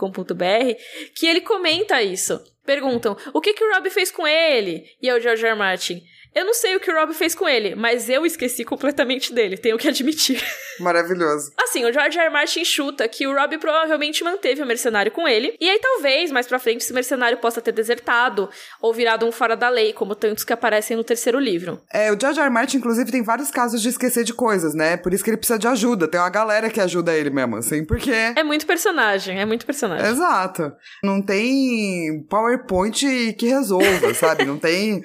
que 1.15 1.26
ele 1.26 1.39
comenta 1.39 2.02
isso. 2.02 2.38
Perguntam: 2.65 3.15
o 3.34 3.39
que, 3.39 3.54
que 3.54 3.63
o 3.63 3.74
Rob 3.74 3.89
fez 3.89 4.12
com 4.12 4.28
ele? 4.28 4.84
E 5.02 5.08
é 5.08 5.15
o 5.15 5.22
George 5.22 5.46
R. 5.46 5.56
Martin. 5.56 6.04
Eu 6.36 6.46
não 6.46 6.54
sei 6.54 6.76
o 6.76 6.80
que 6.80 6.91
o 6.91 6.96
Rob 6.96 7.13
fez 7.13 7.36
com 7.36 7.48
ele, 7.48 7.76
mas 7.76 8.10
eu 8.10 8.26
esqueci 8.26 8.63
completamente 8.63 9.34
dele, 9.34 9.58
tenho 9.58 9.78
que 9.78 9.88
admitir. 9.88 10.43
Maravilhoso. 10.80 11.52
Assim, 11.58 11.86
o 11.86 11.93
George 11.93 12.17
R. 12.17 12.26
R. 12.26 12.34
Martin 12.34 12.65
chuta 12.65 13.08
que 13.08 13.28
o 13.28 13.36
Rob 13.36 13.58
provavelmente 13.60 14.24
manteve 14.24 14.62
o 14.62 14.65
mercenário 14.65 15.12
com 15.12 15.28
ele, 15.28 15.56
e 15.60 15.69
aí 15.69 15.80
talvez, 15.80 16.32
mais 16.32 16.48
pra 16.48 16.58
frente, 16.58 16.82
esse 16.82 16.93
mercenário 16.93 17.38
possa 17.38 17.62
ter 17.62 17.72
desertado 17.72 18.50
ou 18.82 18.93
virado 18.93 19.26
um 19.26 19.32
fora 19.32 19.56
da 19.56 19.69
lei, 19.69 19.93
como 19.93 20.15
tantos 20.15 20.43
que 20.43 20.52
aparecem 20.52 20.98
no 20.98 21.04
terceiro 21.04 21.39
livro. 21.39 21.80
É, 21.91 22.12
o 22.12 22.19
George 22.19 22.39
R. 22.39 22.46
R. 22.46 22.54
Martin, 22.54 22.78
inclusive, 22.78 23.12
tem 23.12 23.24
vários 23.24 23.52
casos 23.52 23.82
de 23.82 23.89
esquecer 23.89 24.24
de 24.24 24.34
coisas, 24.34 24.74
né? 24.74 24.98
Por 24.98 25.13
isso 25.13 25.24
que 25.24 25.30
ele 25.30 25.38
precisa 25.38 25.60
de 25.60 25.67
ajuda. 25.67 26.08
Tem 26.08 26.19
uma 26.19 26.30
galera 26.30 26.69
que 26.69 26.82
ajuda 26.82 27.13
ele 27.13 27.30
mesmo, 27.30 27.58
assim, 27.58 27.86
porque... 27.86 28.12
É 28.12 28.43
muito 28.43 28.65
personagem, 28.65 29.39
é 29.39 29.46
muito 29.46 29.65
personagem. 29.65 30.08
Exato. 30.08 30.72
Não 31.04 31.22
tem 31.22 32.26
PowerPoint 32.30 33.34
que 33.38 33.48
resolva, 33.48 34.13
sabe? 34.15 34.46
Não 34.46 34.58
tem 34.58 35.04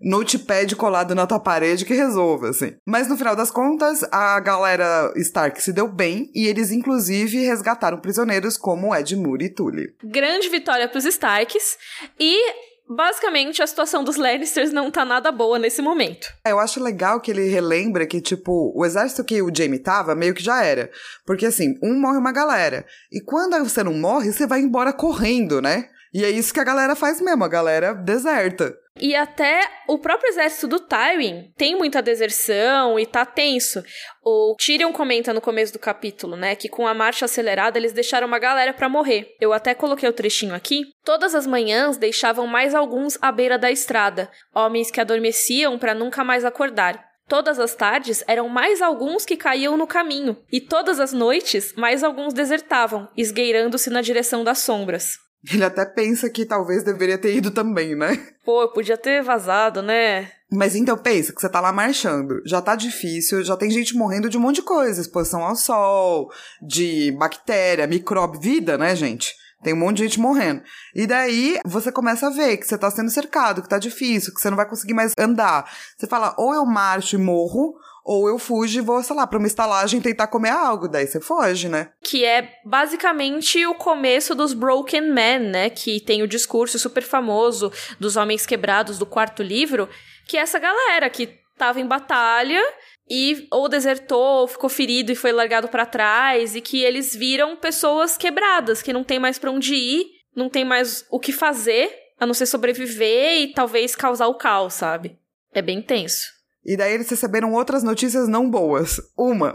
notepad 0.00 0.74
colado 0.76 1.14
na 1.14 1.26
tua 1.26 1.38
parede 1.38 1.84
que 1.84 1.94
resolva, 1.94 2.50
assim. 2.50 2.74
Mas 2.86 3.08
no 3.08 3.16
final 3.16 3.36
das 3.36 3.50
contas, 3.50 4.02
a 4.10 4.40
galera 4.40 5.12
Stark 5.16 5.60
se 5.62 5.72
deu 5.72 5.86
bem 5.86 6.30
e 6.34 6.46
eles, 6.46 6.70
inclusive, 6.70 7.44
resgataram 7.44 8.00
prisioneiros 8.00 8.56
como 8.56 8.94
Ed 8.94 9.14
Moore 9.16 9.44
e 9.44 9.54
Tully. 9.54 9.94
Grande 10.02 10.48
vitória 10.48 10.88
pros 10.88 11.04
Starks 11.04 11.76
e 12.18 12.70
Basicamente, 12.92 13.62
a 13.62 13.66
situação 13.68 14.02
dos 14.02 14.16
Lannisters 14.16 14.72
não 14.72 14.90
tá 14.90 15.04
nada 15.04 15.30
boa 15.30 15.60
nesse 15.60 15.80
momento. 15.80 16.26
Eu 16.44 16.58
acho 16.58 16.82
legal 16.82 17.20
que 17.20 17.30
ele 17.30 17.48
relembra 17.48 18.04
que, 18.04 18.20
tipo, 18.20 18.72
o 18.74 18.84
exército 18.84 19.22
que 19.22 19.40
o 19.40 19.50
Jamie 19.54 19.78
tava, 19.78 20.16
meio 20.16 20.34
que 20.34 20.42
já 20.42 20.64
era. 20.64 20.90
Porque, 21.24 21.46
assim, 21.46 21.78
um 21.80 22.00
morre 22.00 22.18
uma 22.18 22.32
galera. 22.32 22.84
E 23.12 23.20
quando 23.20 23.56
você 23.62 23.84
não 23.84 23.94
morre, 23.94 24.32
você 24.32 24.44
vai 24.44 24.58
embora 24.58 24.92
correndo, 24.92 25.62
né? 25.62 25.88
E 26.12 26.24
é 26.24 26.30
isso 26.30 26.52
que 26.52 26.58
a 26.58 26.64
galera 26.64 26.96
faz 26.96 27.20
mesmo, 27.20 27.44
a 27.44 27.48
galera 27.48 27.94
deserta. 27.94 28.76
E 28.98 29.14
até 29.14 29.60
o 29.86 29.98
próprio 29.98 30.28
exército 30.30 30.66
do 30.66 30.80
Tywin 30.80 31.52
tem 31.56 31.76
muita 31.76 32.02
deserção 32.02 32.98
e 32.98 33.06
tá 33.06 33.24
tenso. 33.24 33.82
O 34.22 34.54
Tyrion 34.58 34.92
comenta 34.92 35.32
no 35.32 35.40
começo 35.40 35.72
do 35.72 35.78
capítulo, 35.78 36.36
né, 36.36 36.54
que 36.54 36.68
com 36.68 36.86
a 36.86 36.94
marcha 36.94 37.24
acelerada 37.24 37.78
eles 37.78 37.92
deixaram 37.92 38.26
uma 38.26 38.38
galera 38.38 38.72
para 38.74 38.88
morrer. 38.88 39.34
Eu 39.40 39.52
até 39.52 39.74
coloquei 39.74 40.08
o 40.08 40.12
trechinho 40.12 40.54
aqui. 40.54 40.82
Todas 41.04 41.34
as 41.34 41.46
manhãs 41.46 41.96
deixavam 41.96 42.46
mais 42.46 42.74
alguns 42.74 43.16
à 43.22 43.30
beira 43.30 43.56
da 43.56 43.70
estrada, 43.70 44.30
homens 44.54 44.90
que 44.90 45.00
adormeciam 45.00 45.78
para 45.78 45.94
nunca 45.94 46.24
mais 46.24 46.44
acordar. 46.44 47.10
Todas 47.28 47.60
as 47.60 47.76
tardes 47.76 48.24
eram 48.26 48.48
mais 48.48 48.82
alguns 48.82 49.24
que 49.24 49.36
caíam 49.36 49.76
no 49.76 49.86
caminho, 49.86 50.36
e 50.50 50.60
todas 50.60 50.98
as 50.98 51.12
noites 51.12 51.72
mais 51.76 52.02
alguns 52.02 52.34
desertavam, 52.34 53.08
esgueirando-se 53.16 53.88
na 53.88 54.02
direção 54.02 54.42
das 54.42 54.58
sombras. 54.58 55.29
Ele 55.48 55.64
até 55.64 55.84
pensa 55.84 56.28
que 56.28 56.44
talvez 56.44 56.82
deveria 56.82 57.16
ter 57.16 57.34
ido 57.34 57.50
também, 57.50 57.94
né? 57.94 58.26
Pô, 58.44 58.68
podia 58.68 58.98
ter 58.98 59.22
vazado, 59.22 59.80
né? 59.80 60.30
Mas 60.52 60.74
então 60.74 60.98
pensa 60.98 61.32
que 61.32 61.40
você 61.40 61.48
tá 61.48 61.60
lá 61.60 61.72
marchando, 61.72 62.42
já 62.44 62.60
tá 62.60 62.74
difícil, 62.74 63.42
já 63.44 63.56
tem 63.56 63.70
gente 63.70 63.96
morrendo 63.96 64.28
de 64.28 64.36
um 64.36 64.40
monte 64.40 64.56
de 64.56 64.62
coisa, 64.62 65.00
exposição 65.00 65.44
ao 65.44 65.54
sol, 65.54 66.30
de 66.60 67.12
bactéria, 67.12 67.86
micróbio, 67.86 68.40
vida, 68.40 68.76
né, 68.76 68.94
gente? 68.96 69.34
Tem 69.62 69.74
um 69.74 69.78
monte 69.78 69.98
de 69.98 70.04
gente 70.04 70.20
morrendo. 70.20 70.62
E 70.94 71.06
daí 71.06 71.58
você 71.64 71.92
começa 71.92 72.26
a 72.26 72.30
ver 72.30 72.56
que 72.56 72.66
você 72.66 72.76
tá 72.76 72.90
sendo 72.90 73.10
cercado, 73.10 73.62
que 73.62 73.68
tá 73.68 73.78
difícil, 73.78 74.34
que 74.34 74.40
você 74.40 74.50
não 74.50 74.56
vai 74.56 74.68
conseguir 74.68 74.94
mais 74.94 75.12
andar. 75.18 75.70
Você 75.96 76.06
fala, 76.06 76.34
ou 76.38 76.54
eu 76.54 76.64
marcho 76.64 77.16
e 77.16 77.18
morro, 77.18 77.76
ou 78.04 78.28
eu 78.28 78.38
fujo 78.38 78.78
e 78.78 78.82
vou, 78.82 79.02
sei 79.02 79.14
lá, 79.14 79.26
pra 79.26 79.38
uma 79.38 79.46
estalagem 79.46 80.00
tentar 80.00 80.26
comer 80.26 80.50
algo. 80.50 80.88
Daí 80.88 81.06
você 81.06 81.20
foge, 81.20 81.68
né? 81.68 81.90
Que 82.02 82.24
é 82.24 82.54
basicamente 82.64 83.64
o 83.66 83.74
começo 83.74 84.34
dos 84.34 84.52
Broken 84.52 85.12
Men, 85.12 85.40
né? 85.40 85.70
Que 85.70 86.00
tem 86.00 86.22
o 86.22 86.28
discurso 86.28 86.78
super 86.78 87.02
famoso 87.02 87.72
dos 87.98 88.16
homens 88.16 88.46
quebrados 88.46 88.98
do 88.98 89.06
quarto 89.06 89.42
livro, 89.42 89.88
que 90.26 90.36
é 90.36 90.40
essa 90.40 90.58
galera 90.58 91.08
que 91.10 91.38
tava 91.56 91.80
em 91.80 91.86
batalha 91.86 92.62
e 93.08 93.46
ou 93.50 93.68
desertou, 93.68 94.42
ou 94.42 94.48
ficou 94.48 94.70
ferido 94.70 95.10
e 95.10 95.16
foi 95.16 95.32
largado 95.32 95.68
para 95.68 95.84
trás, 95.84 96.54
e 96.54 96.60
que 96.60 96.80
eles 96.82 97.14
viram 97.14 97.56
pessoas 97.56 98.16
quebradas, 98.16 98.80
que 98.80 98.92
não 98.92 99.02
tem 99.02 99.18
mais 99.18 99.38
para 99.38 99.50
onde 99.50 99.74
ir, 99.74 100.06
não 100.34 100.48
tem 100.48 100.64
mais 100.64 101.04
o 101.10 101.18
que 101.18 101.32
fazer, 101.32 101.92
a 102.20 102.24
não 102.24 102.32
ser 102.32 102.46
sobreviver 102.46 103.40
e 103.40 103.52
talvez 103.52 103.96
causar 103.96 104.28
o 104.28 104.36
caos, 104.36 104.74
sabe? 104.74 105.18
É 105.52 105.60
bem 105.60 105.82
tenso. 105.82 106.39
E 106.64 106.76
daí 106.76 106.92
eles 106.92 107.08
receberam 107.08 107.52
outras 107.54 107.82
notícias 107.82 108.28
não 108.28 108.50
boas. 108.50 109.00
Uma, 109.16 109.52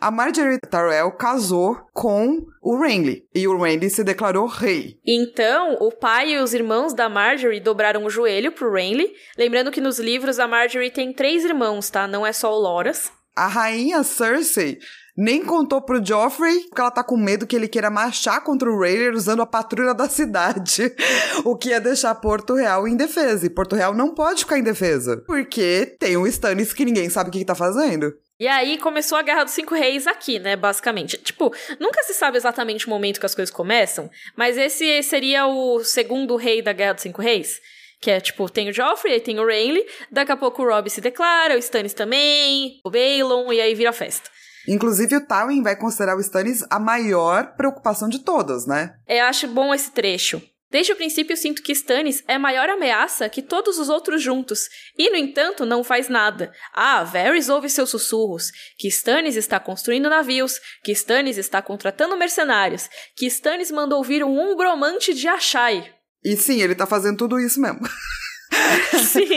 a 0.00 0.10
Marjorie 0.10 0.58
Tyrell 0.58 1.10
casou 1.12 1.76
com 1.92 2.44
o 2.60 2.78
Renly 2.78 3.26
e 3.34 3.48
o 3.48 3.58
Renly 3.58 3.88
se 3.88 4.04
declarou 4.04 4.46
rei. 4.46 4.98
Então, 5.06 5.78
o 5.80 5.90
pai 5.90 6.32
e 6.34 6.38
os 6.38 6.52
irmãos 6.52 6.92
da 6.92 7.08
Marjorie 7.08 7.60
dobraram 7.60 8.04
o 8.04 8.10
joelho 8.10 8.52
pro 8.52 8.72
Renly. 8.72 9.12
Lembrando 9.38 9.70
que 9.70 9.80
nos 9.80 9.98
livros 9.98 10.38
a 10.38 10.46
Marjorie 10.46 10.90
tem 10.90 11.12
três 11.12 11.44
irmãos, 11.44 11.88
tá? 11.88 12.06
Não 12.06 12.26
é 12.26 12.32
só 12.32 12.52
o 12.52 12.60
Loras. 12.60 13.10
A 13.34 13.46
rainha 13.46 14.02
Cersei 14.02 14.78
nem 15.16 15.44
contou 15.44 15.80
pro 15.80 16.04
Joffrey 16.04 16.68
que 16.74 16.80
ela 16.80 16.90
tá 16.90 17.04
com 17.04 17.16
medo 17.16 17.46
que 17.46 17.54
ele 17.54 17.68
queira 17.68 17.90
marchar 17.90 18.42
contra 18.42 18.70
o 18.70 18.78
Rhaegar 18.78 19.14
usando 19.14 19.42
a 19.42 19.46
patrulha 19.46 19.94
da 19.94 20.08
cidade, 20.08 20.94
o 21.44 21.56
que 21.56 21.70
ia 21.70 21.80
deixar 21.80 22.14
Porto 22.16 22.54
Real 22.54 22.88
indefesa. 22.88 23.46
E 23.46 23.50
Porto 23.50 23.76
Real 23.76 23.94
não 23.94 24.14
pode 24.14 24.40
ficar 24.40 24.58
indefesa, 24.58 25.22
porque 25.26 25.96
tem 25.98 26.16
um 26.16 26.26
Stannis 26.26 26.72
que 26.72 26.84
ninguém 26.84 27.08
sabe 27.08 27.28
o 27.28 27.32
que, 27.32 27.40
que 27.40 27.44
tá 27.44 27.54
fazendo. 27.54 28.12
E 28.40 28.48
aí 28.48 28.76
começou 28.78 29.16
a 29.16 29.22
Guerra 29.22 29.44
dos 29.44 29.52
Cinco 29.52 29.74
Reis 29.74 30.06
aqui, 30.06 30.38
né, 30.38 30.56
basicamente. 30.56 31.16
Tipo, 31.18 31.54
nunca 31.78 32.02
se 32.02 32.14
sabe 32.14 32.36
exatamente 32.36 32.86
o 32.86 32.90
momento 32.90 33.20
que 33.20 33.26
as 33.26 33.34
coisas 33.34 33.54
começam, 33.54 34.10
mas 34.36 34.56
esse 34.58 35.02
seria 35.02 35.46
o 35.46 35.84
segundo 35.84 36.34
rei 36.36 36.60
da 36.60 36.72
Guerra 36.72 36.94
dos 36.94 37.02
Cinco 37.02 37.22
Reis. 37.22 37.60
Que 38.00 38.10
é, 38.10 38.20
tipo, 38.20 38.50
tem 38.50 38.68
o 38.68 38.72
Joffrey, 38.72 39.14
aí 39.14 39.20
tem 39.20 39.38
o 39.38 39.46
Renly, 39.46 39.86
daqui 40.10 40.32
a 40.32 40.36
pouco 40.36 40.60
o 40.60 40.68
Robb 40.68 40.90
se 40.90 41.00
declara, 41.00 41.54
o 41.54 41.58
Stannis 41.58 41.94
também, 41.94 42.80
o 42.84 42.90
Balon, 42.90 43.52
e 43.52 43.60
aí 43.60 43.76
vira 43.76 43.92
festa. 43.92 44.28
Inclusive, 44.68 45.16
o 45.16 45.26
Tywin 45.26 45.62
vai 45.62 45.76
considerar 45.76 46.16
o 46.16 46.20
Stannis 46.20 46.64
a 46.70 46.78
maior 46.78 47.54
preocupação 47.56 48.08
de 48.08 48.20
todas, 48.20 48.66
né? 48.66 48.94
Eu 49.08 49.24
acho 49.24 49.48
bom 49.48 49.74
esse 49.74 49.90
trecho. 49.90 50.42
Desde 50.72 50.90
o 50.90 50.96
princípio, 50.96 51.36
sinto 51.36 51.62
que 51.62 51.72
Stannis 51.72 52.24
é 52.26 52.38
maior 52.38 52.66
ameaça 52.70 53.28
que 53.28 53.42
todos 53.42 53.78
os 53.78 53.90
outros 53.90 54.22
juntos, 54.22 54.70
e, 54.96 55.10
no 55.10 55.16
entanto, 55.16 55.66
não 55.66 55.84
faz 55.84 56.08
nada. 56.08 56.50
Ah, 56.72 57.04
Varys 57.04 57.50
ouve 57.50 57.68
seus 57.68 57.90
sussurros, 57.90 58.50
que 58.78 58.88
Stannis 58.88 59.36
está 59.36 59.60
construindo 59.60 60.08
navios, 60.08 60.58
que 60.82 60.92
Stannis 60.92 61.36
está 61.36 61.60
contratando 61.60 62.16
mercenários, 62.16 62.88
que 63.14 63.26
Stannis 63.26 63.70
mandou 63.70 64.02
vir 64.02 64.24
um 64.24 64.40
umbromante 64.40 65.12
de 65.12 65.28
Achai. 65.28 65.92
E 66.24 66.36
sim, 66.38 66.62
ele 66.62 66.74
tá 66.74 66.86
fazendo 66.86 67.18
tudo 67.18 67.38
isso 67.38 67.60
mesmo. 67.60 67.80
Sim. 68.98 69.34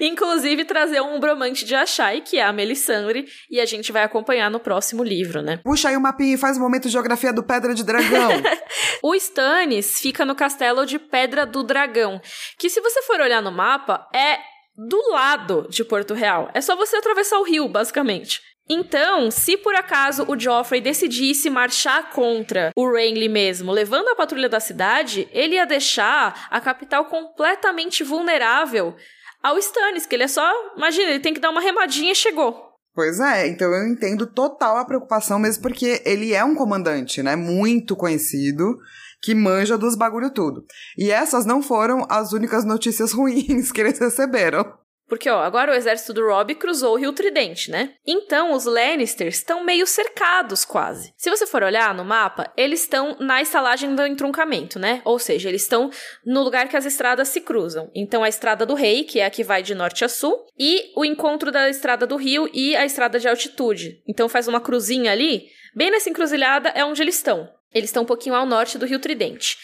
Inclusive 0.00 0.64
trazer 0.64 1.00
um 1.00 1.18
bromante 1.18 1.64
de 1.64 1.74
Achai, 1.74 2.20
que 2.20 2.38
é 2.38 2.44
a 2.44 2.52
Melisandre, 2.52 3.26
e 3.50 3.60
a 3.60 3.66
gente 3.66 3.92
vai 3.92 4.02
acompanhar 4.02 4.50
no 4.50 4.60
próximo 4.60 5.02
livro, 5.02 5.42
né? 5.42 5.60
Puxa 5.64 5.88
aí 5.88 5.96
o 5.96 6.00
mapinha 6.00 6.34
e 6.34 6.38
faz 6.38 6.56
o 6.56 6.60
momento 6.60 6.84
de 6.84 6.90
geografia 6.92 7.32
do 7.32 7.42
Pedra 7.42 7.74
de 7.74 7.84
Dragão. 7.84 8.30
o 9.02 9.14
Stannis 9.14 10.00
fica 10.00 10.24
no 10.24 10.34
castelo 10.34 10.86
de 10.86 10.98
Pedra 10.98 11.44
do 11.44 11.62
Dragão, 11.62 12.20
que 12.58 12.70
se 12.70 12.80
você 12.80 13.02
for 13.02 13.20
olhar 13.20 13.42
no 13.42 13.50
mapa, 13.50 14.08
é 14.14 14.38
do 14.76 15.00
lado 15.12 15.66
de 15.70 15.84
Porto 15.84 16.14
Real. 16.14 16.50
É 16.52 16.60
só 16.60 16.76
você 16.76 16.96
atravessar 16.96 17.38
o 17.38 17.44
rio, 17.44 17.68
basicamente. 17.68 18.40
Então, 18.68 19.30
se 19.30 19.56
por 19.58 19.74
acaso 19.74 20.24
o 20.26 20.38
Joffrey 20.38 20.80
decidisse 20.80 21.50
marchar 21.50 22.10
contra 22.10 22.70
o 22.74 22.90
Renly 22.90 23.28
mesmo, 23.28 23.70
levando 23.70 24.08
a 24.08 24.16
patrulha 24.16 24.48
da 24.48 24.58
cidade, 24.58 25.28
ele 25.32 25.56
ia 25.56 25.66
deixar 25.66 26.48
a 26.50 26.60
capital 26.60 27.04
completamente 27.04 28.02
vulnerável 28.02 28.94
ao 29.42 29.58
Stannis, 29.58 30.06
que 30.06 30.14
ele 30.14 30.22
é 30.22 30.28
só, 30.28 30.50
imagina, 30.76 31.10
ele 31.10 31.20
tem 31.20 31.34
que 31.34 31.40
dar 31.40 31.50
uma 31.50 31.60
remadinha 31.60 32.12
e 32.12 32.16
chegou. 32.16 32.72
Pois 32.94 33.20
é, 33.20 33.48
então 33.48 33.70
eu 33.70 33.88
entendo 33.88 34.26
total 34.26 34.78
a 34.78 34.84
preocupação 34.84 35.38
mesmo 35.38 35.62
porque 35.62 36.00
ele 36.06 36.32
é 36.32 36.42
um 36.44 36.54
comandante, 36.54 37.22
né, 37.22 37.36
muito 37.36 37.96
conhecido, 37.96 38.78
que 39.20 39.34
manja 39.34 39.76
dos 39.76 39.96
bagulho 39.96 40.30
tudo. 40.30 40.64
E 40.96 41.10
essas 41.10 41.44
não 41.44 41.60
foram 41.60 42.06
as 42.08 42.32
únicas 42.32 42.64
notícias 42.64 43.10
ruins 43.16 43.72
que 43.72 43.80
eles 43.80 43.98
receberam. 43.98 44.64
Porque, 45.14 45.30
ó, 45.30 45.44
agora 45.44 45.70
o 45.70 45.74
exército 45.76 46.12
do 46.12 46.26
Robb 46.26 46.56
cruzou 46.56 46.94
o 46.94 46.96
Rio 46.96 47.12
Tridente, 47.12 47.70
né? 47.70 47.94
Então, 48.04 48.52
os 48.52 48.64
Lannisters 48.64 49.36
estão 49.36 49.62
meio 49.62 49.86
cercados, 49.86 50.64
quase. 50.64 51.14
Se 51.16 51.30
você 51.30 51.46
for 51.46 51.62
olhar 51.62 51.94
no 51.94 52.04
mapa, 52.04 52.52
eles 52.56 52.80
estão 52.80 53.16
na 53.20 53.40
estalagem 53.40 53.94
do 53.94 54.04
entroncamento, 54.04 54.76
né? 54.76 55.00
Ou 55.04 55.16
seja, 55.20 55.48
eles 55.48 55.62
estão 55.62 55.88
no 56.26 56.42
lugar 56.42 56.66
que 56.66 56.76
as 56.76 56.84
estradas 56.84 57.28
se 57.28 57.40
cruzam. 57.40 57.92
Então, 57.94 58.24
a 58.24 58.28
Estrada 58.28 58.66
do 58.66 58.74
Rei, 58.74 59.04
que 59.04 59.20
é 59.20 59.26
a 59.26 59.30
que 59.30 59.44
vai 59.44 59.62
de 59.62 59.72
norte 59.72 60.04
a 60.04 60.08
sul, 60.08 60.46
e 60.58 60.90
o 60.96 61.04
encontro 61.04 61.52
da 61.52 61.70
Estrada 61.70 62.08
do 62.08 62.16
Rio 62.16 62.50
e 62.52 62.74
a 62.74 62.84
Estrada 62.84 63.20
de 63.20 63.28
Altitude. 63.28 64.02
Então, 64.08 64.28
faz 64.28 64.48
uma 64.48 64.60
cruzinha 64.60 65.12
ali. 65.12 65.46
Bem 65.76 65.92
nessa 65.92 66.10
encruzilhada 66.10 66.70
é 66.70 66.84
onde 66.84 67.00
eles 67.00 67.14
estão. 67.14 67.48
Eles 67.72 67.90
estão 67.90 68.02
um 68.02 68.06
pouquinho 68.06 68.34
ao 68.34 68.46
norte 68.46 68.78
do 68.78 68.84
Rio 68.84 68.98
Tridente. 68.98 69.56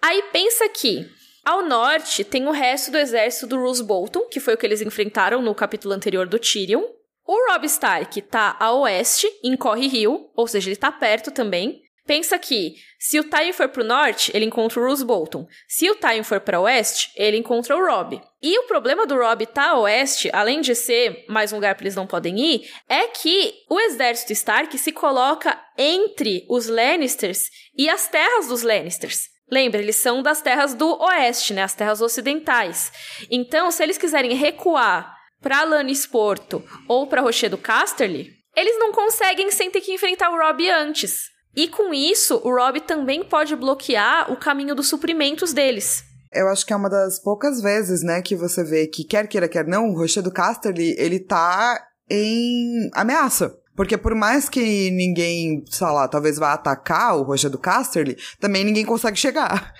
Aí 0.00 0.22
pensa 0.32 0.66
que 0.70 1.06
ao 1.44 1.64
norte, 1.64 2.24
tem 2.24 2.46
o 2.46 2.52
resto 2.52 2.90
do 2.90 2.98
exército 2.98 3.46
do 3.46 3.60
Roose 3.60 3.82
Bolton, 3.82 4.26
que 4.30 4.40
foi 4.40 4.54
o 4.54 4.56
que 4.56 4.64
eles 4.64 4.80
enfrentaram 4.80 5.42
no 5.42 5.54
capítulo 5.54 5.94
anterior 5.94 6.26
do 6.26 6.38
Tyrion. 6.38 6.82
O 7.26 7.50
Robb 7.50 7.66
Stark 7.66 8.20
tá 8.22 8.56
a 8.58 8.72
oeste, 8.72 9.26
em 9.42 9.56
Corre 9.56 9.86
Hill, 9.86 10.30
ou 10.34 10.46
seja, 10.46 10.68
ele 10.68 10.76
tá 10.76 10.90
perto 10.90 11.30
também. 11.30 11.82
Pensa 12.06 12.38
que, 12.38 12.74
se 12.98 13.18
o 13.18 13.24
Tywin 13.24 13.54
for 13.54 13.68
pro 13.68 13.82
norte, 13.82 14.30
ele 14.34 14.44
encontra 14.44 14.78
o 14.78 14.84
Roose 14.84 15.04
Bolton. 15.04 15.46
Se 15.66 15.88
o 15.90 15.94
Tywin 15.94 16.22
for 16.22 16.38
para 16.38 16.60
oeste, 16.60 17.10
ele 17.16 17.38
encontra 17.38 17.74
o 17.74 17.82
Robb. 17.82 18.20
E 18.42 18.58
o 18.58 18.64
problema 18.64 19.06
do 19.06 19.16
Robb 19.16 19.46
tá 19.46 19.70
a 19.70 19.80
oeste, 19.80 20.28
além 20.32 20.60
de 20.60 20.74
ser 20.74 21.24
mais 21.28 21.50
um 21.50 21.56
lugar 21.56 21.74
para 21.74 21.84
eles 21.84 21.96
não 21.96 22.06
podem 22.06 22.38
ir, 22.38 22.70
é 22.88 23.08
que 23.08 23.54
o 23.70 23.80
exército 23.80 24.32
Stark 24.34 24.76
se 24.76 24.92
coloca 24.92 25.58
entre 25.78 26.44
os 26.48 26.66
Lannisters 26.68 27.48
e 27.76 27.88
as 27.88 28.06
terras 28.06 28.48
dos 28.48 28.62
Lannisters. 28.62 29.33
Lembra, 29.50 29.80
eles 29.80 29.96
são 29.96 30.22
das 30.22 30.40
terras 30.40 30.74
do 30.74 31.00
oeste, 31.02 31.52
né? 31.52 31.62
As 31.62 31.74
terras 31.74 32.00
ocidentais. 32.00 32.90
Então, 33.30 33.70
se 33.70 33.82
eles 33.82 33.98
quiserem 33.98 34.34
recuar 34.34 35.14
para 35.40 35.62
Lannisporto 35.64 36.64
ou 36.88 37.06
para 37.06 37.20
Rochedo 37.20 37.58
Casterly, 37.58 38.32
eles 38.56 38.78
não 38.78 38.92
conseguem 38.92 39.50
sem 39.50 39.70
ter 39.70 39.80
que 39.80 39.92
enfrentar 39.92 40.30
o 40.30 40.38
Robb 40.38 40.70
antes. 40.70 41.24
E 41.56 41.68
com 41.68 41.92
isso, 41.92 42.40
o 42.42 42.50
Robb 42.54 42.80
também 42.80 43.22
pode 43.22 43.54
bloquear 43.54 44.32
o 44.32 44.36
caminho 44.36 44.74
dos 44.74 44.88
suprimentos 44.88 45.52
deles. 45.52 46.02
Eu 46.32 46.48
acho 46.48 46.66
que 46.66 46.72
é 46.72 46.76
uma 46.76 46.90
das 46.90 47.20
poucas 47.20 47.62
vezes, 47.62 48.02
né, 48.02 48.20
que 48.20 48.34
você 48.34 48.64
vê 48.64 48.88
que 48.88 49.04
quer 49.04 49.28
queira, 49.28 49.48
quer 49.48 49.66
não, 49.66 49.90
o 49.90 49.96
Rochedo 49.96 50.32
Casterly, 50.32 50.96
ele 50.98 51.20
tá 51.20 51.80
em 52.10 52.90
ameaça. 52.92 53.56
Porque 53.76 53.96
por 53.96 54.14
mais 54.14 54.48
que 54.48 54.90
ninguém, 54.90 55.64
sei 55.68 55.86
lá, 55.86 56.06
talvez 56.06 56.38
vá 56.38 56.52
atacar 56.52 57.16
o 57.16 57.22
Roger 57.22 57.50
do 57.50 57.58
Casterly, 57.58 58.16
também 58.40 58.64
ninguém 58.64 58.84
consegue 58.84 59.18
chegar. 59.18 59.74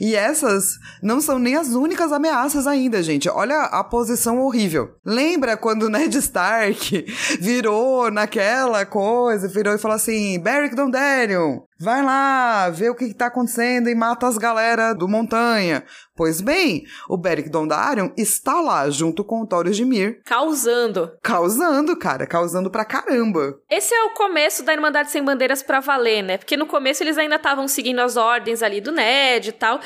E 0.00 0.14
essas 0.14 0.78
não 1.02 1.20
são 1.20 1.38
nem 1.38 1.56
as 1.56 1.68
únicas 1.68 2.10
ameaças 2.12 2.66
ainda, 2.66 3.02
gente. 3.02 3.28
Olha 3.28 3.64
a 3.64 3.84
posição 3.84 4.40
horrível. 4.40 4.96
Lembra 5.04 5.56
quando 5.56 5.90
Ned 5.90 6.16
Stark 6.18 7.04
virou 7.40 8.10
naquela 8.10 8.86
coisa, 8.86 9.48
virou 9.48 9.74
e 9.74 9.78
falou 9.78 9.96
assim: 9.96 10.38
Beric 10.40 10.74
Dondarrion, 10.74 11.60
vai 11.78 12.02
lá, 12.02 12.70
vê 12.70 12.88
o 12.88 12.94
que, 12.94 13.08
que 13.08 13.14
tá 13.14 13.26
acontecendo 13.26 13.88
e 13.88 13.94
mata 13.94 14.26
as 14.26 14.38
galera 14.38 14.92
do 14.92 15.08
Montanha. 15.08 15.84
Pois 16.16 16.40
bem, 16.40 16.84
o 17.08 17.16
Beric 17.16 17.48
Dondarrion 17.48 18.10
está 18.16 18.60
lá 18.60 18.88
junto 18.90 19.24
com 19.24 19.42
o 19.42 19.46
Thoros 19.46 19.76
de 19.76 19.84
Mir. 19.84 20.20
Causando. 20.24 21.12
Causando, 21.22 21.96
cara, 21.96 22.26
causando 22.26 22.70
pra 22.70 22.84
caramba. 22.84 23.58
Esse 23.70 23.94
é 23.94 24.04
o 24.04 24.10
começo 24.10 24.62
da 24.62 24.72
Irmandade 24.72 25.10
Sem 25.10 25.22
Bandeiras 25.22 25.62
pra 25.62 25.80
valer, 25.80 26.22
né? 26.22 26.38
Porque 26.38 26.56
no 26.56 26.66
começo 26.66 27.02
eles 27.02 27.18
ainda 27.18 27.36
estavam 27.36 27.66
seguindo 27.66 28.00
as 28.00 28.16
ordens 28.16 28.62
ali 28.62 28.80
do 28.80 28.92
Ned 28.92 29.48
e 29.48 29.52
tal. 29.52 29.80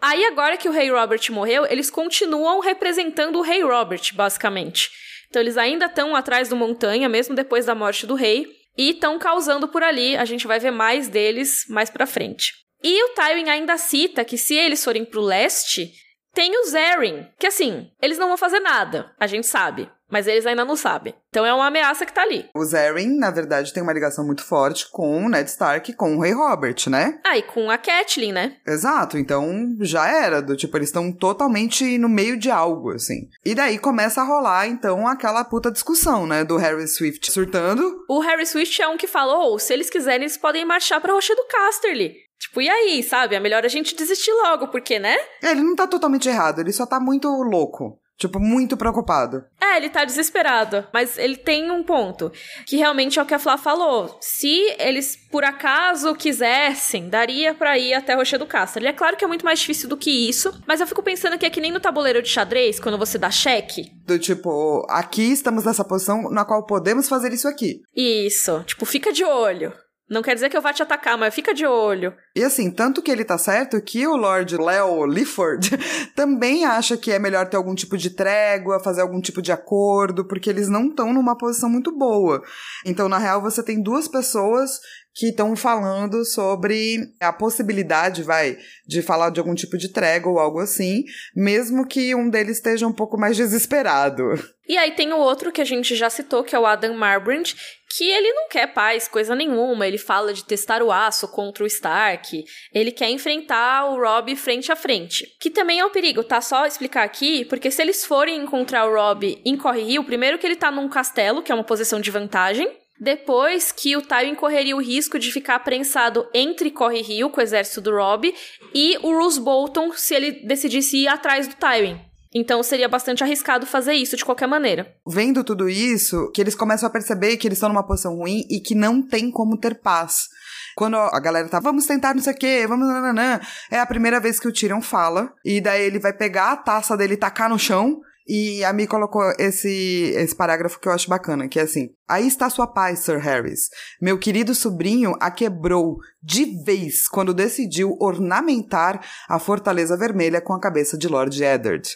Aí 0.00 0.24
agora 0.26 0.56
que 0.56 0.68
o 0.68 0.72
Rei 0.72 0.90
Robert 0.90 1.20
morreu, 1.30 1.66
eles 1.66 1.90
continuam 1.90 2.60
representando 2.60 3.36
o 3.38 3.42
Rei 3.42 3.62
Robert, 3.62 4.02
basicamente. 4.14 4.90
Então 5.28 5.40
eles 5.40 5.56
ainda 5.56 5.86
estão 5.86 6.14
atrás 6.14 6.48
do 6.48 6.54
Montanha, 6.54 7.08
mesmo 7.08 7.34
depois 7.34 7.66
da 7.66 7.74
morte 7.74 8.06
do 8.06 8.14
rei, 8.14 8.46
e 8.76 8.90
estão 8.90 9.18
causando 9.18 9.68
por 9.68 9.82
ali. 9.82 10.16
A 10.16 10.24
gente 10.24 10.46
vai 10.46 10.58
ver 10.58 10.70
mais 10.70 11.08
deles 11.08 11.64
mais 11.68 11.90
pra 11.90 12.06
frente. 12.06 12.52
E 12.82 13.02
o 13.04 13.14
Tywin 13.14 13.48
ainda 13.48 13.78
cita 13.78 14.24
que 14.24 14.36
se 14.36 14.54
eles 14.54 14.84
forem 14.84 15.04
pro 15.04 15.20
leste, 15.20 15.92
tem 16.34 16.58
o 16.60 16.66
Zarin, 16.66 17.26
que 17.38 17.46
assim, 17.46 17.90
eles 18.02 18.18
não 18.18 18.28
vão 18.28 18.36
fazer 18.36 18.60
nada, 18.60 19.12
a 19.18 19.26
gente 19.26 19.46
sabe. 19.46 19.88
Mas 20.10 20.28
eles 20.28 20.46
ainda 20.46 20.64
não 20.64 20.76
sabem. 20.76 21.14
Então 21.30 21.44
é 21.44 21.52
uma 21.52 21.66
ameaça 21.66 22.06
que 22.06 22.12
tá 22.12 22.22
ali. 22.22 22.48
O 22.54 22.64
Zarin, 22.64 23.18
na 23.18 23.32
verdade, 23.32 23.72
tem 23.72 23.82
uma 23.82 23.92
ligação 23.92 24.24
muito 24.24 24.44
forte 24.44 24.88
com 24.90 25.24
o 25.24 25.28
Ned 25.28 25.48
Stark 25.48 25.90
e 25.90 25.94
com 25.94 26.14
o 26.14 26.20
Rei 26.20 26.32
Robert, 26.32 26.76
né? 26.88 27.18
Ah, 27.24 27.36
e 27.36 27.42
com 27.42 27.68
a 27.68 27.76
Catelyn, 27.76 28.32
né? 28.32 28.56
Exato, 28.64 29.18
então 29.18 29.74
já 29.80 30.06
era, 30.06 30.40
do 30.40 30.56
tipo, 30.56 30.76
eles 30.76 30.90
estão 30.90 31.10
totalmente 31.10 31.98
no 31.98 32.08
meio 32.08 32.36
de 32.36 32.50
algo, 32.50 32.92
assim. 32.92 33.28
E 33.44 33.54
daí 33.54 33.78
começa 33.78 34.20
a 34.20 34.24
rolar, 34.24 34.68
então, 34.68 35.08
aquela 35.08 35.42
puta 35.42 35.72
discussão, 35.72 36.26
né? 36.26 36.44
Do 36.44 36.58
Harry 36.58 36.86
Swift 36.86 37.32
surtando. 37.32 38.04
O 38.08 38.20
Harry 38.20 38.46
Swift 38.46 38.80
é 38.80 38.86
um 38.86 38.96
que 38.96 39.08
falou: 39.08 39.54
oh, 39.54 39.58
se 39.58 39.72
eles 39.72 39.90
quiserem, 39.90 40.22
eles 40.22 40.36
podem 40.36 40.64
marchar 40.64 41.00
pra 41.00 41.12
Rocha 41.12 41.34
do 41.34 41.46
Casterly. 41.46 42.14
Tipo, 42.38 42.60
e 42.60 42.68
aí, 42.68 43.02
sabe? 43.02 43.34
É 43.34 43.40
melhor 43.40 43.64
a 43.64 43.68
gente 43.68 43.96
desistir 43.96 44.32
logo, 44.32 44.68
porque, 44.68 44.98
né? 44.98 45.16
É, 45.42 45.50
ele 45.50 45.62
não 45.62 45.74
tá 45.74 45.86
totalmente 45.86 46.28
errado, 46.28 46.60
ele 46.60 46.72
só 46.72 46.86
tá 46.86 47.00
muito 47.00 47.28
louco. 47.28 47.98
Tipo, 48.16 48.38
muito 48.38 48.76
preocupado. 48.76 49.44
É, 49.60 49.76
ele 49.76 49.88
tá 49.88 50.04
desesperado. 50.04 50.86
Mas 50.92 51.18
ele 51.18 51.36
tem 51.36 51.70
um 51.70 51.82
ponto. 51.82 52.30
Que 52.64 52.76
realmente 52.76 53.18
é 53.18 53.22
o 53.22 53.26
que 53.26 53.34
a 53.34 53.38
Flá 53.38 53.58
falou. 53.58 54.16
Se 54.20 54.72
eles, 54.78 55.16
por 55.30 55.44
acaso, 55.44 56.14
quisessem, 56.14 57.08
daria 57.08 57.54
para 57.54 57.76
ir 57.76 57.92
até 57.92 58.14
Rocha 58.14 58.38
do 58.38 58.46
Castro. 58.46 58.86
É 58.86 58.92
claro 58.92 59.16
que 59.16 59.24
é 59.24 59.28
muito 59.28 59.44
mais 59.44 59.58
difícil 59.58 59.88
do 59.88 59.96
que 59.96 60.28
isso. 60.28 60.52
Mas 60.66 60.80
eu 60.80 60.86
fico 60.86 61.02
pensando 61.02 61.36
que 61.36 61.44
é 61.44 61.50
que 61.50 61.60
nem 61.60 61.72
no 61.72 61.80
tabuleiro 61.80 62.22
de 62.22 62.28
xadrez, 62.28 62.78
quando 62.78 62.96
você 62.96 63.18
dá 63.18 63.30
cheque. 63.30 63.90
Do 64.06 64.18
tipo, 64.18 64.86
aqui 64.88 65.32
estamos 65.32 65.64
nessa 65.64 65.84
posição 65.84 66.30
na 66.30 66.44
qual 66.44 66.64
podemos 66.64 67.08
fazer 67.08 67.32
isso 67.32 67.48
aqui. 67.48 67.80
Isso. 67.96 68.62
Tipo, 68.64 68.86
fica 68.86 69.12
de 69.12 69.24
olho. 69.24 69.72
Não 70.14 70.22
quer 70.22 70.34
dizer 70.34 70.48
que 70.48 70.56
eu 70.56 70.62
vá 70.62 70.72
te 70.72 70.80
atacar, 70.80 71.18
mas 71.18 71.34
fica 71.34 71.52
de 71.52 71.66
olho. 71.66 72.14
E 72.36 72.44
assim, 72.44 72.70
tanto 72.70 73.02
que 73.02 73.10
ele 73.10 73.24
tá 73.24 73.36
certo 73.36 73.80
que 73.82 74.06
o 74.06 74.14
Lord 74.14 74.56
Leo 74.56 75.04
Lifford 75.06 75.70
também 76.14 76.64
acha 76.64 76.96
que 76.96 77.10
é 77.10 77.18
melhor 77.18 77.48
ter 77.48 77.56
algum 77.56 77.74
tipo 77.74 77.98
de 77.98 78.10
trégua, 78.10 78.78
fazer 78.78 79.00
algum 79.00 79.20
tipo 79.20 79.42
de 79.42 79.50
acordo, 79.50 80.24
porque 80.24 80.48
eles 80.48 80.68
não 80.68 80.86
estão 80.86 81.12
numa 81.12 81.36
posição 81.36 81.68
muito 81.68 81.90
boa. 81.90 82.40
Então, 82.86 83.08
na 83.08 83.18
real, 83.18 83.42
você 83.42 83.60
tem 83.60 83.82
duas 83.82 84.06
pessoas 84.06 84.78
que 85.14 85.28
estão 85.28 85.54
falando 85.54 86.24
sobre 86.24 86.98
a 87.20 87.32
possibilidade, 87.32 88.22
vai, 88.22 88.56
de 88.86 89.00
falar 89.00 89.30
de 89.30 89.38
algum 89.38 89.54
tipo 89.54 89.78
de 89.78 89.88
trégua 89.88 90.32
ou 90.32 90.38
algo 90.38 90.60
assim, 90.60 91.04
mesmo 91.34 91.86
que 91.86 92.14
um 92.14 92.28
deles 92.28 92.56
esteja 92.56 92.86
um 92.86 92.92
pouco 92.92 93.18
mais 93.18 93.36
desesperado. 93.36 94.24
E 94.68 94.76
aí 94.76 94.92
tem 94.92 95.12
o 95.12 95.18
outro 95.18 95.52
que 95.52 95.60
a 95.60 95.64
gente 95.64 95.94
já 95.94 96.10
citou, 96.10 96.42
que 96.42 96.56
é 96.56 96.58
o 96.58 96.66
Adam 96.66 96.94
Marbrand, 96.94 97.54
que 97.96 98.10
ele 98.10 98.32
não 98.32 98.48
quer 98.48 98.66
paz, 98.68 99.06
coisa 99.06 99.34
nenhuma, 99.34 99.86
ele 99.86 99.98
fala 99.98 100.32
de 100.32 100.44
testar 100.44 100.82
o 100.82 100.90
aço 100.90 101.28
contra 101.28 101.62
o 101.62 101.66
Stark, 101.66 102.44
ele 102.72 102.90
quer 102.90 103.08
enfrentar 103.10 103.86
o 103.86 104.00
Robb 104.00 104.34
frente 104.34 104.72
a 104.72 104.76
frente. 104.76 105.26
Que 105.40 105.48
também 105.48 105.78
é 105.78 105.86
um 105.86 105.90
perigo, 105.90 106.24
tá? 106.24 106.40
Só 106.40 106.66
explicar 106.66 107.04
aqui, 107.04 107.44
porque 107.44 107.70
se 107.70 107.80
eles 107.80 108.04
forem 108.04 108.40
encontrar 108.40 108.86
o 108.86 108.94
Robb 108.94 109.40
em 109.44 109.56
Corre 109.56 109.82
Rio, 109.82 110.04
primeiro 110.04 110.38
que 110.38 110.46
ele 110.46 110.56
tá 110.56 110.70
num 110.70 110.88
castelo, 110.88 111.42
que 111.42 111.52
é 111.52 111.54
uma 111.54 111.62
posição 111.62 112.00
de 112.00 112.10
vantagem, 112.10 112.68
depois 113.00 113.70
que 113.70 113.96
o 113.96 114.02
Tywin 114.02 114.34
correria 114.34 114.76
o 114.76 114.82
risco 114.82 115.18
de 115.18 115.30
ficar 115.30 115.58
prensado 115.60 116.28
entre 116.34 116.70
Corre 116.70 117.00
Rio, 117.00 117.30
com 117.30 117.40
o 117.40 117.42
exército 117.42 117.80
do 117.80 117.94
Robb, 117.94 118.34
e 118.74 118.98
o 119.02 119.16
Roose 119.16 119.40
Bolton 119.40 119.92
se 119.92 120.14
ele 120.14 120.32
decidisse 120.32 120.96
ir 120.96 121.08
atrás 121.08 121.46
do 121.46 121.54
Tywin. 121.54 122.13
Então 122.34 122.62
seria 122.62 122.88
bastante 122.88 123.22
arriscado 123.22 123.64
fazer 123.64 123.94
isso 123.94 124.16
de 124.16 124.24
qualquer 124.24 124.48
maneira. 124.48 124.92
Vendo 125.06 125.44
tudo 125.44 125.68
isso, 125.68 126.30
que 126.32 126.40
eles 126.40 126.54
começam 126.54 126.88
a 126.88 126.92
perceber 126.92 127.36
que 127.36 127.46
eles 127.46 127.58
estão 127.58 127.68
numa 127.68 127.86
posição 127.86 128.16
ruim 128.16 128.44
e 128.50 128.60
que 128.60 128.74
não 128.74 129.00
tem 129.00 129.30
como 129.30 129.56
ter 129.56 129.80
paz. 129.80 130.28
Quando 130.74 130.96
a 130.96 131.20
galera 131.20 131.48
tá, 131.48 131.60
vamos 131.60 131.86
tentar 131.86 132.14
não 132.14 132.22
sei 132.22 132.32
o 132.32 132.36
quê, 132.36 132.66
vamos 132.66 132.88
nananã, 132.88 133.40
é 133.70 133.78
a 133.78 133.86
primeira 133.86 134.18
vez 134.18 134.40
que 134.40 134.48
o 134.48 134.52
Tyrion 134.52 134.80
fala, 134.80 135.32
e 135.44 135.60
daí 135.60 135.82
ele 135.82 136.00
vai 136.00 136.12
pegar 136.12 136.50
a 136.50 136.56
taça 136.56 136.96
dele 136.96 137.14
e 137.14 137.16
tacar 137.16 137.48
no 137.48 137.58
chão, 137.58 138.00
e 138.26 138.64
a 138.64 138.72
Mi 138.72 138.86
colocou 138.86 139.22
esse, 139.38 140.12
esse 140.16 140.34
parágrafo 140.34 140.80
que 140.80 140.88
eu 140.88 140.92
acho 140.92 141.08
bacana, 141.08 141.46
que 141.46 141.58
é 141.58 141.62
assim: 141.62 141.90
Aí 142.08 142.26
está 142.26 142.48
sua 142.48 142.66
paz, 142.66 143.00
Sir 143.00 143.18
Harris. 143.18 143.68
Meu 144.00 144.18
querido 144.18 144.54
sobrinho 144.54 145.14
a 145.20 145.30
quebrou 145.30 145.98
de 146.22 146.64
vez 146.64 147.06
quando 147.06 147.34
decidiu 147.34 147.94
ornamentar 148.00 149.04
a 149.28 149.38
Fortaleza 149.38 149.96
Vermelha 149.96 150.40
com 150.40 150.54
a 150.54 150.60
cabeça 150.60 150.96
de 150.96 151.06
Lord 151.06 151.42
Eddard. 151.42 151.86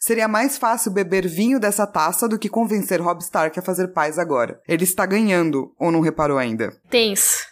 Seria 0.00 0.28
mais 0.28 0.56
fácil 0.56 0.92
beber 0.92 1.26
vinho 1.26 1.58
dessa 1.58 1.86
taça 1.86 2.28
do 2.28 2.38
que 2.38 2.48
convencer 2.48 3.00
Robb 3.00 3.20
Stark 3.20 3.58
a 3.58 3.62
fazer 3.62 3.88
paz 3.88 4.18
agora. 4.18 4.60
Ele 4.66 4.84
está 4.84 5.04
ganhando, 5.04 5.74
ou 5.78 5.90
não 5.90 6.00
reparou 6.00 6.38
ainda? 6.38 6.72
Tenso. 6.88 7.46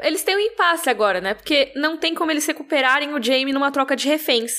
Eles 0.00 0.22
têm 0.22 0.36
um 0.36 0.40
impasse 0.40 0.88
agora, 0.88 1.20
né? 1.20 1.34
Porque 1.34 1.72
não 1.74 1.96
tem 1.96 2.14
como 2.14 2.30
eles 2.30 2.46
recuperarem 2.46 3.14
o 3.14 3.22
Jaime 3.22 3.52
numa 3.52 3.72
troca 3.72 3.96
de 3.96 4.08
reféns. 4.08 4.52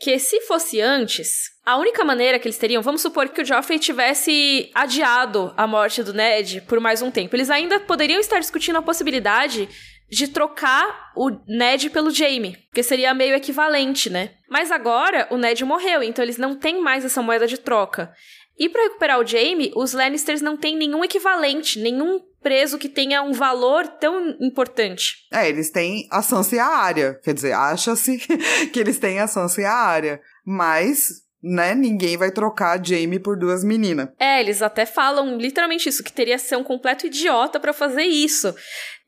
Que 0.00 0.18
se 0.18 0.40
fosse 0.40 0.80
antes, 0.80 1.50
a 1.64 1.76
única 1.76 2.04
maneira 2.04 2.36
que 2.36 2.48
eles 2.48 2.58
teriam, 2.58 2.82
vamos 2.82 3.02
supor 3.02 3.28
que 3.28 3.40
o 3.40 3.44
Joffrey 3.44 3.78
tivesse 3.78 4.68
adiado 4.74 5.54
a 5.56 5.64
morte 5.64 6.02
do 6.02 6.12
Ned 6.12 6.62
por 6.62 6.80
mais 6.80 7.02
um 7.02 7.10
tempo. 7.10 7.36
Eles 7.36 7.50
ainda 7.50 7.78
poderiam 7.78 8.18
estar 8.18 8.40
discutindo 8.40 8.78
a 8.78 8.82
possibilidade 8.82 9.68
de 10.12 10.28
trocar 10.28 11.10
o 11.16 11.30
Ned 11.48 11.88
pelo 11.88 12.10
Jaime, 12.10 12.58
que 12.74 12.82
seria 12.82 13.14
meio 13.14 13.34
equivalente, 13.34 14.10
né? 14.10 14.32
Mas 14.46 14.70
agora 14.70 15.26
o 15.30 15.38
Ned 15.38 15.64
morreu, 15.64 16.02
então 16.02 16.22
eles 16.22 16.36
não 16.36 16.54
têm 16.54 16.82
mais 16.82 17.02
essa 17.02 17.22
moeda 17.22 17.46
de 17.46 17.56
troca. 17.56 18.12
E 18.58 18.68
para 18.68 18.82
recuperar 18.82 19.18
o 19.18 19.26
Jaime, 19.26 19.72
os 19.74 19.94
Lannisters 19.94 20.42
não 20.42 20.54
têm 20.54 20.76
nenhum 20.76 21.02
equivalente, 21.02 21.80
nenhum 21.80 22.20
preso 22.42 22.78
que 22.78 22.90
tenha 22.90 23.22
um 23.22 23.32
valor 23.32 23.88
tão 23.88 24.36
importante. 24.38 25.14
É, 25.32 25.48
eles 25.48 25.70
têm 25.70 26.06
a 26.10 26.20
Sansa 26.20 26.56
e 26.56 26.58
a 26.58 26.66
área. 26.66 27.18
Quer 27.24 27.32
dizer, 27.32 27.52
acha-se 27.52 28.18
que 28.70 28.78
eles 28.78 28.98
têm 28.98 29.18
a 29.18 29.26
Sansa 29.26 29.62
e 29.62 29.64
a 29.64 29.72
área. 29.72 30.20
Mas 30.44 31.22
né? 31.42 31.74
Ninguém 31.74 32.16
vai 32.16 32.30
trocar 32.30 32.78
a 32.78 32.82
Jamie 32.82 33.18
por 33.18 33.36
duas 33.36 33.64
meninas. 33.64 34.08
É, 34.18 34.38
eles 34.38 34.62
até 34.62 34.86
falam 34.86 35.36
literalmente 35.36 35.88
isso, 35.88 36.04
que 36.04 36.12
teria 36.12 36.36
que 36.36 36.42
ser 36.42 36.56
um 36.56 36.62
completo 36.62 37.06
idiota 37.06 37.58
para 37.58 37.72
fazer 37.72 38.04
isso. 38.04 38.54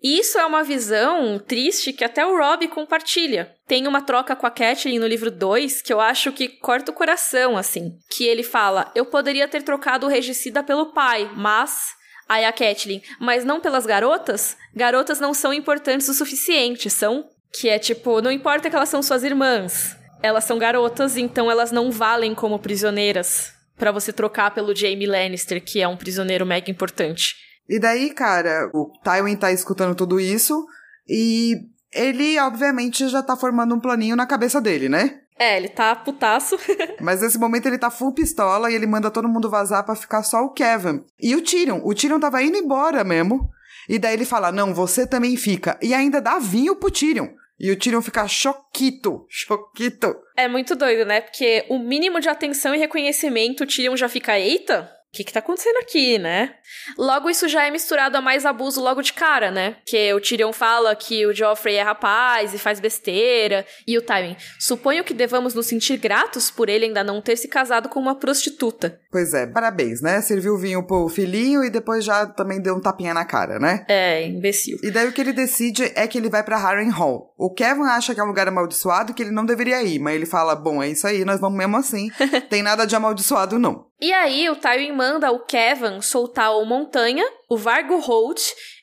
E 0.05 0.19
isso 0.19 0.39
é 0.39 0.45
uma 0.45 0.63
visão 0.63 1.39
triste 1.39 1.93
que 1.93 2.05
até 2.05 2.27
o 2.27 2.37
Rob 2.37 2.69
compartilha. 2.69 3.51
Tem 3.67 3.89
uma 3.89 4.03
troca 4.03 4.37
com 4.37 4.47
a 4.47 4.51
Catelyn 4.51 4.99
no 4.99 5.07
livro 5.07 5.31
2 5.31 5.81
que 5.81 5.93
eu 5.93 5.99
acho 5.99 6.31
que 6.31 6.47
corta 6.47 6.93
o 6.93 6.95
coração, 6.95 7.57
assim. 7.57 7.97
Que 8.11 8.25
ele 8.25 8.43
fala: 8.43 8.93
Eu 8.95 9.07
poderia 9.07 9.49
ter 9.49 9.63
trocado 9.63 10.07
o 10.07 10.11
regicida 10.11 10.63
pelo 10.63 10.93
pai, 10.93 11.31
mas. 11.35 11.95
Aí 12.27 12.45
a 12.45 12.53
Catelyn, 12.53 13.03
mas 13.21 13.45
não 13.45 13.61
pelas 13.61 13.85
garotas? 13.85 14.57
Garotas 14.75 15.21
não 15.21 15.35
são 15.35 15.53
importantes 15.53 16.09
o 16.09 16.15
suficiente, 16.15 16.89
são? 16.89 17.29
Que 17.53 17.69
é 17.69 17.79
tipo, 17.79 18.23
não 18.23 18.33
importa 18.33 18.71
que 18.71 18.77
elas 18.77 18.89
são 18.89 19.03
suas 19.03 19.23
irmãs 19.23 19.95
elas 20.25 20.45
são 20.45 20.59
garotas, 20.59 21.19
então 21.19 21.51
elas 21.51 21.71
não 21.71 21.91
valem 21.91 22.35
como 22.35 22.59
prisioneiras 22.59 23.53
para 23.77 23.93
você 23.93 24.11
trocar 24.11 24.55
pelo 24.55 24.75
Jaime 24.75 25.05
Lannister, 25.05 25.63
que 25.63 25.83
é 25.83 25.87
um 25.87 25.99
prisioneiro 25.99 26.47
mega 26.47 26.71
importante. 26.71 27.35
E 27.69 27.79
daí, 27.79 28.11
cara, 28.11 28.71
o 28.75 28.91
Tywin 29.03 29.37
tá 29.37 29.53
escutando 29.53 29.95
tudo 29.95 30.21
isso 30.21 30.67
e 31.09 31.55
ele, 31.93 32.39
obviamente, 32.39 33.09
já 33.09 33.23
tá 33.23 33.37
formando 33.37 33.75
um 33.75 33.81
planinho 33.81 34.17
na 34.17 34.27
cabeça 34.27 34.61
dele, 34.61 34.89
né? 34.89 35.21
É, 35.39 35.57
ele 35.57 35.69
tá 35.69 35.95
putaço. 35.97 36.57
Mas 37.01 37.21
nesse 37.21 37.39
momento 37.39 37.67
ele 37.67 37.79
tá 37.79 37.91
full 37.91 38.13
pistola 38.13 38.71
e 38.71 38.75
ele 38.75 38.87
manda 38.87 39.11
todo 39.11 39.29
mundo 39.29 39.51
vazar 39.51 39.85
para 39.85 39.97
ficar 39.97 40.23
só 40.23 40.43
o 40.45 40.53
Kevin. 40.53 41.05
E 41.21 41.35
o 41.35 41.43
Tyrion. 41.43 41.81
O 41.85 41.95
Tyrion 41.95 42.21
tava 42.21 42.43
indo 42.43 42.57
embora 42.57 43.03
mesmo. 43.03 43.51
E 43.89 43.99
daí 43.99 44.15
ele 44.15 44.25
fala: 44.25 44.53
Não, 44.53 44.73
você 44.73 45.07
também 45.07 45.37
fica. 45.37 45.77
E 45.83 45.93
ainda 45.93 46.21
dá 46.21 46.39
vinho 46.39 46.77
pro 46.77 46.91
Tyrion. 46.91 47.29
E 47.59 47.71
o 47.71 47.79
Tyrion 47.79 48.03
fica 48.03 48.27
choquito, 48.27 49.27
choquito. 49.31 50.15
É 50.37 50.49
muito 50.49 50.75
doido, 50.75 51.05
né? 51.05 51.21
Porque 51.21 51.65
o 51.69 51.79
mínimo 51.79 52.21
de 52.21 52.29
atenção 52.29 52.75
e 52.75 52.79
reconhecimento, 52.79 53.65
o 53.65 53.67
Tyrion 53.67 53.97
já 53.97 54.09
fica, 54.09 54.39
eita, 54.39 54.91
o 55.15 55.17
que, 55.17 55.23
que 55.23 55.33
tá 55.33 55.39
acontecendo 55.39 55.77
aqui, 55.77 56.19
né? 56.19 56.55
Logo, 56.99 57.31
isso 57.31 57.49
já 57.49 57.65
é 57.65 57.71
misturado 57.71 58.19
a 58.19 58.21
mais 58.21 58.45
abuso 58.45 58.83
logo 58.83 59.01
de 59.01 59.13
cara, 59.13 59.49
né? 59.49 59.77
Que 59.87 60.13
o 60.13 60.21
Tyrion 60.21 60.53
fala 60.53 60.95
que 60.97 61.25
o 61.25 61.33
Joffrey 61.33 61.77
é 61.77 61.83
rapaz 61.83 62.53
e 62.53 62.59
faz 62.59 62.81
besteira. 62.81 63.65
E 63.87 63.97
o 63.97 64.03
Tywin, 64.03 64.37
suponho 64.59 65.05
que 65.05 65.15
devamos 65.15 65.55
nos 65.55 65.67
sentir 65.67 65.99
gratos 65.99 66.51
por 66.51 66.69
ele 66.69 66.87
ainda 66.87 67.05
não 67.05 67.23
ter 67.23 67.37
se 67.37 67.47
casado 67.47 67.89
com 67.89 68.01
uma 68.01 68.19
prostituta. 68.19 69.01
Pois 69.13 69.33
é, 69.33 69.47
parabéns, 69.47 70.03
né? 70.03 70.21
Serviu 70.21 70.59
vinho 70.59 70.85
pro 70.85 71.09
filhinho 71.09 71.63
e 71.63 71.71
depois 71.71 72.05
já 72.05 72.27
também 72.27 72.61
deu 72.61 72.75
um 72.75 72.81
tapinha 72.81 73.15
na 73.15 73.25
cara, 73.25 73.61
né? 73.61 73.87
É, 73.89 74.27
imbecil. 74.27 74.77
E 74.83 74.91
daí 74.91 75.07
o 75.07 75.13
que 75.13 75.21
ele 75.21 75.33
decide 75.33 75.93
é 75.95 76.09
que 76.09 76.19
ele 76.19 76.29
vai 76.29 76.43
para 76.43 76.59
Harren 76.59 76.91
Hall. 76.91 77.33
O 77.39 77.55
Kevin 77.55 77.85
acha 77.85 78.13
que 78.13 78.21
é 78.21 78.25
um 78.25 78.29
lugar 78.29 78.49
amaldiçoado 78.49 79.13
e 79.13 79.15
que 79.15 79.23
ele 79.23 79.31
não 79.31 79.47
deveria 79.47 79.81
ir, 79.85 80.01
mas 80.01 80.17
ele 80.17 80.27
fala: 80.27 80.57
bom, 80.57 80.83
é 80.83 80.89
isso 80.89 81.07
aí, 81.07 81.25
nós 81.25 81.39
vamos 81.39 81.57
mesmo 81.57 81.77
assim. 81.77 82.11
Tem 82.51 82.65
nada 82.65 82.85
de 82.85 82.97
amaldiçoado, 82.97 83.61
não. 83.61 83.87
E 84.01 84.13
aí 84.13 84.51
o 84.51 84.57
Tywin 84.57 84.93
manda 85.05 85.31
o 85.31 85.41
Kevin 85.41 86.01
soltar 86.01 86.57
o 86.57 86.65
Montanha, 86.65 87.27
o 87.47 87.59
Vargo 87.59 87.99
Holt 87.99 88.41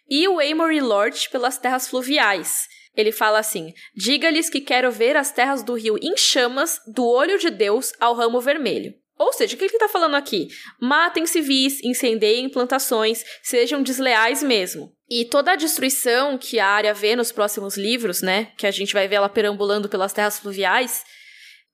e 0.07 0.27
o 0.27 0.39
Amory 0.39 0.79
Lord 0.79 1.27
pelas 1.31 1.57
terras 1.57 1.89
fluviais. 1.89 2.67
Ele 2.95 3.11
fala 3.11 3.39
assim: 3.39 3.73
Diga-lhes 3.95 4.47
que 4.47 4.61
quero 4.61 4.91
ver 4.91 5.17
as 5.17 5.31
terras 5.31 5.63
do 5.63 5.73
rio 5.73 5.97
em 5.99 6.15
chamas, 6.15 6.79
do 6.85 7.03
olho 7.07 7.39
de 7.39 7.49
Deus 7.49 7.91
ao 7.99 8.13
ramo 8.13 8.39
vermelho. 8.39 8.93
Ou 9.17 9.33
seja, 9.33 9.55
o 9.55 9.57
que 9.57 9.65
ele 9.65 9.73
está 9.73 9.87
falando 9.87 10.15
aqui? 10.15 10.47
Matem 10.79 11.25
civis, 11.25 11.83
incendeiem 11.83 12.49
plantações, 12.49 13.23
sejam 13.41 13.81
desleais 13.81 14.43
mesmo. 14.43 14.93
E 15.09 15.25
toda 15.25 15.53
a 15.53 15.55
destruição 15.55 16.37
que 16.37 16.59
a 16.59 16.67
área 16.67 16.93
vê 16.93 17.15
nos 17.15 17.31
próximos 17.31 17.77
livros, 17.77 18.21
né? 18.21 18.51
Que 18.57 18.67
a 18.67 18.71
gente 18.71 18.93
vai 18.93 19.07
ver 19.07 19.15
ela 19.15 19.29
perambulando 19.29 19.89
pelas 19.89 20.13
terras 20.13 20.37
fluviais, 20.37 21.03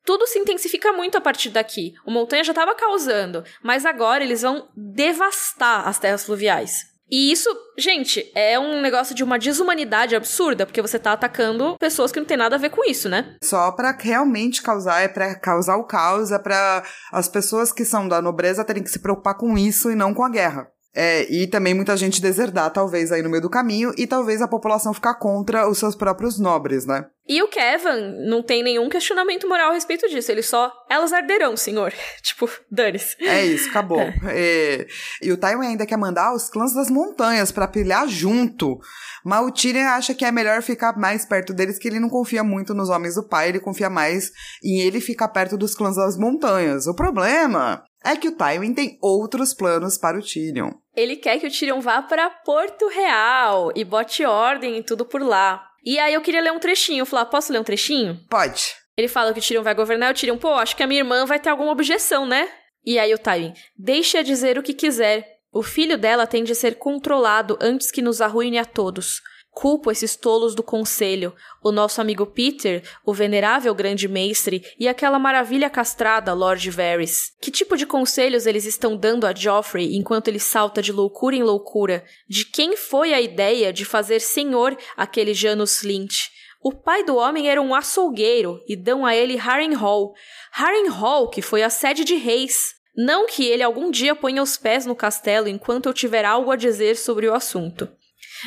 tudo 0.08 0.26
se 0.26 0.40
intensifica 0.40 0.94
muito 0.94 1.18
a 1.18 1.22
partir 1.22 1.50
daqui. 1.50 1.94
O 2.06 2.12
Montanha 2.12 2.42
já 2.42 2.54
estava 2.54 2.74
causando, 2.74 3.44
mas 3.62 3.86
agora 3.86 4.24
eles 4.24 4.42
vão 4.42 4.70
devastar 4.74 5.86
as 5.86 6.00
terras 6.00 6.24
fluviais. 6.24 6.86
E 7.12 7.30
isso, 7.30 7.50
gente, 7.78 8.32
é 8.34 8.58
um 8.58 8.82
negócio 8.82 9.14
de 9.14 9.24
uma 9.24 9.38
desumanidade 9.38 10.16
absurda, 10.16 10.66
porque 10.66 10.82
você 10.82 10.98
tá 10.98 11.12
atacando 11.12 11.78
pessoas 11.78 12.12
que 12.12 12.20
não 12.20 12.26
tem 12.26 12.38
nada 12.38 12.56
a 12.56 12.60
ver 12.60 12.70
com 12.70 12.90
isso, 12.90 13.10
né? 13.10 13.36
Só 13.44 13.70
para 13.72 13.92
realmente 13.98 14.62
causar, 14.62 15.02
é 15.02 15.10
para 15.10 15.36
causar 15.36 15.76
o 15.76 15.86
caos, 15.86 16.32
é 16.32 16.40
para 16.40 16.84
as 17.12 17.28
pessoas 17.28 17.74
que 17.74 17.84
são 17.84 18.08
da 18.08 18.22
nobreza 18.22 18.64
terem 18.64 18.84
que 18.84 18.90
se 18.90 19.00
preocupar 19.00 19.36
com 19.36 19.58
isso 19.58 19.92
e 19.92 19.96
não 19.96 20.14
com 20.14 20.24
a 20.24 20.30
guerra. 20.30 20.70
É, 21.00 21.32
e 21.32 21.46
também 21.46 21.76
muita 21.76 21.96
gente 21.96 22.20
deserdar, 22.20 22.74
talvez, 22.74 23.12
aí 23.12 23.22
no 23.22 23.30
meio 23.30 23.44
do 23.44 23.52
caminho, 23.52 23.94
e 23.96 24.08
talvez 24.08 24.42
a 24.42 24.48
população 24.48 24.96
ficar 24.96 25.14
contra 25.14 25.70
os 25.70 25.78
seus 25.78 25.96
próprios 25.96 26.40
nobres, 26.40 26.88
né? 26.88 27.06
E 27.28 27.44
o 27.44 27.48
Kevin 27.48 28.26
não 28.28 28.42
tem 28.42 28.64
nenhum 28.64 28.90
questionamento 28.90 29.48
moral 29.48 29.70
a 29.70 29.74
respeito 29.74 30.10
disso. 30.10 30.32
Ele 30.32 30.42
só. 30.42 30.72
Elas 30.90 31.14
arderão, 31.14 31.56
senhor. 31.56 31.94
tipo, 32.24 32.50
dane-se. 32.72 33.16
É 33.22 33.46
isso, 33.46 33.70
acabou. 33.70 34.00
É. 34.30 34.88
E, 35.22 35.28
e, 35.28 35.32
o 35.32 35.38
Tywin 35.38 35.68
ainda 35.68 35.86
quer 35.86 35.98
mandar 35.98 36.34
os 36.34 36.50
clãs 36.50 36.74
das 36.74 36.90
montanhas 36.90 37.52
para 37.52 37.68
pilhar 37.68 38.08
junto. 38.08 38.80
Mas 39.24 39.46
o 39.46 39.52
Tyrion 39.52 39.88
acha 39.90 40.16
que 40.16 40.26
é 40.26 40.32
melhor 40.32 40.64
ficar 40.64 40.98
mais 40.98 41.26
perto 41.26 41.54
deles, 41.54 41.78
que 41.78 41.88
ele 41.88 42.00
não 42.00 42.10
confia 42.10 42.44
muito 42.44 42.74
nos 42.74 42.90
homens 42.90 43.16
do 43.16 43.28
pai, 43.28 43.50
ele 43.50 43.60
confia 43.60 43.90
mais 43.90 44.32
em 44.64 44.80
ele 44.82 45.00
ficar 45.00 45.28
perto 45.28 45.58
dos 45.58 45.76
clãs 45.76 45.96
das 45.96 46.18
montanhas. 46.18 46.88
O 46.88 46.96
problema 46.96 47.84
é 48.08 48.16
que 48.16 48.30
o 48.30 48.36
Tywin 48.36 48.74
tem 48.74 48.98
outros 49.02 49.54
planos 49.54 49.98
para 49.98 50.18
o 50.18 50.22
Tyrion. 50.22 50.72
Ele 50.96 51.16
quer 51.18 51.40
que 51.40 51.48
o 51.48 51.52
Tyrion 51.52 51.82
vá 51.82 52.02
para 52.02 52.30
Porto 52.30 52.88
Real 52.88 53.72
e 53.76 53.84
bote 53.84 54.24
ordem 54.26 54.78
em 54.78 54.84
tudo 54.84 55.06
por 55.06 55.22
lá. 55.22 55.68
E 55.84 56.00
aí 56.00 56.14
eu 56.14 56.22
queria 56.22 56.42
ler 56.42 56.52
um 56.52 56.60
trechinho. 56.60 57.06
Falar, 57.06 57.26
posso 57.26 57.52
ler 57.52 57.60
um 57.60 57.64
trechinho? 57.64 58.20
Pode. 58.30 58.76
Ele 58.98 59.08
fala 59.08 59.34
que 59.34 59.40
o 59.40 59.42
Tyrion 59.42 59.62
vai 59.62 59.76
governar, 59.76 60.12
o 60.12 60.14
Tyrion, 60.16 60.38
pô, 60.38 60.54
acho 60.54 60.76
que 60.76 60.82
a 60.82 60.88
minha 60.88 61.02
irmã 61.02 61.26
vai 61.26 61.40
ter 61.40 61.50
alguma 61.50 61.72
objeção, 61.72 62.26
né? 62.26 62.50
E 62.84 62.98
aí 62.98 63.14
o 63.14 63.18
Tywin, 63.18 63.54
deixa 63.78 64.24
dizer 64.24 64.58
o 64.58 64.64
que 64.64 64.74
quiser. 64.74 65.38
O 65.52 65.62
filho 65.62 65.98
dela 65.98 66.26
tem 66.26 66.44
de 66.44 66.56
ser 66.56 66.76
controlado 66.76 67.58
antes 67.62 67.92
que 67.92 68.02
nos 68.02 68.22
arruine 68.22 68.58
a 68.58 68.66
todos. 68.66 69.22
Culpo 69.60 69.90
esses 69.90 70.16
tolos 70.16 70.54
do 70.54 70.62
conselho, 70.62 71.34
o 71.64 71.72
nosso 71.72 72.00
amigo 72.00 72.28
Peter, 72.28 72.84
o 73.04 73.12
venerável 73.12 73.74
grande 73.74 74.08
mestre 74.08 74.64
e 74.80 74.88
aquela 74.88 75.18
maravilha 75.18 75.68
castrada 75.68 76.32
Lord 76.32 76.70
Varys. 76.70 77.34
Que 77.42 77.50
tipo 77.50 77.76
de 77.76 77.84
conselhos 77.84 78.46
eles 78.46 78.66
estão 78.66 78.96
dando 78.96 79.26
a 79.26 79.34
Joffrey 79.34 79.96
enquanto 79.96 80.28
ele 80.28 80.38
salta 80.38 80.80
de 80.80 80.92
loucura 80.92 81.36
em 81.36 81.42
loucura? 81.42 82.06
De 82.30 82.46
quem 82.46 82.78
foi 82.78 83.16
a 83.16 83.20
ideia 83.20 83.74
de 83.74 83.84
fazer 83.84 84.20
senhor 84.20 84.78
aquele 84.96 85.34
Janus 85.34 85.78
Slint? 85.78 86.28
O 86.62 86.72
pai 86.72 87.04
do 87.04 87.16
homem 87.16 87.50
era 87.50 87.60
um 87.60 87.74
açougueiro 87.74 88.62
e 88.68 88.76
dão 88.76 89.08
a 89.08 89.16
ele 89.16 89.38
Harrenhal. 89.38 90.14
Harrenhal, 90.52 91.32
que 91.32 91.42
foi 91.42 91.64
a 91.64 91.72
sede 91.72 92.04
de 92.04 92.14
reis. 92.14 92.76
Não 92.96 93.26
que 93.26 93.44
ele 93.48 93.64
algum 93.64 93.90
dia 93.90 94.16
ponha 94.16 94.44
os 94.44 94.56
pés 94.56 94.86
no 94.86 94.96
castelo 94.96 95.48
enquanto 95.48 95.88
eu 95.88 95.94
tiver 95.94 96.26
algo 96.26 96.52
a 96.52 96.56
dizer 96.56 96.96
sobre 96.96 97.28
o 97.28 97.34
assunto. 97.34 97.90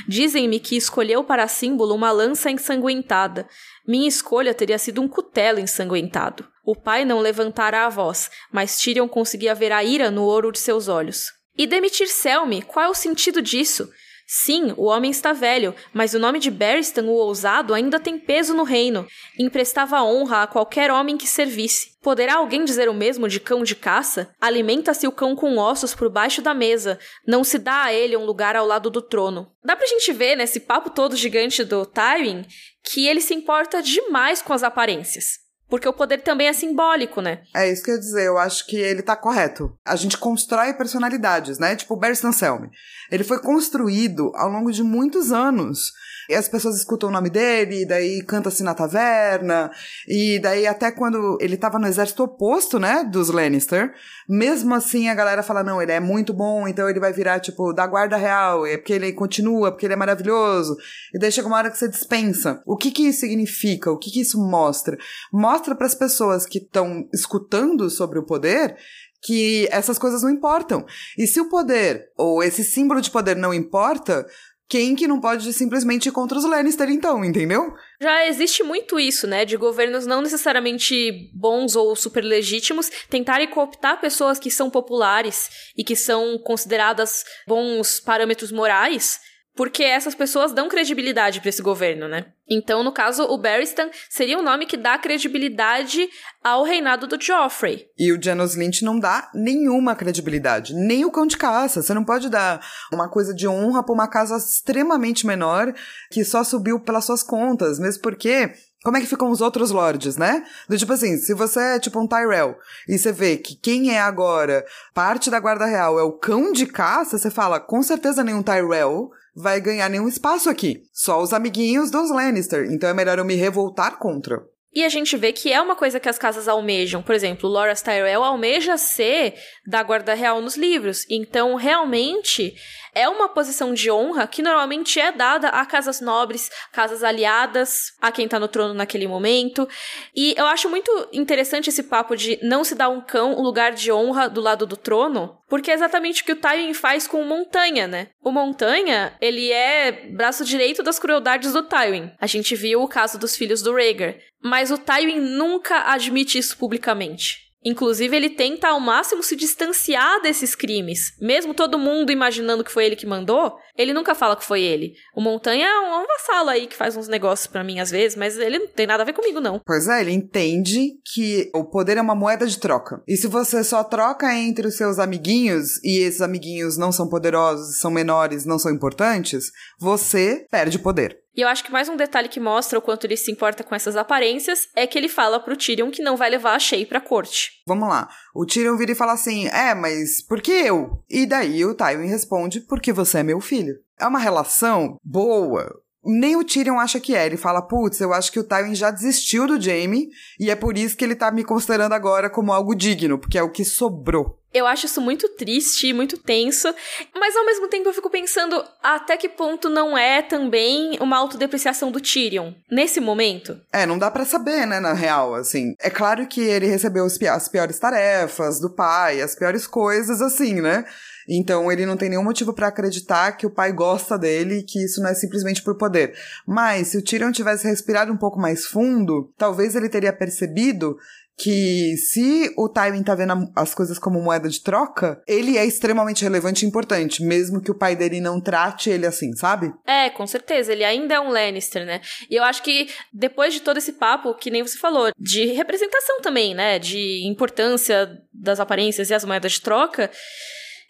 Dizem-me 0.06 0.60
que 0.60 0.76
escolheu 0.76 1.24
para 1.24 1.48
símbolo 1.48 1.94
uma 1.94 2.10
lança 2.10 2.50
ensanguentada. 2.50 3.48
Minha 3.86 4.08
escolha 4.08 4.54
teria 4.54 4.78
sido 4.78 5.00
um 5.00 5.08
cutelo 5.08 5.58
ensanguentado. 5.58 6.46
O 6.64 6.76
pai 6.76 7.04
não 7.04 7.20
levantara 7.20 7.86
a 7.86 7.88
voz, 7.88 8.30
mas 8.52 8.78
Tyrion 8.78 9.08
conseguia 9.08 9.54
ver 9.54 9.72
a 9.72 9.82
ira 9.82 10.10
no 10.10 10.22
ouro 10.22 10.52
de 10.52 10.58
seus 10.58 10.88
olhos. 10.88 11.32
E 11.56 11.66
demitir 11.66 12.08
Selmy, 12.08 12.62
qual 12.62 12.86
é 12.86 12.88
o 12.88 12.94
sentido 12.94 13.42
disso? 13.42 13.90
Sim, 14.32 14.72
o 14.76 14.84
homem 14.84 15.10
está 15.10 15.32
velho, 15.32 15.74
mas 15.92 16.14
o 16.14 16.18
nome 16.20 16.38
de 16.38 16.52
Barristan, 16.52 17.02
o 17.06 17.14
ousado, 17.14 17.74
ainda 17.74 17.98
tem 17.98 18.16
peso 18.16 18.54
no 18.54 18.62
reino. 18.62 19.04
Emprestava 19.36 20.04
honra 20.04 20.44
a 20.44 20.46
qualquer 20.46 20.88
homem 20.92 21.16
que 21.16 21.26
servisse. 21.26 21.98
Poderá 22.00 22.36
alguém 22.36 22.64
dizer 22.64 22.88
o 22.88 22.94
mesmo 22.94 23.26
de 23.26 23.40
cão 23.40 23.64
de 23.64 23.74
caça? 23.74 24.32
Alimenta-se 24.40 25.04
o 25.08 25.10
cão 25.10 25.34
com 25.34 25.58
ossos 25.58 25.96
por 25.96 26.08
baixo 26.08 26.40
da 26.40 26.54
mesa. 26.54 26.96
Não 27.26 27.42
se 27.42 27.58
dá 27.58 27.82
a 27.82 27.92
ele 27.92 28.16
um 28.16 28.24
lugar 28.24 28.54
ao 28.54 28.68
lado 28.68 28.88
do 28.88 29.02
trono. 29.02 29.50
Dá 29.64 29.74
pra 29.74 29.88
gente 29.88 30.12
ver, 30.12 30.36
nesse 30.36 30.60
papo 30.60 30.90
todo 30.90 31.16
gigante 31.16 31.64
do 31.64 31.84
Tywin, 31.84 32.46
que 32.84 33.08
ele 33.08 33.20
se 33.20 33.34
importa 33.34 33.82
demais 33.82 34.40
com 34.40 34.52
as 34.52 34.62
aparências. 34.62 35.39
Porque 35.70 35.88
o 35.88 35.92
poder 35.92 36.18
também 36.18 36.48
é 36.48 36.52
simbólico, 36.52 37.22
né? 37.22 37.42
É 37.54 37.70
isso 37.70 37.82
que 37.82 37.90
eu 37.90 37.94
ia 37.94 38.00
dizer, 38.00 38.26
eu 38.26 38.36
acho 38.36 38.66
que 38.66 38.76
ele 38.76 39.02
tá 39.02 39.14
correto. 39.14 39.72
A 39.86 39.94
gente 39.94 40.18
constrói 40.18 40.74
personalidades, 40.74 41.58
né? 41.58 41.76
Tipo 41.76 41.94
o 41.94 41.96
Barry 41.96 42.16
Selmy. 42.16 42.68
Ele 43.10 43.22
foi 43.22 43.38
construído 43.40 44.32
ao 44.34 44.50
longo 44.50 44.72
de 44.72 44.82
muitos 44.82 45.30
anos. 45.30 45.92
E 46.30 46.34
as 46.34 46.46
pessoas 46.46 46.76
escutam 46.76 47.08
o 47.08 47.12
nome 47.12 47.28
dele, 47.28 47.84
daí 47.84 48.22
canta-se 48.22 48.62
na 48.62 48.72
taverna, 48.72 49.68
e 50.06 50.38
daí 50.38 50.64
até 50.64 50.92
quando 50.92 51.36
ele 51.40 51.56
tava 51.56 51.76
no 51.76 51.88
exército 51.88 52.22
oposto, 52.22 52.78
né, 52.78 53.02
dos 53.02 53.30
Lannister, 53.30 53.92
mesmo 54.28 54.72
assim 54.72 55.08
a 55.08 55.14
galera 55.16 55.42
fala, 55.42 55.64
não, 55.64 55.82
ele 55.82 55.90
é 55.90 55.98
muito 55.98 56.32
bom, 56.32 56.68
então 56.68 56.88
ele 56.88 57.00
vai 57.00 57.12
virar, 57.12 57.40
tipo, 57.40 57.72
da 57.72 57.84
guarda 57.84 58.16
real, 58.16 58.64
é 58.64 58.76
porque 58.76 58.92
ele 58.92 59.12
continua, 59.12 59.72
porque 59.72 59.86
ele 59.86 59.94
é 59.94 59.96
maravilhoso, 59.96 60.76
e 61.12 61.18
daí 61.18 61.32
chega 61.32 61.48
uma 61.48 61.56
hora 61.56 61.68
que 61.68 61.76
você 61.76 61.88
dispensa. 61.88 62.62
O 62.64 62.76
que 62.76 62.92
que 62.92 63.08
isso 63.08 63.18
significa? 63.18 63.90
O 63.90 63.98
que 63.98 64.08
que 64.08 64.20
isso 64.20 64.38
mostra? 64.38 64.96
Mostra 65.32 65.74
para 65.74 65.88
as 65.88 65.96
pessoas 65.96 66.46
que 66.46 66.58
estão 66.58 67.08
escutando 67.12 67.90
sobre 67.90 68.20
o 68.20 68.24
poder 68.24 68.76
que 69.22 69.68
essas 69.70 69.98
coisas 69.98 70.22
não 70.22 70.30
importam. 70.30 70.84
E 71.18 71.26
se 71.26 71.40
o 71.40 71.48
poder, 71.48 72.10
ou 72.16 72.42
esse 72.42 72.64
símbolo 72.64 73.00
de 73.00 73.10
poder 73.10 73.36
não 73.36 73.52
importa, 73.52 74.26
quem 74.70 74.94
que 74.94 75.08
não 75.08 75.20
pode 75.20 75.52
simplesmente 75.52 76.08
ir 76.08 76.12
contra 76.12 76.38
os 76.38 76.44
Lannister, 76.44 76.88
então, 76.88 77.24
entendeu? 77.24 77.74
Já 78.00 78.24
existe 78.28 78.62
muito 78.62 79.00
isso, 79.00 79.26
né? 79.26 79.44
De 79.44 79.56
governos 79.56 80.06
não 80.06 80.22
necessariamente 80.22 81.28
bons 81.34 81.74
ou 81.74 81.96
super 81.96 82.22
legítimos 82.22 82.88
tentarem 83.10 83.48
cooptar 83.48 84.00
pessoas 84.00 84.38
que 84.38 84.48
são 84.48 84.70
populares 84.70 85.50
e 85.76 85.82
que 85.82 85.96
são 85.96 86.38
consideradas 86.38 87.24
bons 87.48 87.98
parâmetros 87.98 88.52
morais 88.52 89.18
porque 89.60 89.82
essas 89.82 90.14
pessoas 90.14 90.54
dão 90.54 90.70
credibilidade 90.70 91.38
para 91.38 91.50
esse 91.50 91.60
governo, 91.60 92.08
né? 92.08 92.28
Então, 92.48 92.82
no 92.82 92.90
caso, 92.90 93.24
o 93.24 93.36
Barristan 93.36 93.90
seria 94.08 94.38
o 94.38 94.42
nome 94.42 94.64
que 94.64 94.74
dá 94.74 94.96
credibilidade 94.96 96.08
ao 96.42 96.64
reinado 96.64 97.06
do 97.06 97.20
Joffrey. 97.20 97.86
E 97.98 98.10
o 98.10 98.18
Janos 98.18 98.54
Lynch 98.54 98.82
não 98.82 98.98
dá 98.98 99.30
nenhuma 99.34 99.94
credibilidade, 99.94 100.72
nem 100.72 101.04
o 101.04 101.10
cão 101.10 101.26
de 101.26 101.36
caça. 101.36 101.82
Você 101.82 101.92
não 101.92 102.06
pode 102.06 102.30
dar 102.30 102.66
uma 102.90 103.06
coisa 103.10 103.34
de 103.34 103.46
honra 103.46 103.84
para 103.84 103.92
uma 103.92 104.08
casa 104.08 104.38
extremamente 104.38 105.26
menor 105.26 105.74
que 106.10 106.24
só 106.24 106.42
subiu 106.42 106.80
pelas 106.80 107.04
suas 107.04 107.22
contas, 107.22 107.78
mesmo 107.78 108.00
porque 108.00 108.54
como 108.82 108.96
é 108.96 109.00
que 109.02 109.06
ficam 109.06 109.30
os 109.30 109.42
outros 109.42 109.70
lords, 109.70 110.16
né? 110.16 110.42
Do 110.70 110.78
tipo 110.78 110.94
assim, 110.94 111.18
se 111.18 111.34
você 111.34 111.60
é 111.74 111.78
tipo 111.78 112.00
um 112.00 112.06
Tyrell 112.06 112.56
e 112.88 112.98
você 112.98 113.12
vê 113.12 113.36
que 113.36 113.54
quem 113.56 113.94
é 113.94 114.00
agora 114.00 114.64
parte 114.94 115.30
da 115.30 115.38
guarda 115.38 115.66
real 115.66 116.00
é 116.00 116.02
o 116.02 116.12
cão 116.12 116.50
de 116.50 116.64
caça, 116.64 117.18
você 117.18 117.30
fala, 117.30 117.60
com 117.60 117.82
certeza 117.82 118.24
nenhum 118.24 118.42
Tyrell 118.42 119.10
vai 119.40 119.60
ganhar 119.60 119.88
nenhum 119.88 120.08
espaço 120.08 120.48
aqui. 120.48 120.82
Só 120.92 121.20
os 121.20 121.32
amiguinhos 121.32 121.90
dos 121.90 122.10
Lannister. 122.10 122.70
Então 122.70 122.88
é 122.88 122.94
melhor 122.94 123.18
eu 123.18 123.24
me 123.24 123.34
revoltar 123.34 123.98
contra. 123.98 124.40
E 124.72 124.84
a 124.84 124.88
gente 124.88 125.16
vê 125.16 125.32
que 125.32 125.52
é 125.52 125.60
uma 125.60 125.74
coisa 125.74 125.98
que 125.98 126.08
as 126.08 126.16
casas 126.16 126.46
almejam. 126.46 127.02
Por 127.02 127.14
exemplo, 127.14 127.50
Loras 127.50 127.82
Tyrell 127.82 128.22
almeja 128.22 128.76
ser 128.76 129.34
da 129.66 129.82
Guarda 129.82 130.14
Real 130.14 130.40
nos 130.40 130.56
livros. 130.56 131.04
Então, 131.10 131.56
realmente, 131.56 132.54
é 132.94 133.08
uma 133.08 133.28
posição 133.28 133.72
de 133.74 133.90
honra 133.90 134.26
que 134.26 134.42
normalmente 134.42 135.00
é 135.00 135.12
dada 135.12 135.48
a 135.48 135.64
casas 135.64 136.00
nobres, 136.00 136.50
casas 136.72 137.02
aliadas, 137.02 137.92
a 138.00 138.10
quem 138.12 138.28
tá 138.28 138.38
no 138.38 138.48
trono 138.48 138.74
naquele 138.74 139.06
momento. 139.06 139.68
E 140.14 140.34
eu 140.36 140.46
acho 140.46 140.68
muito 140.68 141.08
interessante 141.12 141.68
esse 141.68 141.84
papo 141.84 142.16
de 142.16 142.38
não 142.42 142.64
se 142.64 142.74
dar 142.74 142.88
um 142.88 143.00
cão 143.00 143.38
um 143.38 143.42
lugar 143.42 143.72
de 143.72 143.92
honra 143.92 144.28
do 144.28 144.40
lado 144.40 144.66
do 144.66 144.76
trono, 144.76 145.38
porque 145.48 145.70
é 145.70 145.74
exatamente 145.74 146.22
o 146.22 146.24
que 146.24 146.32
o 146.32 146.36
Tywin 146.36 146.74
faz 146.74 147.06
com 147.06 147.20
o 147.22 147.26
Montanha, 147.26 147.86
né? 147.86 148.08
O 148.22 148.30
Montanha, 148.30 149.16
ele 149.20 149.50
é 149.50 149.92
braço 149.92 150.44
direito 150.44 150.82
das 150.82 150.98
crueldades 150.98 151.52
do 151.52 151.62
Tywin. 151.62 152.10
A 152.20 152.26
gente 152.26 152.54
viu 152.54 152.82
o 152.82 152.88
caso 152.88 153.18
dos 153.18 153.36
filhos 153.36 153.62
do 153.62 153.74
Rhaegar. 153.74 154.16
Mas 154.42 154.70
o 154.70 154.78
Tywin 154.78 155.20
nunca 155.20 155.92
admite 155.92 156.38
isso 156.38 156.56
publicamente. 156.56 157.49
Inclusive, 157.64 158.16
ele 158.16 158.30
tenta 158.30 158.68
ao 158.68 158.80
máximo 158.80 159.22
se 159.22 159.36
distanciar 159.36 160.22
desses 160.22 160.54
crimes. 160.54 161.12
Mesmo 161.20 161.52
todo 161.52 161.78
mundo 161.78 162.10
imaginando 162.10 162.64
que 162.64 162.72
foi 162.72 162.86
ele 162.86 162.96
que 162.96 163.06
mandou, 163.06 163.54
ele 163.76 163.92
nunca 163.92 164.14
fala 164.14 164.36
que 164.36 164.44
foi 164.44 164.62
ele. 164.62 164.94
O 165.14 165.20
Montanha 165.20 165.66
é 165.66 165.80
um, 165.80 166.06
vassalo 166.06 166.48
aí 166.50 166.66
que 166.66 166.76
faz 166.76 166.96
uns 166.96 167.08
negócios 167.08 167.46
para 167.46 167.62
mim 167.62 167.78
às 167.78 167.90
vezes, 167.90 168.16
mas 168.16 168.36
ele 168.38 168.58
não 168.58 168.68
tem 168.68 168.86
nada 168.86 169.02
a 169.02 169.06
ver 169.06 169.12
comigo, 169.12 169.40
não. 169.40 169.60
Pois 169.64 169.88
é, 169.88 170.00
ele 170.00 170.12
entende 170.12 170.92
que 171.12 171.50
o 171.54 171.64
poder 171.64 171.96
é 171.96 172.02
uma 172.02 172.14
moeda 172.14 172.46
de 172.46 172.58
troca. 172.58 173.02
E 173.06 173.16
se 173.16 173.26
você 173.26 173.62
só 173.62 173.84
troca 173.84 174.34
entre 174.34 174.66
os 174.66 174.76
seus 174.76 174.98
amiguinhos 174.98 175.82
e 175.84 175.98
esses 175.98 176.20
amiguinhos 176.20 176.76
não 176.76 176.90
são 176.90 177.08
poderosos, 177.08 177.78
são 177.78 177.90
menores, 177.90 178.46
não 178.46 178.58
são 178.58 178.72
importantes, 178.72 179.50
você 179.78 180.46
perde 180.50 180.78
poder. 180.78 181.20
E 181.36 181.40
eu 181.42 181.48
acho 181.48 181.62
que 181.62 181.70
mais 181.70 181.88
um 181.88 181.96
detalhe 181.96 182.28
que 182.28 182.40
mostra 182.40 182.78
o 182.78 182.82
quanto 182.82 183.04
ele 183.04 183.16
se 183.16 183.30
importa 183.30 183.62
com 183.62 183.74
essas 183.74 183.96
aparências 183.96 184.66
é 184.74 184.86
que 184.86 184.98
ele 184.98 185.08
fala 185.08 185.38
pro 185.38 185.56
Tyrion 185.56 185.90
que 185.90 186.02
não 186.02 186.16
vai 186.16 186.28
levar 186.28 186.54
a 186.54 186.58
Shay 186.58 186.84
pra 186.84 187.00
corte. 187.00 187.52
Vamos 187.66 187.88
lá. 187.88 188.08
O 188.34 188.44
Tyrion 188.44 188.76
vira 188.76 188.92
e 188.92 188.96
fala 188.96 189.12
assim: 189.12 189.46
É, 189.48 189.74
mas 189.74 190.20
por 190.26 190.42
que 190.42 190.50
eu? 190.50 191.02
E 191.08 191.26
daí 191.26 191.64
o 191.64 191.74
Tywin 191.74 192.08
responde: 192.08 192.60
Porque 192.60 192.92
você 192.92 193.18
é 193.18 193.22
meu 193.22 193.40
filho. 193.40 193.74
É 193.98 194.06
uma 194.06 194.18
relação 194.18 194.96
boa, 195.04 195.70
Nem 196.02 196.34
o 196.34 196.44
Tyrion 196.44 196.80
acha 196.80 196.98
que 196.98 197.14
é. 197.14 197.26
Ele 197.26 197.36
fala, 197.36 197.60
putz, 197.60 198.00
eu 198.00 198.12
acho 198.14 198.32
que 198.32 198.40
o 198.40 198.44
Tywin 198.44 198.74
já 198.74 198.90
desistiu 198.90 199.46
do 199.46 199.60
Jaime 199.60 200.08
e 200.38 200.50
é 200.50 200.56
por 200.56 200.78
isso 200.78 200.96
que 200.96 201.04
ele 201.04 201.14
tá 201.14 201.30
me 201.30 201.44
considerando 201.44 201.92
agora 201.92 202.30
como 202.30 202.52
algo 202.52 202.74
digno, 202.74 203.18
porque 203.18 203.36
é 203.36 203.42
o 203.42 203.50
que 203.50 203.64
sobrou. 203.64 204.39
Eu 204.52 204.66
acho 204.66 204.86
isso 204.86 205.00
muito 205.00 205.28
triste, 205.28 205.92
muito 205.92 206.18
tenso, 206.18 206.74
mas 207.14 207.36
ao 207.36 207.46
mesmo 207.46 207.68
tempo 207.68 207.88
eu 207.88 207.94
fico 207.94 208.10
pensando 208.10 208.64
até 208.82 209.16
que 209.16 209.28
ponto 209.28 209.68
não 209.68 209.96
é 209.96 210.22
também 210.22 210.98
uma 211.00 211.16
autodepreciação 211.18 211.92
do 211.92 212.00
Tyrion 212.00 212.52
nesse 212.70 213.00
momento. 213.00 213.60
É, 213.72 213.86
não 213.86 213.98
dá 213.98 214.10
para 214.10 214.24
saber, 214.24 214.66
né, 214.66 214.80
na 214.80 214.92
real, 214.92 215.34
assim. 215.34 215.74
É 215.80 215.88
claro 215.88 216.26
que 216.26 216.40
ele 216.40 216.66
recebeu 216.66 217.04
as 217.04 217.48
piores 217.48 217.78
tarefas 217.78 218.60
do 218.60 218.74
pai, 218.74 219.20
as 219.20 219.36
piores 219.36 219.66
coisas, 219.66 220.20
assim, 220.20 220.60
né? 220.60 220.84
Então 221.28 221.70
ele 221.70 221.86
não 221.86 221.96
tem 221.96 222.08
nenhum 222.08 222.24
motivo 222.24 222.52
para 222.52 222.66
acreditar 222.66 223.32
que 223.36 223.46
o 223.46 223.54
pai 223.54 223.72
gosta 223.72 224.18
dele 224.18 224.58
e 224.58 224.62
que 224.64 224.84
isso 224.84 225.00
não 225.00 225.10
é 225.10 225.14
simplesmente 225.14 225.62
por 225.62 225.76
poder. 225.76 226.12
Mas 226.44 226.88
se 226.88 226.98
o 226.98 227.04
Tyrion 227.04 227.30
tivesse 227.30 227.68
respirado 227.68 228.12
um 228.12 228.16
pouco 228.16 228.40
mais 228.40 228.66
fundo, 228.66 229.32
talvez 229.38 229.76
ele 229.76 229.88
teria 229.88 230.12
percebido 230.12 230.96
que 231.42 231.96
se 231.96 232.52
o 232.56 232.68
Tywin 232.68 233.02
tá 233.02 233.14
vendo 233.14 233.50
as 233.56 233.74
coisas 233.74 233.98
como 233.98 234.20
moeda 234.20 234.48
de 234.48 234.60
troca, 234.60 235.22
ele 235.26 235.56
é 235.56 235.64
extremamente 235.64 236.22
relevante 236.22 236.64
e 236.64 236.68
importante, 236.68 237.22
mesmo 237.22 237.62
que 237.62 237.70
o 237.70 237.74
pai 237.74 237.96
dele 237.96 238.20
não 238.20 238.38
trate 238.40 238.90
ele 238.90 239.06
assim, 239.06 239.34
sabe? 239.34 239.72
É, 239.86 240.10
com 240.10 240.26
certeza, 240.26 240.72
ele 240.72 240.84
ainda 240.84 241.14
é 241.14 241.20
um 241.20 241.30
Lannister, 241.30 241.86
né? 241.86 242.02
E 242.28 242.36
eu 242.36 242.44
acho 242.44 242.62
que 242.62 242.88
depois 243.10 243.54
de 243.54 243.60
todo 243.60 243.78
esse 243.78 243.94
papo, 243.94 244.34
que 244.34 244.50
nem 244.50 244.62
você 244.62 244.76
falou, 244.76 245.10
de 245.18 245.46
representação 245.46 246.20
também, 246.20 246.54
né, 246.54 246.78
de 246.78 247.26
importância 247.26 248.18
das 248.32 248.60
aparências 248.60 249.08
e 249.08 249.14
as 249.14 249.24
moedas 249.24 249.52
de 249.52 249.62
troca, 249.62 250.10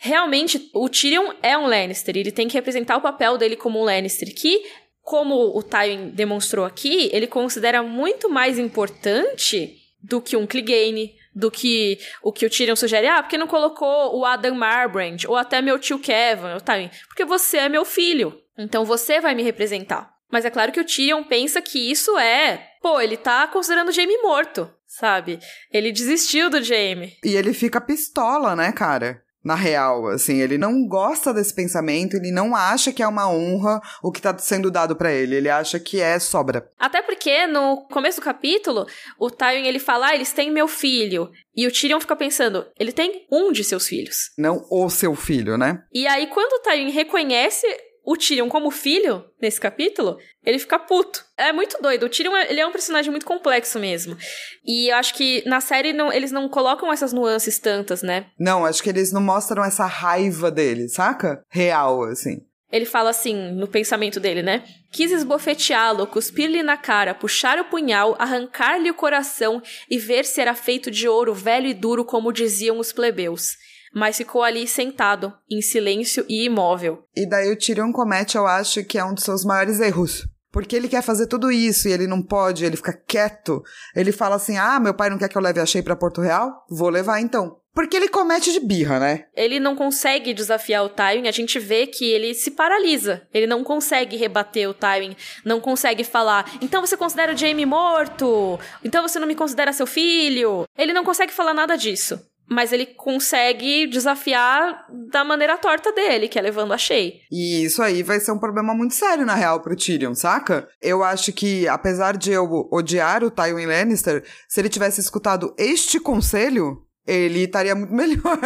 realmente 0.01 0.69
o 0.75 0.89
Tyrion 0.89 1.33
é 1.43 1.57
um 1.57 1.67
Lannister, 1.67 2.17
ele 2.17 2.33
tem 2.33 2.49
que 2.49 2.55
representar 2.55 2.97
o 2.97 3.03
papel 3.03 3.39
dele 3.39 3.55
como 3.55 3.81
um 3.81 3.85
Lannister, 3.85 4.35
que 4.35 4.63
como 5.03 5.57
o 5.57 5.63
Tywin 5.63 6.11
demonstrou 6.11 6.65
aqui, 6.65 7.09
ele 7.13 7.27
considera 7.27 7.83
muito 7.83 8.29
mais 8.29 8.59
importante 8.59 9.80
do 10.03 10.21
que 10.21 10.37
um 10.37 10.47
Clegane, 10.47 11.15
do 11.35 11.51
que 11.51 11.99
o 12.23 12.33
que 12.33 12.47
o 12.47 12.51
Tyrion 12.51 12.77
sugere. 12.77 13.07
Ah, 13.07 13.23
porque 13.23 13.39
não 13.39 13.47
colocou 13.47 14.19
o 14.19 14.25
Adam 14.25 14.55
Marbrand, 14.55 15.25
ou 15.27 15.37
até 15.37 15.61
meu 15.61 15.79
tio 15.79 15.99
Kevin, 15.99 16.55
o 16.57 16.61
Tywin? 16.61 16.91
Porque 17.09 17.25
você 17.25 17.59
é 17.59 17.69
meu 17.69 17.85
filho, 17.85 18.41
então 18.59 18.85
você 18.85 19.21
vai 19.21 19.35
me 19.35 19.43
representar. 19.43 20.13
Mas 20.31 20.45
é 20.45 20.51
claro 20.51 20.71
que 20.71 20.81
o 20.81 20.85
Tyrion 20.85 21.25
pensa 21.25 21.61
que 21.61 21.91
isso 21.91 22.17
é... 22.17 22.69
Pô, 22.81 23.01
ele 23.01 23.17
tá 23.17 23.47
considerando 23.49 23.89
o 23.89 23.93
Jaime 23.93 24.17
morto, 24.19 24.73
sabe? 24.87 25.39
Ele 25.73 25.93
desistiu 25.93 26.49
do 26.49 26.63
Jaime. 26.63 27.17
E 27.25 27.35
ele 27.35 27.53
fica 27.53 27.81
pistola, 27.81 28.55
né, 28.55 28.73
cara? 28.73 29.23
Na 29.43 29.55
real, 29.55 30.09
assim, 30.09 30.41
ele 30.41 30.59
não 30.59 30.87
gosta 30.87 31.33
desse 31.33 31.55
pensamento, 31.55 32.17
ele 32.17 32.31
não 32.31 32.55
acha 32.55 32.93
que 32.93 33.03
é 33.03 33.09
uma 33.09 33.31
honra 33.31 33.81
o 34.03 34.13
que 34.13 34.21
tá 34.21 34.37
sendo 34.39 34.71
dado 34.71 34.95
para 34.95 35.13
ele, 35.13 35.37
ele 35.37 35.49
acha 35.49 35.81
que 35.81 36.01
é 36.01 36.19
sobra. 36.19 36.71
Até 36.79 37.03
porque 37.03 37.47
no 37.47 37.87
começo 37.91 38.21
do 38.21 38.25
capítulo, 38.25 38.87
o 39.19 39.31
Tywin 39.31 39.67
ele 39.67 39.79
fala, 39.79 40.09
ah, 40.09 40.15
eles 40.15 40.33
têm 40.33 40.51
meu 40.51 40.69
filho. 40.69 41.31
E 41.57 41.67
o 41.67 41.73
Tyrion 41.73 42.01
fica 42.01 42.15
pensando, 42.15 42.67
ele 42.79 42.93
tem 42.93 43.27
um 43.31 43.51
de 43.51 43.65
seus 43.65 43.87
filhos. 43.87 44.31
Não 44.39 44.65
o 44.71 44.89
seu 44.89 45.15
filho, 45.15 45.59
né? 45.59 45.83
E 45.93 46.07
aí 46.07 46.27
quando 46.29 46.53
o 46.53 46.63
Tywin 46.63 46.91
reconhece 46.91 47.67
o 48.05 48.17
Tyrion 48.17 48.49
como 48.49 48.71
filho 48.71 49.25
nesse 49.41 49.61
capítulo, 49.61 50.19
ele 50.45 50.59
fica 50.59 50.79
puto. 50.79 51.25
É 51.37 51.53
muito 51.53 51.81
doido. 51.81 52.07
O 52.07 52.09
Tyrion, 52.09 52.35
ele 52.37 52.61
é 52.61 52.67
um 52.67 52.73
personagem 52.73 53.11
muito 53.11 53.27
complexo 53.27 53.79
mesmo. 53.79 54.17
E 54.65 54.91
eu 54.91 54.97
acho 54.97 55.15
que 55.15 55.43
na 55.47 55.61
série 55.61 55.93
não, 55.93 56.13
eles 56.13 56.33
não 56.33 56.49
colocam 56.49 56.93
essas 56.93 57.13
nuances 57.13 57.59
tantas, 57.59 58.03
né? 58.03 58.27
Não, 58.39 58.65
acho 58.65 58.83
que 58.83 58.89
eles 58.89 59.13
não 59.13 59.21
mostram 59.21 59.65
essa 59.65 59.87
raiva 59.87 60.51
dele, 60.51 60.89
saca? 60.89 61.43
Real, 61.49 62.05
assim. 62.05 62.41
Ele 62.73 62.85
fala 62.85 63.11
assim, 63.11 63.53
no 63.53 63.67
pensamento 63.67 64.21
dele, 64.21 64.43
né? 64.43 64.63
Quis 64.93 65.11
esbofeteá-lo, 65.11 66.07
cuspir-lhe 66.07 66.63
na 66.63 66.77
cara, 66.77 67.15
puxar 67.15 67.59
o 67.59 67.65
punhal, 67.65 68.15
arrancar-lhe 68.17 68.91
o 68.91 68.95
coração 68.95 69.61
e 69.91 69.99
ver 69.99 70.25
se 70.25 70.41
era 70.41 70.55
feito 70.55 70.89
de 70.89 71.09
ouro 71.09 71.35
velho 71.35 71.67
e 71.67 71.75
duro, 71.75 72.05
como 72.05 72.33
diziam 72.33 72.79
os 72.79 72.93
plebeus 72.93 73.57
mas 73.95 74.17
ficou 74.17 74.43
ali 74.43 74.67
sentado, 74.67 75.33
em 75.51 75.61
silêncio 75.61 76.25
e 76.29 76.45
imóvel. 76.45 77.05
E 77.17 77.29
daí 77.29 77.51
o 77.51 77.57
Tyrion 77.57 77.93
comete, 77.93 78.37
eu 78.37 78.47
acho, 78.47 78.85
que 78.85 78.99
é 78.99 79.05
um 79.05 79.15
dos 79.15 79.25
seus 79.25 79.45
maiores 79.45 79.81
erros. 79.81 80.27
Porque 80.53 80.75
ele 80.75 80.89
quer 80.89 81.03
fazer 81.03 81.27
tudo 81.27 81.51
isso 81.51 81.89
e 81.89 81.93
ele 81.93 82.09
não 82.09 82.21
pode, 82.21 82.65
ele 82.65 82.77
fica 82.77 82.93
quieto. 82.93 83.63
Ele 83.95 84.11
fala 84.11 84.35
assim: 84.35 84.57
ah, 84.57 84.81
meu 84.81 84.93
pai 84.93 85.09
não 85.09 85.19
quer 85.19 85.29
que 85.29 85.39
eu 85.39 85.43
leve 85.43 85.61
a 85.61 85.67
Shea 85.67 85.83
pra 85.83 85.95
Porto 85.95 86.21
Real? 86.21 86.65
Vou 86.69 86.89
levar 86.89 87.21
então. 87.21 87.57
Porque 87.73 87.97
ele 87.97 88.09
comete 88.09 88.53
de 88.53 88.59
birra, 88.59 88.99
né? 88.99 89.27
Ele 89.37 89.61
não 89.61 89.77
consegue 89.77 90.35
desafiar 90.35 90.85
o 90.85 90.89
Tywin, 90.89 91.29
a 91.29 91.31
gente 91.31 91.57
vê 91.61 91.87
que 91.87 92.05
ele 92.05 92.35
se 92.35 92.51
paralisa. 92.51 93.23
Ele 93.33 93.47
não 93.47 93.63
consegue 93.63 94.17
rebater 94.17 94.69
o 94.69 94.75
Tywin, 94.75 95.17
não 95.45 95.61
consegue 95.61 96.03
falar, 96.03 96.51
então 96.61 96.85
você 96.85 96.97
considera 96.97 97.33
o 97.33 97.37
Jaime 97.37 97.65
morto? 97.65 98.59
Então 98.85 99.07
você 99.07 99.21
não 99.21 99.27
me 99.29 99.37
considera 99.37 99.73
seu 99.73 99.87
filho? 99.87 100.65
Ele 100.77 100.93
não 100.93 101.05
consegue 101.05 101.33
falar 101.33 101.55
nada 101.55 101.77
disso 101.77 102.21
mas 102.51 102.73
ele 102.73 102.85
consegue 102.85 103.87
desafiar 103.87 104.85
da 105.11 105.23
maneira 105.23 105.57
torta 105.57 105.93
dele, 105.93 106.27
que 106.29 106.37
é 106.37 106.43
levando 106.43 106.73
a 106.73 106.79
Shay. 106.79 107.21
E 107.31 107.63
isso 107.63 107.81
aí 107.81 108.03
vai 108.03 108.19
ser 108.19 108.33
um 108.33 108.39
problema 108.39 108.75
muito 108.75 108.95
sério, 108.95 109.25
na 109.25 109.37
real, 109.37 109.61
pro 109.61 109.77
Tyrion, 109.77 110.15
saca? 110.17 110.69
Eu 110.83 111.05
acho 111.05 111.33
que, 111.33 111.69
apesar 111.69 112.17
de 112.17 112.33
eu 112.33 112.69
odiar 112.73 113.23
o 113.23 113.31
Tywin 113.31 113.67
Lannister, 113.67 114.25
se 114.49 114.61
ele 114.61 114.69
tivesse 114.69 115.01
escutado 115.01 115.55
este 115.57 116.01
conselho, 116.01 116.79
ele 117.07 117.45
estaria 117.45 117.75
muito 117.75 117.95
melhor. 117.95 118.39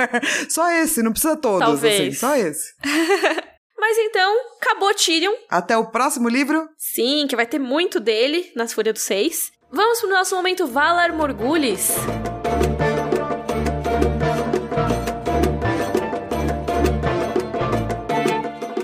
só 0.51 0.71
esse, 0.71 1.03
não 1.03 1.13
precisa 1.13 1.35
todos, 1.35 1.63
assim, 1.63 1.73
Talvez. 1.73 2.01
assim, 2.01 2.13
só 2.13 2.37
esse. 2.37 2.75
Mas 3.79 3.99
então, 3.99 4.35
acabou 4.63 4.95
Tyrion. 4.95 5.33
Até 5.49 5.77
o 5.77 5.87
próximo 5.87 6.29
livro? 6.29 6.69
Sim, 6.77 7.27
que 7.27 7.37
vai 7.37 7.47
ter 7.47 7.59
muito 7.59 7.99
dele 7.99 8.53
nas 8.55 8.73
Fúrias 8.73 8.95
dos 8.95 9.03
Seis. 9.03 9.51
Vamos 9.71 10.01
pro 10.01 10.11
nosso 10.11 10.37
momento 10.37 10.67
Valar 10.67 11.13
Morgulis. 11.13 11.91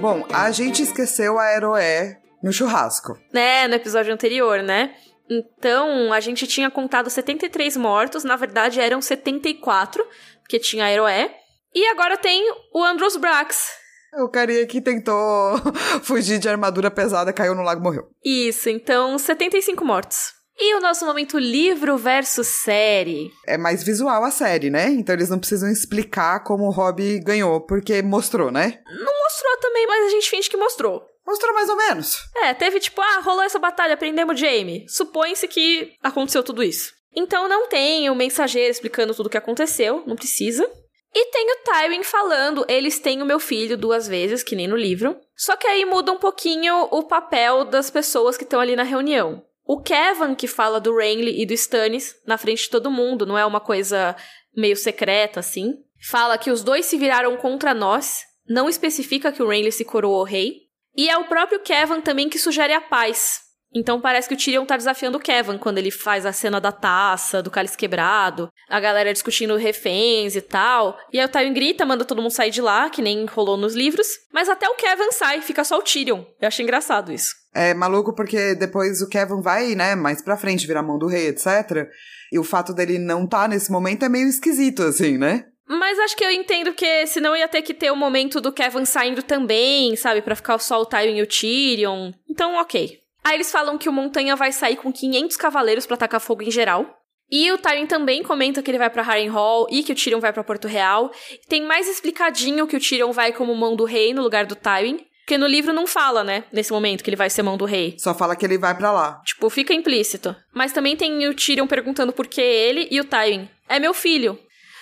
Bom, 0.01 0.26
a 0.32 0.51
gente 0.51 0.82
esqueceu 0.82 1.38
a 1.38 1.53
Heroé 1.53 2.18
no 2.42 2.51
churrasco. 2.51 3.18
É, 3.34 3.68
no 3.68 3.74
episódio 3.74 4.14
anterior, 4.14 4.62
né? 4.62 4.94
Então, 5.28 6.11
a 6.11 6.20
gente 6.20 6.46
tinha 6.46 6.70
contado 6.70 7.11
73 7.11 7.76
mortos, 7.76 8.24
na 8.24 8.34
verdade 8.34 8.80
eram 8.80 9.03
74, 9.03 10.03
porque 10.40 10.59
tinha 10.59 10.86
a 10.86 10.90
Heroé. 10.90 11.36
E 11.74 11.86
agora 11.88 12.16
tem 12.16 12.42
o 12.72 12.82
Andros 12.82 13.14
Brax. 13.16 13.68
O 14.14 14.28
carinha 14.30 14.66
que 14.66 14.80
tentou 14.80 15.59
fugir 16.03 16.38
de 16.38 16.48
armadura 16.48 16.90
pesada, 16.90 17.30
caiu 17.30 17.55
no 17.55 17.62
lago 17.62 17.82
e 17.82 17.84
morreu. 17.84 18.09
Isso, 18.24 18.70
então 18.70 19.18
75 19.18 19.84
mortos. 19.84 20.39
E 20.62 20.74
o 20.74 20.80
nosso 20.80 21.06
momento 21.06 21.38
livro 21.38 21.96
versus 21.96 22.46
série? 22.46 23.32
É 23.46 23.56
mais 23.56 23.82
visual 23.82 24.22
a 24.22 24.30
série, 24.30 24.68
né? 24.68 24.88
Então 24.90 25.14
eles 25.14 25.30
não 25.30 25.38
precisam 25.38 25.70
explicar 25.70 26.44
como 26.44 26.64
o 26.64 26.70
Rob 26.70 27.18
ganhou, 27.20 27.62
porque 27.62 28.02
mostrou, 28.02 28.50
né? 28.50 28.78
Não 28.86 29.22
mostrou 29.24 29.56
também, 29.58 29.86
mas 29.86 30.06
a 30.06 30.08
gente 30.11 30.28
finge 30.28 30.50
que 30.50 30.58
mostrou. 30.58 31.02
Mostrou 31.26 31.54
mais 31.54 31.70
ou 31.70 31.76
menos. 31.76 32.18
É, 32.42 32.52
teve 32.52 32.78
tipo, 32.78 33.00
ah, 33.00 33.20
rolou 33.20 33.42
essa 33.42 33.58
batalha, 33.58 33.96
prendemos 33.96 34.38
Jamie. 34.38 34.84
Supõe-se 34.86 35.48
que 35.48 35.94
aconteceu 36.02 36.42
tudo 36.42 36.62
isso. 36.62 36.92
Então 37.16 37.48
não 37.48 37.66
tem 37.66 38.11
o 38.11 38.14
mensageiro 38.14 38.70
explicando 38.70 39.14
tudo 39.14 39.26
o 39.26 39.30
que 39.30 39.38
aconteceu, 39.38 40.02
não 40.06 40.14
precisa. 40.14 40.70
E 41.14 41.26
tem 41.32 41.46
o 41.52 41.64
Tywin 41.64 42.02
falando, 42.04 42.64
eles 42.68 42.98
têm 43.00 43.22
o 43.22 43.26
meu 43.26 43.40
filho 43.40 43.78
duas 43.78 44.06
vezes, 44.06 44.42
que 44.42 44.54
nem 44.54 44.68
no 44.68 44.76
livro. 44.76 45.16
Só 45.34 45.56
que 45.56 45.66
aí 45.66 45.84
muda 45.84 46.12
um 46.12 46.18
pouquinho 46.18 46.86
o 46.90 47.02
papel 47.02 47.64
das 47.64 47.90
pessoas 47.90 48.36
que 48.36 48.44
estão 48.44 48.61
ali 48.61 48.76
na 48.76 48.84
reunião. 48.84 49.42
O 49.64 49.80
Kevin 49.80 50.34
que 50.34 50.46
fala 50.46 50.80
do 50.80 50.96
Renly 50.96 51.40
e 51.40 51.46
do 51.46 51.52
Stannis 51.52 52.14
na 52.26 52.38
frente 52.38 52.62
de 52.62 52.70
todo 52.70 52.90
mundo, 52.90 53.26
não 53.26 53.38
é 53.38 53.44
uma 53.44 53.61
coisa 53.61 54.16
meio 54.56 54.76
secreta 54.76 55.40
assim. 55.40 55.74
Fala 56.08 56.38
que 56.38 56.50
os 56.50 56.64
dois 56.64 56.86
se 56.86 56.96
viraram 56.96 57.36
contra 57.36 57.74
nós, 57.74 58.24
não 58.48 58.68
especifica 58.68 59.30
que 59.30 59.42
o 59.42 59.48
Renly 59.48 59.70
se 59.70 59.84
coroou 59.84 60.24
rei. 60.24 60.68
E 60.96 61.08
é 61.08 61.16
o 61.16 61.28
próprio 61.28 61.61
Kevin 61.61 62.00
também 62.00 62.28
que 62.28 62.38
sugere 62.38 62.72
a 62.72 62.80
paz. 62.80 63.49
Então 63.75 64.01
parece 64.01 64.29
que 64.29 64.35
o 64.35 64.37
Tyrion 64.37 64.64
tá 64.64 64.77
desafiando 64.77 65.18
o 65.18 65.21
Kevin 65.21 65.57
quando 65.59 65.79
ele 65.79 65.91
faz 65.91 66.27
a 66.27 66.33
cena 66.33 66.61
da 66.61 66.73
taça, 66.73 67.43
do 67.43 67.51
cálice 67.51 67.77
quebrado, 67.77 68.49
a 68.68 68.81
galera 68.81 69.12
discutindo 69.12 69.57
reféns 69.57 70.35
e 70.35 70.41
tal. 70.41 70.99
E 71.12 71.21
aí 71.21 71.25
o 71.25 71.29
Tywin 71.29 71.53
grita, 71.53 71.87
manda 71.87 72.05
todo 72.05 72.21
mundo 72.21 72.33
sair 72.33 72.51
de 72.51 72.61
lá, 72.61 72.91
que 72.91 73.01
nem 73.01 73.25
rolou 73.27 73.57
nos 73.57 73.75
livros. 73.75 74.09
Mas 74.33 74.49
até 74.49 74.68
o 74.68 74.75
Kevin 74.75 75.12
sai, 75.12 75.41
fica 75.41 75.62
só 75.62 75.79
o 75.79 75.83
Tyrion. 75.83 76.25
Eu 76.41 76.49
achei 76.49 76.64
engraçado 76.64 77.12
isso. 77.12 77.35
É 77.55 77.75
maluco 77.75 78.14
porque 78.14 78.55
depois 78.55 79.03
o 79.03 79.09
Kevin 79.09 79.41
vai, 79.41 79.75
né, 79.75 79.95
mais 79.95 80.23
pra 80.23 80.37
frente, 80.37 80.66
virar 80.66 80.83
mão 80.83 80.99
do 80.99 81.07
rei, 81.07 81.29
etc. 81.29 81.89
E 82.33 82.39
o 82.39 82.45
fato 82.45 82.73
dele 82.73 82.99
não 82.99 83.27
tá 83.27 83.49
nesse 83.49 83.71
momento 83.71 84.05
é 84.05 84.09
meio 84.09 84.29
esquisito, 84.29 84.83
assim, 84.83 85.18
né? 85.18 85.47
Mas 85.68 86.01
acho 86.01 86.16
que 86.16 86.25
eu 86.25 86.31
entendo 86.33 86.73
que 86.73 87.07
senão 87.07 87.37
ia 87.37 87.47
ter 87.47 87.62
que 87.62 87.73
ter 87.73 87.93
o 87.93 87.97
momento 87.97 88.41
do 88.41 88.53
Kevin 88.53 88.85
saindo 88.85 89.23
também, 89.23 89.95
sabe? 89.95 90.21
para 90.21 90.35
ficar 90.35 90.59
só 90.59 90.81
o 90.81 90.87
Tywin 90.87 91.18
e 91.18 91.23
o 91.23 91.27
Tyrion. 91.27 92.12
Então, 92.29 92.57
ok. 92.57 92.99
Aí 93.23 93.35
eles 93.37 93.51
falam 93.51 93.79
que 93.79 93.89
o 93.89 93.93
Montanha 93.93 94.35
vai 94.37 94.53
sair 94.53 94.77
com 94.77 94.93
500 94.93 95.37
cavaleiros 95.37 95.87
para 95.87 95.95
atacar 95.95 96.21
fogo 96.21 96.43
em 96.43 96.51
geral. 96.51 97.01
E 97.31 97.53
o 97.53 97.59
Tywin 97.59 97.87
também 97.87 98.23
comenta 98.23 98.61
que 98.61 98.71
ele 98.71 98.79
vai 98.79 98.91
para 98.91 99.03
Harrenhal 99.03 99.66
e 99.71 99.85
que 99.85 99.93
o 99.93 99.95
Tyrion 99.95 100.18
vai 100.18 100.33
para 100.33 100.43
Porto 100.43 100.66
Real. 100.66 101.12
Tem 101.49 101.62
mais 101.62 101.89
explicadinho 101.89 102.66
que 102.66 102.77
o 102.77 102.81
Tyrion 102.81 103.12
vai 103.12 103.33
como 103.33 103.55
mão 103.55 103.77
do 103.77 103.85
rei 103.85 104.12
no 104.12 104.23
lugar 104.23 104.47
do 104.47 104.57
Tywin. 104.57 105.07
Porque 105.25 105.39
no 105.39 105.47
livro 105.47 105.73
não 105.73 105.87
fala, 105.87 106.25
né? 106.25 106.43
Nesse 106.53 106.73
momento 106.73 107.05
que 107.05 107.11
ele 107.11 107.16
vai 107.16 107.31
ser 107.31 107.43
mão 107.43 107.57
do 107.57 107.64
rei. 107.64 107.95
Só 107.99 108.12
fala 108.12 108.35
que 108.35 108.45
ele 108.45 108.59
vai 108.59 108.77
para 108.77 108.91
lá. 108.91 109.23
Tipo, 109.25 109.49
fica 109.49 109.73
implícito. 109.73 110.35
Mas 110.53 110.73
também 110.73 110.97
tem 110.97 111.29
o 111.29 111.35
Tyrion 111.35 111.68
perguntando 111.68 112.12
por 112.12 112.27
que 112.27 112.41
ele 112.41 112.89
e 112.91 113.01
o 113.01 113.05
Tywin. 113.05 113.49
É 113.68 113.79
meu 113.79 113.95
filho. 113.95 114.37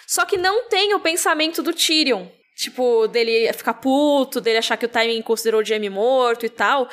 Só 0.07 0.25
que 0.25 0.39
não 0.39 0.67
tem 0.71 0.95
o 0.95 1.01
pensamento 1.01 1.63
do 1.63 1.75
Tyrion. 1.75 2.29
Tipo, 2.57 3.07
dele 3.09 3.53
ficar 3.53 3.75
puto, 3.75 4.41
dele 4.41 4.57
achar 4.57 4.79
que 4.79 4.87
o 4.87 4.89
Tywin 4.89 5.21
considerou 5.21 5.61
o 5.61 5.65
Jaime 5.65 5.91
morto 5.91 6.47
e 6.47 6.49
tal. 6.49 6.89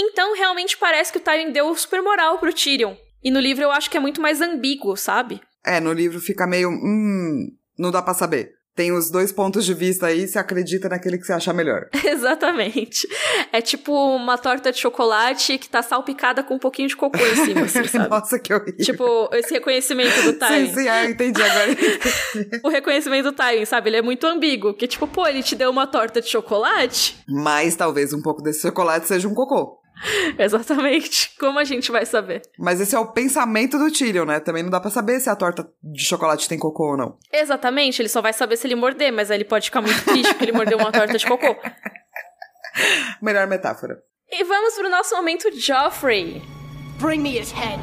Então, 0.00 0.36
realmente 0.36 0.78
parece 0.78 1.10
que 1.10 1.18
o 1.18 1.20
Tywin 1.20 1.50
deu 1.50 1.74
super 1.74 2.00
moral 2.00 2.38
pro 2.38 2.52
Tyrion. 2.52 2.94
E 3.22 3.32
no 3.32 3.40
livro 3.40 3.64
eu 3.64 3.72
acho 3.72 3.90
que 3.90 3.96
é 3.96 4.00
muito 4.00 4.20
mais 4.20 4.40
ambíguo, 4.40 4.96
sabe? 4.96 5.40
É, 5.66 5.80
no 5.80 5.92
livro 5.92 6.20
fica 6.20 6.46
meio. 6.46 6.70
Hum. 6.70 7.48
Não 7.76 7.90
dá 7.90 8.00
pra 8.00 8.14
saber. 8.14 8.58
Tem 8.76 8.92
os 8.92 9.10
dois 9.10 9.32
pontos 9.32 9.64
de 9.64 9.74
vista 9.74 10.06
aí, 10.06 10.28
se 10.28 10.38
acredita 10.38 10.88
naquele 10.88 11.18
que 11.18 11.24
você 11.24 11.32
achar 11.32 11.52
melhor. 11.52 11.88
Exatamente. 12.04 13.08
É 13.52 13.60
tipo 13.60 13.92
uma 14.14 14.38
torta 14.38 14.70
de 14.70 14.78
chocolate 14.78 15.58
que 15.58 15.68
tá 15.68 15.82
salpicada 15.82 16.44
com 16.44 16.54
um 16.54 16.58
pouquinho 16.60 16.86
de 16.86 16.94
cocô 16.94 17.18
em 17.18 17.44
cima, 17.44 17.62
assim, 17.62 17.82
sabe? 17.88 18.08
Nossa, 18.08 18.38
que 18.38 18.54
horrível. 18.54 18.84
Tipo, 18.84 19.28
esse 19.32 19.52
reconhecimento 19.52 20.22
do 20.22 20.32
Tywin. 20.34 20.66
Sim, 20.68 20.74
sim, 20.74 20.88
ah, 20.88 21.10
entendi 21.10 21.42
agora. 21.42 21.76
o 22.62 22.68
reconhecimento 22.68 23.32
do 23.32 23.32
Tywin, 23.32 23.64
sabe? 23.64 23.90
Ele 23.90 23.96
é 23.96 24.02
muito 24.02 24.24
ambíguo. 24.28 24.72
Que 24.72 24.86
tipo, 24.86 25.08
pô, 25.08 25.26
ele 25.26 25.42
te 25.42 25.56
deu 25.56 25.70
uma 25.70 25.88
torta 25.88 26.20
de 26.20 26.28
chocolate? 26.28 27.16
Mas 27.26 27.74
talvez 27.74 28.12
um 28.12 28.22
pouco 28.22 28.40
desse 28.42 28.62
chocolate 28.62 29.08
seja 29.08 29.26
um 29.26 29.34
cocô. 29.34 29.77
Exatamente. 30.38 31.34
Como 31.38 31.58
a 31.58 31.64
gente 31.64 31.90
vai 31.90 32.04
saber? 32.06 32.42
Mas 32.58 32.80
esse 32.80 32.94
é 32.94 32.98
o 32.98 33.12
pensamento 33.12 33.78
do 33.78 33.90
Tyrion, 33.90 34.24
né? 34.24 34.40
Também 34.40 34.62
não 34.62 34.70
dá 34.70 34.80
para 34.80 34.90
saber 34.90 35.20
se 35.20 35.28
a 35.28 35.36
torta 35.36 35.68
de 35.82 36.04
chocolate 36.04 36.48
tem 36.48 36.58
cocô 36.58 36.92
ou 36.92 36.96
não. 36.96 37.18
Exatamente. 37.32 38.00
Ele 38.00 38.08
só 38.08 38.20
vai 38.20 38.32
saber 38.32 38.56
se 38.56 38.66
ele 38.66 38.74
morder, 38.74 39.12
mas 39.12 39.30
aí 39.30 39.38
ele 39.38 39.44
pode 39.44 39.66
ficar 39.66 39.80
muito 39.80 40.04
triste 40.04 40.28
porque 40.30 40.44
ele 40.44 40.52
mordeu 40.52 40.78
uma 40.78 40.92
torta 40.92 41.16
de 41.16 41.26
cocô. 41.26 41.56
Melhor 43.22 43.46
metáfora. 43.46 44.02
E 44.30 44.44
vamos 44.44 44.74
pro 44.74 44.90
nosso 44.90 45.16
momento 45.16 45.50
Joffrey. 45.52 46.57
Bring 46.98 47.22
me 47.22 47.38
his 47.38 47.52
head. 47.52 47.80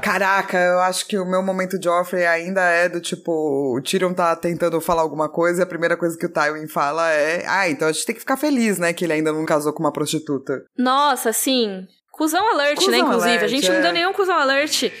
Caraca, 0.00 0.56
eu 0.56 0.78
acho 0.78 1.06
que 1.08 1.18
o 1.18 1.24
meu 1.26 1.42
momento 1.42 1.82
Joffrey 1.82 2.24
ainda 2.24 2.60
é 2.62 2.88
do 2.88 3.00
tipo, 3.00 3.32
o 3.76 3.82
Tyrion 3.82 4.14
tá 4.14 4.36
tentando 4.36 4.80
falar 4.80 5.02
alguma 5.02 5.28
coisa 5.28 5.60
e 5.60 5.64
a 5.64 5.66
primeira 5.66 5.96
coisa 5.96 6.16
que 6.16 6.26
o 6.26 6.32
Tywin 6.32 6.68
fala 6.68 7.10
é: 7.10 7.44
"Ah, 7.44 7.68
então 7.68 7.88
a 7.88 7.92
gente 7.92 8.06
tem 8.06 8.14
que 8.14 8.20
ficar 8.20 8.36
feliz, 8.36 8.78
né, 8.78 8.92
que 8.92 9.04
ele 9.04 9.14
ainda 9.14 9.32
não 9.32 9.44
casou 9.44 9.72
com 9.72 9.80
uma 9.80 9.92
prostituta". 9.92 10.64
Nossa, 10.78 11.32
sim. 11.32 11.88
Cusão 12.12 12.48
alert, 12.52 12.78
né, 12.78 12.84
cusão 12.84 12.90
né, 12.92 12.98
inclusive. 12.98 13.30
Alert, 13.30 13.44
a 13.44 13.48
gente 13.48 13.68
é. 13.68 13.72
não 13.74 13.82
deu 13.82 13.92
nenhum 13.92 14.12
cusão 14.12 14.36
alert. 14.38 14.92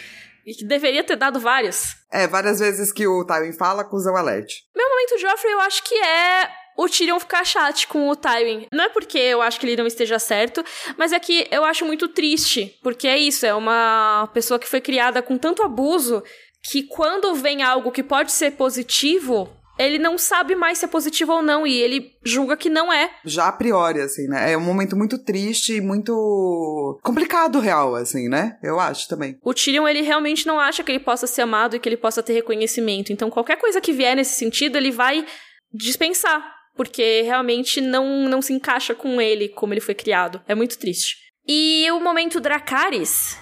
E 0.44 0.54
que 0.54 0.64
deveria 0.64 1.04
ter 1.04 1.16
dado 1.16 1.38
vários. 1.38 1.94
É, 2.10 2.26
várias 2.26 2.58
vezes 2.58 2.92
que 2.92 3.06
o 3.06 3.24
Tywin 3.24 3.52
fala, 3.52 3.84
cusão 3.84 4.16
alert. 4.16 4.52
Meu 4.74 4.88
momento 4.88 5.18
Joffrey, 5.18 5.52
eu 5.52 5.60
acho 5.60 5.82
que 5.84 5.94
é 5.94 6.48
o 6.76 6.88
Tyrion 6.88 7.18
ficar 7.18 7.44
chato 7.44 7.86
com 7.88 8.08
o 8.08 8.16
Tywin. 8.16 8.66
Não 8.72 8.84
é 8.84 8.88
porque 8.88 9.18
eu 9.18 9.42
acho 9.42 9.58
que 9.58 9.66
ele 9.66 9.76
não 9.76 9.86
esteja 9.86 10.18
certo, 10.18 10.64
mas 10.96 11.12
é 11.12 11.18
que 11.18 11.46
eu 11.50 11.64
acho 11.64 11.84
muito 11.84 12.08
triste, 12.08 12.78
porque 12.82 13.08
é 13.08 13.18
isso, 13.18 13.46
é 13.46 13.54
uma 13.54 14.28
pessoa 14.32 14.58
que 14.58 14.68
foi 14.68 14.80
criada 14.80 15.22
com 15.22 15.38
tanto 15.38 15.62
abuso 15.62 16.22
que 16.70 16.82
quando 16.82 17.34
vem 17.34 17.62
algo 17.62 17.92
que 17.92 18.02
pode 18.02 18.32
ser 18.32 18.52
positivo, 18.52 19.48
ele 19.78 19.98
não 19.98 20.18
sabe 20.18 20.56
mais 20.56 20.78
se 20.78 20.84
é 20.84 20.88
positivo 20.88 21.32
ou 21.32 21.42
não, 21.42 21.66
e 21.66 21.74
ele 21.74 22.12
julga 22.24 22.56
que 22.56 22.68
não 22.68 22.92
é. 22.92 23.10
Já 23.24 23.46
a 23.46 23.52
priori, 23.52 24.00
assim, 24.00 24.26
né? 24.26 24.52
É 24.52 24.56
um 24.56 24.62
momento 24.62 24.96
muito 24.96 25.18
triste 25.18 25.74
e 25.74 25.80
muito 25.80 26.98
complicado, 27.02 27.60
real, 27.60 27.94
assim, 27.94 28.28
né? 28.28 28.58
Eu 28.62 28.80
acho 28.80 29.06
também. 29.06 29.38
O 29.44 29.54
Tyrion, 29.54 29.86
ele 29.86 30.02
realmente 30.02 30.46
não 30.46 30.58
acha 30.58 30.82
que 30.82 30.90
ele 30.90 30.98
possa 30.98 31.26
ser 31.26 31.42
amado 31.42 31.76
e 31.76 31.78
que 31.78 31.88
ele 31.88 31.96
possa 31.96 32.22
ter 32.22 32.32
reconhecimento. 32.32 33.12
Então, 33.12 33.30
qualquer 33.30 33.56
coisa 33.56 33.80
que 33.80 33.92
vier 33.92 34.16
nesse 34.16 34.34
sentido, 34.34 34.76
ele 34.76 34.90
vai 34.90 35.24
dispensar 35.72 36.55
porque 36.76 37.22
realmente 37.22 37.80
não, 37.80 38.28
não 38.28 38.42
se 38.42 38.52
encaixa 38.52 38.94
com 38.94 39.20
ele 39.20 39.48
como 39.48 39.72
ele 39.72 39.80
foi 39.80 39.94
criado. 39.94 40.40
É 40.46 40.54
muito 40.54 40.78
triste. 40.78 41.16
E 41.48 41.88
o 41.92 42.00
momento 42.00 42.40
Dracarys? 42.40 43.38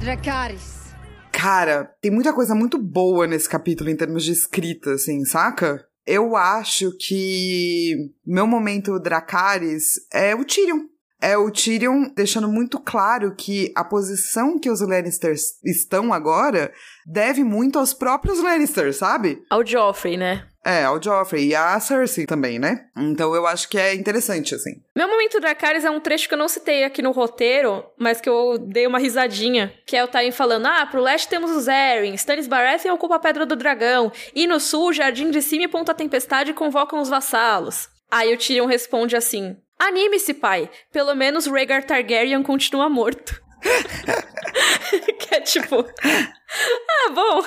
Dracarys. 0.00 0.76
Cara, 1.32 1.84
tem 2.00 2.10
muita 2.10 2.32
coisa 2.32 2.54
muito 2.54 2.78
boa 2.78 3.26
nesse 3.26 3.48
capítulo 3.48 3.90
em 3.90 3.96
termos 3.96 4.24
de 4.24 4.32
escrita, 4.32 4.92
assim, 4.92 5.24
saca? 5.24 5.86
Eu 6.06 6.36
acho 6.36 6.96
que 6.98 7.94
meu 8.24 8.46
momento 8.46 8.98
Dracarys 8.98 9.94
é 10.12 10.34
o 10.34 10.44
Tyrion. 10.44 10.80
É 11.20 11.36
o 11.36 11.50
Tyrion 11.50 12.10
deixando 12.14 12.48
muito 12.48 12.78
claro 12.78 13.34
que 13.34 13.72
a 13.74 13.82
posição 13.82 14.58
que 14.58 14.70
os 14.70 14.80
Lannisters 14.80 15.58
estão 15.64 16.12
agora 16.12 16.72
deve 17.06 17.42
muito 17.42 17.78
aos 17.78 17.94
próprios 17.94 18.40
Lannisters, 18.40 18.96
sabe? 18.96 19.42
Ao 19.50 19.64
Joffrey, 19.64 20.16
né? 20.16 20.46
É, 20.66 20.82
ao 20.82 21.00
Joffrey 21.00 21.46
e 21.46 21.54
a 21.54 21.78
Cersei 21.78 22.26
também, 22.26 22.58
né? 22.58 22.86
Então 22.96 23.32
eu 23.36 23.46
acho 23.46 23.68
que 23.68 23.78
é 23.78 23.94
interessante, 23.94 24.52
assim. 24.52 24.82
Meu 24.96 25.06
momento 25.06 25.38
Dracarys 25.38 25.84
é 25.84 25.90
um 25.90 26.00
trecho 26.00 26.26
que 26.26 26.34
eu 26.34 26.38
não 26.38 26.48
citei 26.48 26.82
aqui 26.82 27.00
no 27.00 27.12
roteiro, 27.12 27.84
mas 27.96 28.20
que 28.20 28.28
eu 28.28 28.58
dei 28.58 28.84
uma 28.84 28.98
risadinha, 28.98 29.72
que 29.86 29.96
é 29.96 30.02
o 30.02 30.08
Tywin 30.08 30.32
falando, 30.32 30.66
ah, 30.66 30.84
pro 30.84 31.00
leste 31.00 31.28
temos 31.28 31.52
os 31.52 31.68
Arryn, 31.68 32.14
Stannis 32.14 32.48
Baratheon 32.48 32.94
ocupa 32.94 33.14
a 33.14 33.20
Pedra 33.20 33.46
do 33.46 33.54
Dragão, 33.54 34.10
e 34.34 34.44
no 34.48 34.58
sul, 34.58 34.92
Jardim 34.92 35.30
de 35.30 35.40
Cima 35.40 35.66
e 35.66 35.68
Ponta 35.68 35.94
Tempestade 35.94 36.52
convocam 36.52 37.00
os 37.00 37.08
vassalos. 37.08 37.88
Aí 38.10 38.34
o 38.34 38.36
Tyrion 38.36 38.66
responde 38.66 39.14
assim, 39.14 39.56
anime-se, 39.78 40.34
pai, 40.34 40.68
pelo 40.92 41.14
menos 41.14 41.46
Rhaegar 41.46 41.84
Targaryen 41.84 42.42
continua 42.42 42.88
morto. 42.88 43.40
que 45.18 45.34
é 45.34 45.40
tipo. 45.40 45.76
Ah, 45.76 47.10
bom, 47.10 47.44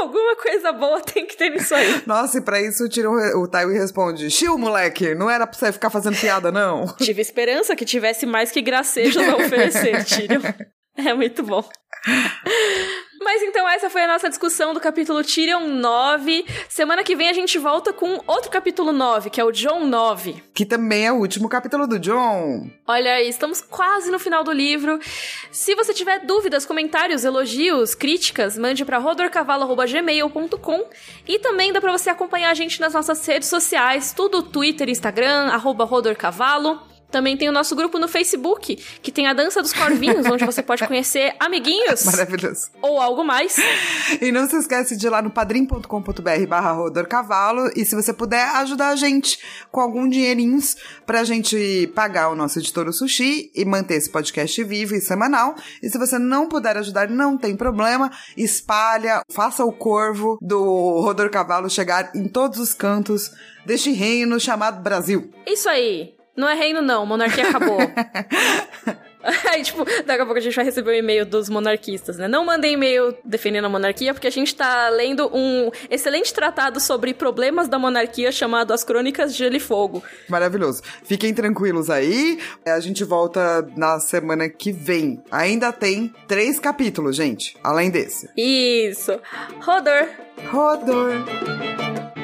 alguma 0.00 0.36
coisa 0.36 0.72
boa 0.72 1.00
tem 1.00 1.26
que 1.26 1.36
ter 1.36 1.50
nisso 1.50 1.74
aí. 1.74 2.02
Nossa, 2.06 2.38
e 2.38 2.40
pra 2.40 2.60
isso 2.60 2.84
o, 2.84 3.42
o 3.42 3.48
Tywin 3.48 3.74
responde: 3.74 4.30
Chill, 4.30 4.58
moleque, 4.58 5.14
não 5.14 5.30
era 5.30 5.46
pra 5.46 5.58
você 5.58 5.72
ficar 5.72 5.90
fazendo 5.90 6.18
piada, 6.18 6.50
não. 6.50 6.86
Tive 6.98 7.22
esperança 7.22 7.76
que 7.76 7.84
tivesse 7.84 8.26
mais 8.26 8.50
que 8.50 8.60
gracejos 8.60 9.22
a 9.26 9.36
oferecer, 9.36 10.04
Tyrion. 10.04 10.42
É 10.96 11.14
muito 11.14 11.42
bom. 11.42 11.64
Mas 13.22 13.42
então 13.42 13.68
essa 13.68 13.88
foi 13.88 14.02
a 14.02 14.08
nossa 14.08 14.28
discussão 14.28 14.74
do 14.74 14.80
capítulo 14.80 15.22
Tyrion 15.22 15.68
9. 15.68 16.44
Semana 16.68 17.04
que 17.04 17.14
vem 17.14 17.28
a 17.28 17.32
gente 17.32 17.56
volta 17.58 17.92
com 17.92 18.20
outro 18.26 18.50
capítulo 18.50 18.92
9, 18.92 19.30
que 19.30 19.40
é 19.40 19.44
o 19.44 19.52
John 19.52 19.86
9. 19.86 20.42
Que 20.52 20.66
também 20.66 21.06
é 21.06 21.12
o 21.12 21.16
último 21.16 21.48
capítulo 21.48 21.86
do 21.86 21.98
John. 21.98 22.68
Olha 22.86 23.14
aí, 23.14 23.28
estamos 23.28 23.60
quase 23.60 24.10
no 24.10 24.18
final 24.18 24.42
do 24.42 24.52
livro. 24.52 24.98
Se 25.50 25.74
você 25.74 25.94
tiver 25.94 26.20
dúvidas, 26.26 26.66
comentários, 26.66 27.24
elogios, 27.24 27.94
críticas, 27.94 28.58
mande 28.58 28.84
para 28.84 28.98
rodorcavalo.gmail.com 28.98 30.84
e 31.26 31.38
também 31.38 31.72
dá 31.72 31.80
para 31.80 31.92
você 31.92 32.10
acompanhar 32.10 32.50
a 32.50 32.54
gente 32.54 32.80
nas 32.80 32.94
nossas 32.94 33.24
redes 33.24 33.48
sociais, 33.48 34.12
tudo 34.12 34.42
Twitter, 34.42 34.88
Instagram, 34.88 35.48
arroba 35.48 35.84
rodorcavalo. 35.84 36.91
Também 37.12 37.36
tem 37.36 37.48
o 37.48 37.52
nosso 37.52 37.76
grupo 37.76 37.98
no 37.98 38.08
Facebook, 38.08 38.74
que 39.02 39.12
tem 39.12 39.26
a 39.26 39.34
Dança 39.34 39.60
dos 39.60 39.74
Corvinhos, 39.74 40.24
onde 40.24 40.46
você 40.46 40.62
pode 40.62 40.84
conhecer 40.88 41.36
amiguinhos. 41.38 42.04
Maravilhoso. 42.06 42.70
Ou 42.80 42.98
algo 42.98 43.22
mais. 43.22 43.56
E 44.20 44.32
não 44.32 44.48
se 44.48 44.56
esquece 44.56 44.96
de 44.96 45.06
ir 45.06 45.10
lá 45.10 45.20
no 45.20 45.30
padrim.com.br 45.30 46.46
barra 46.48 46.74
Cavalo. 47.04 47.70
E 47.76 47.84
se 47.84 47.94
você 47.94 48.14
puder 48.14 48.48
ajudar 48.56 48.88
a 48.88 48.96
gente 48.96 49.38
com 49.70 49.80
algum 49.80 50.08
dinheirinhos 50.08 50.74
pra 51.04 51.22
gente 51.22 51.92
pagar 51.94 52.30
o 52.30 52.34
nosso 52.34 52.58
editor 52.58 52.88
o 52.88 52.92
Sushi 52.92 53.52
e 53.54 53.64
manter 53.66 53.96
esse 53.96 54.08
podcast 54.08 54.64
vivo 54.64 54.94
e 54.94 55.00
semanal. 55.00 55.54
E 55.82 55.90
se 55.90 55.98
você 55.98 56.18
não 56.18 56.48
puder 56.48 56.78
ajudar, 56.78 57.10
não 57.10 57.36
tem 57.36 57.54
problema. 57.54 58.10
Espalha, 58.38 59.22
faça 59.30 59.64
o 59.66 59.72
corvo 59.72 60.38
do 60.40 61.00
Rodor 61.00 61.28
Cavalo 61.28 61.68
chegar 61.68 62.10
em 62.14 62.26
todos 62.26 62.58
os 62.58 62.72
cantos 62.72 63.30
deste 63.66 63.92
reino 63.92 64.40
chamado 64.40 64.82
Brasil. 64.82 65.30
Isso 65.46 65.68
aí. 65.68 66.14
Não 66.36 66.48
é 66.48 66.54
reino, 66.54 66.80
não. 66.80 67.04
Monarquia 67.04 67.48
acabou. 67.48 67.78
Aí, 69.50 69.62
tipo, 69.62 69.84
daqui 70.04 70.20
a 70.20 70.24
pouco 70.24 70.38
a 70.38 70.40
gente 70.40 70.54
vai 70.54 70.64
receber 70.64 70.90
um 70.90 70.94
e-mail 70.94 71.24
dos 71.24 71.48
monarquistas, 71.48 72.16
né? 72.16 72.26
Não 72.26 72.44
mandem 72.44 72.72
e-mail 72.72 73.16
defendendo 73.24 73.66
a 73.66 73.68
monarquia, 73.68 74.12
porque 74.12 74.26
a 74.26 74.30
gente 74.30 74.54
tá 74.54 74.88
lendo 74.88 75.30
um 75.32 75.70
excelente 75.88 76.32
tratado 76.34 76.80
sobre 76.80 77.14
problemas 77.14 77.68
da 77.68 77.78
monarquia 77.78 78.32
chamado 78.32 78.72
As 78.72 78.82
Crônicas 78.82 79.32
de 79.32 79.38
Gelo 79.38 79.56
e 79.56 79.60
Fogo. 79.60 80.02
Maravilhoso. 80.28 80.82
Fiquem 81.04 81.32
tranquilos 81.32 81.88
aí. 81.88 82.40
A 82.66 82.80
gente 82.80 83.04
volta 83.04 83.66
na 83.76 84.00
semana 84.00 84.48
que 84.48 84.72
vem. 84.72 85.22
Ainda 85.30 85.72
tem 85.72 86.12
três 86.26 86.58
capítulos, 86.58 87.14
gente, 87.14 87.56
além 87.62 87.90
desse. 87.90 88.28
Isso. 88.36 89.20
Rodor. 89.60 90.08
Rodor. 90.50 92.21